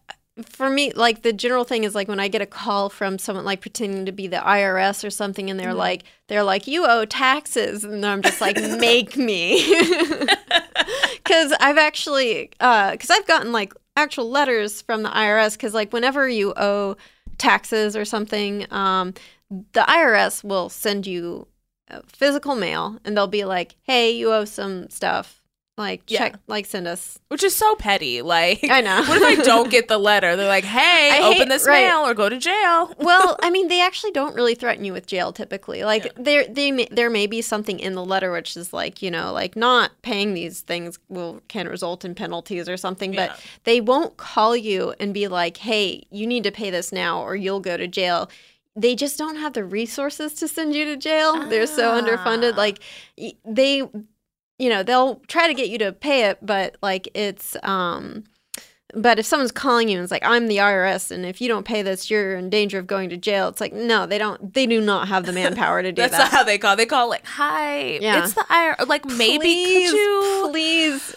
[0.47, 3.45] for me, like the general thing is like when I get a call from someone
[3.45, 5.79] like pretending to be the IRS or something, and they're Mm-hmm.
[5.79, 9.65] like, they're like, you owe taxes, and I'm just like, make me,
[11.17, 16.29] because I've actually, because I've gotten like actual letters from the IRS, because like whenever
[16.29, 16.97] you owe
[17.39, 19.15] taxes or something, um,
[19.51, 21.47] the IRS will send you
[21.91, 25.43] uh, physical mail, and they'll be like, hey, you owe some stuff.
[25.77, 26.19] Like Yeah.
[26.19, 28.23] check, like send us Which is so petty.
[28.23, 29.03] Like I know.
[29.09, 30.37] what if I don't get the letter?
[30.37, 31.89] They're like, "Hey, I open hate- this right.
[31.89, 35.07] mail or go to jail." well, I mean, they actually don't really threaten you with
[35.09, 35.83] jail typically.
[35.83, 39.11] Like there, they may, there may be something in the letter which is like you
[39.11, 43.27] know, like not paying these things will can result in penalties or something, Yeah.
[43.29, 47.21] but they won't call you and be like, "Hey, you need to pay this now
[47.21, 48.31] or you'll go to jail."
[48.77, 51.49] They just don't have the resources to send you to jail.
[51.49, 52.55] They're so underfunded.
[52.55, 52.59] Ah.
[52.59, 52.81] Like
[53.45, 53.83] they,
[54.59, 58.25] you know, they'll try to get you to pay it, but like it's um
[58.95, 61.65] but if someone's calling you and it's like, I'm the IRS, and if you don't
[61.65, 64.67] pay this, you're in danger of going to jail, it's like, no, they don't, they
[64.67, 66.19] do not have the manpower to do That's that.
[66.19, 66.77] That's not how they call.
[66.77, 68.23] They call like, "Hi, Yeah.
[68.25, 71.17] it's the IR." Like maybe please, could you please?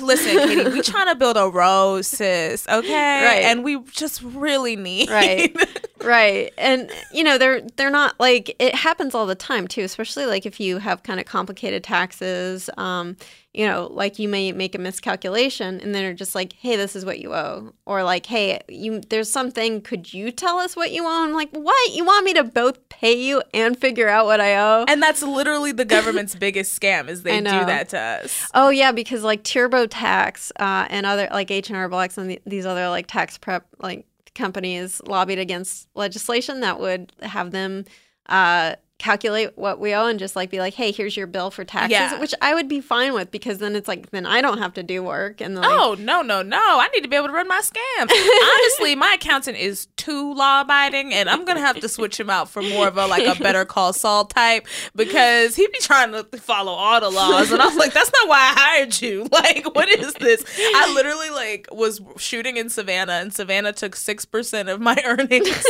[0.00, 0.70] Listen, Katie?
[0.70, 2.66] We trying to build a road, sis.
[2.68, 3.44] Okay, Right.
[3.44, 5.54] And we just really need Right.
[6.04, 6.52] right.
[6.58, 10.46] And you know, they're they're not like it happens all the time too, especially like
[10.46, 12.70] if you have kind of complicated taxes.
[12.76, 13.16] Um,
[13.56, 16.94] you know, like you may make a miscalculation and then they're just like, hey, this
[16.94, 17.72] is what you owe.
[17.86, 21.24] Or like, hey, you there's something, could you tell us what you owe?
[21.24, 21.94] I'm like, what?
[21.94, 24.84] You want me to both pay you and figure out what I owe?
[24.86, 28.46] And that's literally the government's biggest scam is they do that to us.
[28.52, 32.40] Oh yeah, because like TurboTax uh, and other like H and R Blocks and the,
[32.44, 34.04] these other like tax prep like
[34.34, 37.86] companies lobbied against legislation that would have them
[38.28, 41.64] uh, calculate what we owe and just like be like, hey, here's your bill for
[41.64, 42.18] taxes, Yeah.
[42.18, 44.82] which I would be fine with because then it's like then I don't have to
[44.82, 46.58] do work and like, Oh no no no!
[46.58, 48.10] I need to be able to run my scams.
[48.64, 52.48] Honestly, my accountant is too law abiding, and I'm gonna have to switch him out
[52.48, 56.24] for more of a like a Better Call Saul type because he'd be trying to
[56.38, 59.26] follow all the laws, and I was like, that's not why I hired you.
[59.36, 60.42] Like, what is this?
[60.58, 65.64] I literally like was shooting in Savannah, and Savannah took six percent of my earnings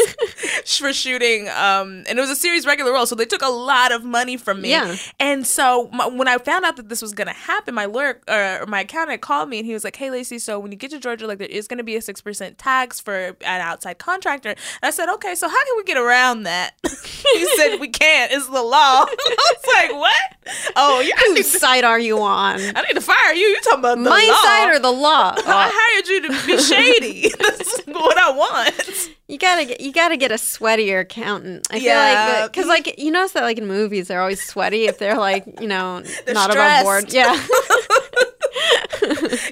[0.79, 3.93] for shooting, um, and it was a series regular role, so they took a lot
[3.93, 4.71] of money from me.
[4.71, 4.97] Yeah.
[5.19, 8.21] And so my, when I found out that this was going to happen, my lawyer
[8.29, 10.79] uh, or my accountant called me and he was like, "Hey, Laci, so when you
[10.79, 13.61] get to Georgia, like there is going to be a six percent tax for an
[13.61, 17.79] outside contractor." And I said, "Okay, so how can we get around that?" he said,
[17.81, 18.31] "We can't.
[18.33, 20.73] It's the law." I was like, "What?
[20.77, 22.61] Oh, you whose side are you on?
[22.61, 23.47] I need to fire you.
[23.47, 24.43] You talking about the My law?
[24.43, 25.35] side or the law?
[25.37, 27.31] I hired you to be shady.
[27.39, 31.67] That's what I want." You gotta get you gotta get a sweatier accountant.
[31.71, 32.39] I feel Yeah.
[32.43, 35.45] like because like you notice that like in movies they're always sweaty if they're like
[35.61, 37.13] you know They're not above board.
[37.13, 37.35] Yeah.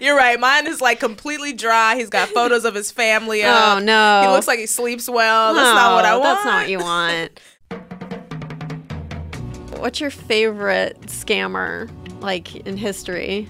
[0.00, 0.38] You're right.
[0.38, 1.96] Mine is like completely dry.
[1.96, 3.42] He's got photos of his family.
[3.44, 3.76] Oh, up.
[3.78, 4.22] Oh, no.
[4.22, 5.54] He looks like he sleeps well.
[5.54, 6.22] That's not what I want.
[6.24, 7.40] That's not what you want.
[9.80, 11.90] What's your favorite scammer
[12.22, 13.48] like in history?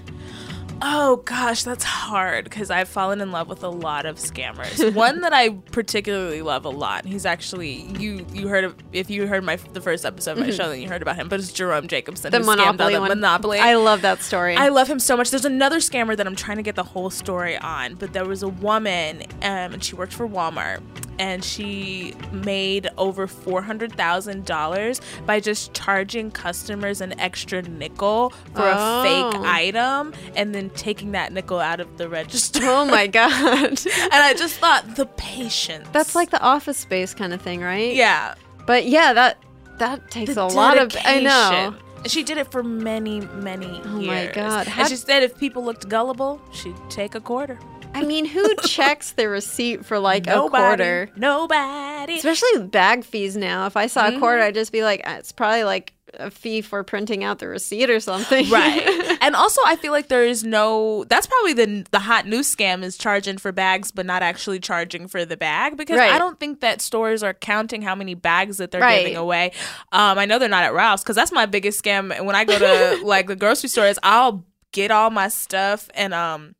[0.87, 4.93] Oh gosh, that's hard because I've fallen in love with a lot of scammers.
[4.93, 7.05] One that I particularly love a lot.
[7.05, 10.51] He's actually you you heard of if you heard my the first episode of my
[10.51, 11.27] show then you heard about him.
[11.27, 12.31] But it's Jerome Jacobson.
[12.31, 12.43] Mm-hmm.
[12.43, 13.09] The who scammed all Monopoly the one.
[13.09, 13.57] Monopoly.
[13.57, 14.55] I love that story.
[14.55, 15.31] I love him so much.
[15.31, 18.43] There's another scammer that I'm trying to get the whole story on, but there was
[18.43, 20.83] a woman, um, and she worked for Walmart,
[21.19, 28.31] and she made over four hundred thousand dollars by just charging customers an extra nickel
[28.53, 29.43] for a fake Oh.
[29.45, 32.59] item, and then taking that nickel out of the register.
[32.63, 33.31] oh my god.
[33.63, 35.87] and I just thought the patience.
[35.91, 37.93] That's like the office space kind of thing, right?
[37.95, 38.35] yeah,
[38.67, 39.37] But yeah, that
[39.79, 41.75] that takes the a lot of I know.
[42.07, 44.67] She did it for many, many Oh my God.
[44.67, 47.57] How- And she said if people looked gullible, she'd take a quarter.
[47.95, 51.09] I mean, who checks the receipt for like a quarter?
[51.15, 52.15] Nobody.
[52.17, 53.65] Especially with bag fees now.
[53.65, 54.47] If I saw a quarter, Mm-hmm.
[54.47, 57.89] I'd just be like, "Uh, it's probably like a fee for printing out the receipt
[57.89, 58.49] or something.
[58.49, 59.17] right.
[59.21, 61.03] and also, I feel like there is no.
[61.05, 65.07] That's probably the the hot new scam is charging for bags, but not actually charging
[65.07, 66.11] for the bag because Right.
[66.11, 68.99] I don't think that stores are counting how many bags that they're Right.
[68.99, 69.51] giving away.
[69.91, 72.15] Um, I know they're not at Ralph's because that's my biggest scam.
[72.15, 76.13] And when I go to like the grocery stores, I'll get all my stuff and
[76.13, 76.55] um.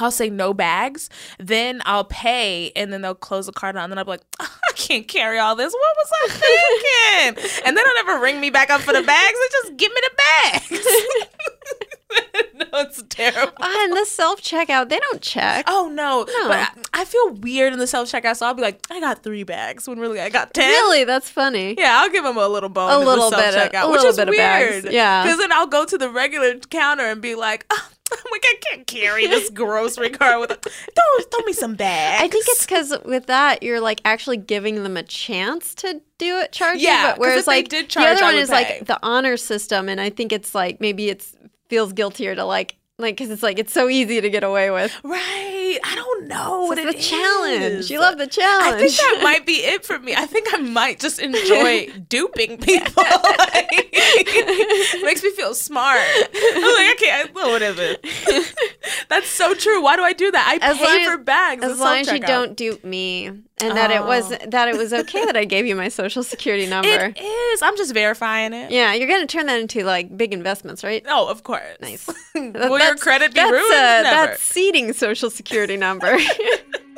[0.00, 1.08] I'll say no bags,
[1.38, 4.22] then I'll pay, and then they'll close the card out, and then I'll be like,
[4.40, 5.72] "Ah, I can't carry all this.
[5.72, 7.60] What was I thinking?
[7.66, 9.34] and then they'll never ring me back up for the bags.
[9.38, 10.86] They just give me the bags.
[12.54, 13.52] no, it's terrible.
[13.60, 15.64] Ah, and the self checkout, they don't check.
[15.68, 16.48] Oh no, No.
[16.48, 19.22] but I, I feel weird in the self checkout, so I'll be like, I got
[19.22, 20.68] three bags when really I got ten.
[20.68, 21.74] Really, that's funny.
[21.78, 22.90] Yeah, I'll give them a little bone.
[22.90, 24.82] A in little the bit of- self-checkout, a which little is bit of weird.
[24.84, 25.22] bags, yeah.
[25.22, 27.88] because then I'll go to the regular counter and be like, oh,
[28.24, 30.50] I'm like, I can't carry this grocery cart with.
[30.50, 32.22] A, throw, throw me some bags.
[32.22, 36.38] I think it's because with that you're like actually giving them a chance to do
[36.38, 37.12] it, charge Yeah, you.
[37.12, 38.54] But whereas like did the other one is pay.
[38.54, 41.34] like the honor system, and I think it's like maybe it's
[41.68, 44.92] feels guiltier to like like because it's like it's so easy to get away with.
[45.04, 45.59] right.
[45.82, 47.62] I don't know what it's it the challenge.
[47.62, 47.90] is.
[47.90, 48.74] You love the challenge.
[48.74, 50.14] I think that might be it for me.
[50.14, 53.02] I think I might just enjoy duping people.
[53.02, 53.68] Like,
[55.02, 56.00] makes me feel smart.
[56.00, 57.96] I'm like, okay, I, well, whatever.
[59.08, 59.82] That's so true.
[59.82, 60.58] Why do I do that?
[60.62, 61.64] I As pay for as- bags.
[61.64, 64.36] as long as you don't dupe me, and that it was Oh.
[64.48, 66.88] that it was okay that I gave you my social security number.
[66.88, 67.62] It is.
[67.62, 68.70] I'm just verifying it.
[68.70, 71.04] Yeah, you're gonna turn that into like big investments, right?
[71.08, 71.62] Oh, of course.
[71.80, 72.06] Nice.
[72.34, 73.72] Will That- your credit be that's, ruined?
[73.72, 76.18] Uh, that's seeding social security number.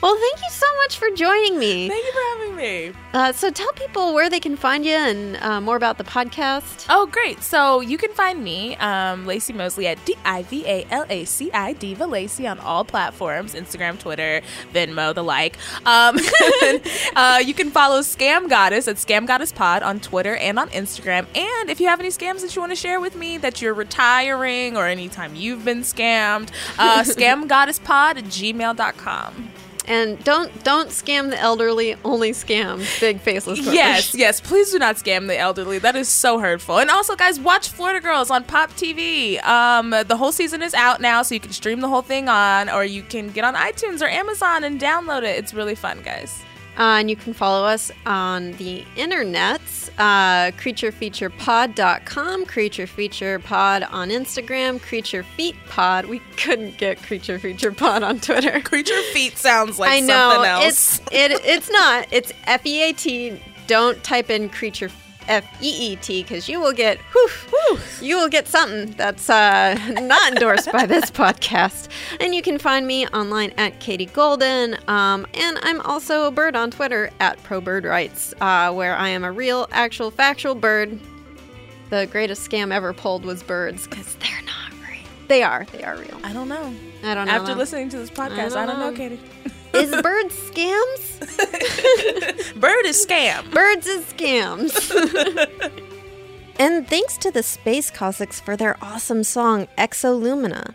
[0.00, 1.88] well, thank you so much for joining me.
[1.88, 2.92] Thank you for having me.
[3.12, 6.86] Uh, so tell people where they can find you and uh, more about the podcast.
[6.88, 7.42] Oh, great.
[7.42, 11.24] So you can find me, um, Laci Mosley, at D I V A L A
[11.24, 14.40] C I, Diva Laci, on all platforms Instagram, Twitter,
[14.72, 15.56] Venmo, the like.
[15.86, 16.18] Um,
[17.16, 21.26] uh, you can follow Scam Goddess at Scam Goddess Pod on Twitter and on Instagram.
[21.36, 23.74] And if you have any scams that you want to share with me that you're
[23.74, 29.50] retiring or anytime you've been scammed, uh, scamgoddesspod at gmail.com.
[29.86, 31.96] And don't don't scam the elderly.
[32.04, 33.58] Only scam big faceless.
[33.60, 34.40] Yes, yes.
[34.40, 35.78] Please do not scam the elderly.
[35.78, 36.78] That is so hurtful.
[36.78, 39.42] And also, guys, watch Florida Girls on Pop TV.
[39.44, 42.68] Um, the whole season is out now, so you can stream the whole thing on,
[42.68, 45.38] or you can get on iTunes or Amazon and download it.
[45.38, 46.42] It's really fun, guys.
[46.80, 55.24] Uh, and you can follow us on the internets, uh, creaturefeaturepod.com, creaturefeaturepod on Instagram, Creature
[55.24, 56.06] Feet Pod.
[56.06, 58.60] We couldn't get Creature Feature Pod on Twitter.
[58.64, 60.64] Creature feet sounds like I know something else.
[60.64, 62.06] it's it it's not.
[62.10, 63.38] It's F E A T.
[63.66, 64.88] Don't type in creature
[65.30, 69.78] F E E T because you will get whew, you will get something that's uh,
[70.02, 71.88] not endorsed by this podcast.
[72.20, 74.76] And you can find me online at Katie Golden.
[74.88, 79.08] Um, and I'm also a bird on Twitter at Pro Bird Rights, uh, where I
[79.08, 80.98] am a real, actual, factual bird.
[81.90, 85.06] The greatest scam ever pulled was birds because they're not real.
[85.28, 85.64] They are.
[85.72, 86.20] They are real.
[86.24, 86.74] I don't know.
[87.04, 87.32] I don't know.
[87.32, 88.96] After listening to this podcast, I don't know, know.
[88.96, 89.20] Katie.
[89.74, 91.00] Is birds scams?
[92.60, 93.50] Bird is scam.
[93.52, 94.72] Birds is scams.
[96.58, 100.74] and thanks to the Space Cossacks for their awesome song Exolumina.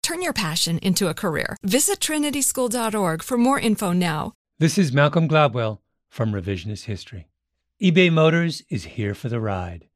[0.01, 1.57] Turn your passion into a career.
[1.63, 4.33] Visit trinityschool.org for more info now.
[4.57, 5.79] This is Malcolm Gladwell
[6.09, 7.27] from Revisionist History.
[7.81, 9.87] eBay Motors is here for the ride.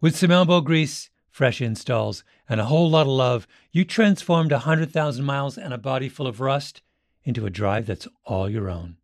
[0.00, 4.56] With some elbow grease, fresh installs, and a whole lot of love, you transformed a
[4.56, 6.82] 100,000 miles and a body full of rust
[7.24, 8.98] into a drive that's all your own.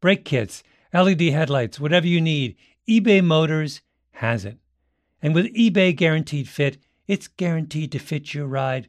[0.00, 2.56] Brake kits, LED headlights, whatever you need,
[2.88, 3.80] eBay Motors
[4.12, 4.58] has it.
[5.22, 8.88] And with eBay Guaranteed Fit, it's guaranteed to fit your ride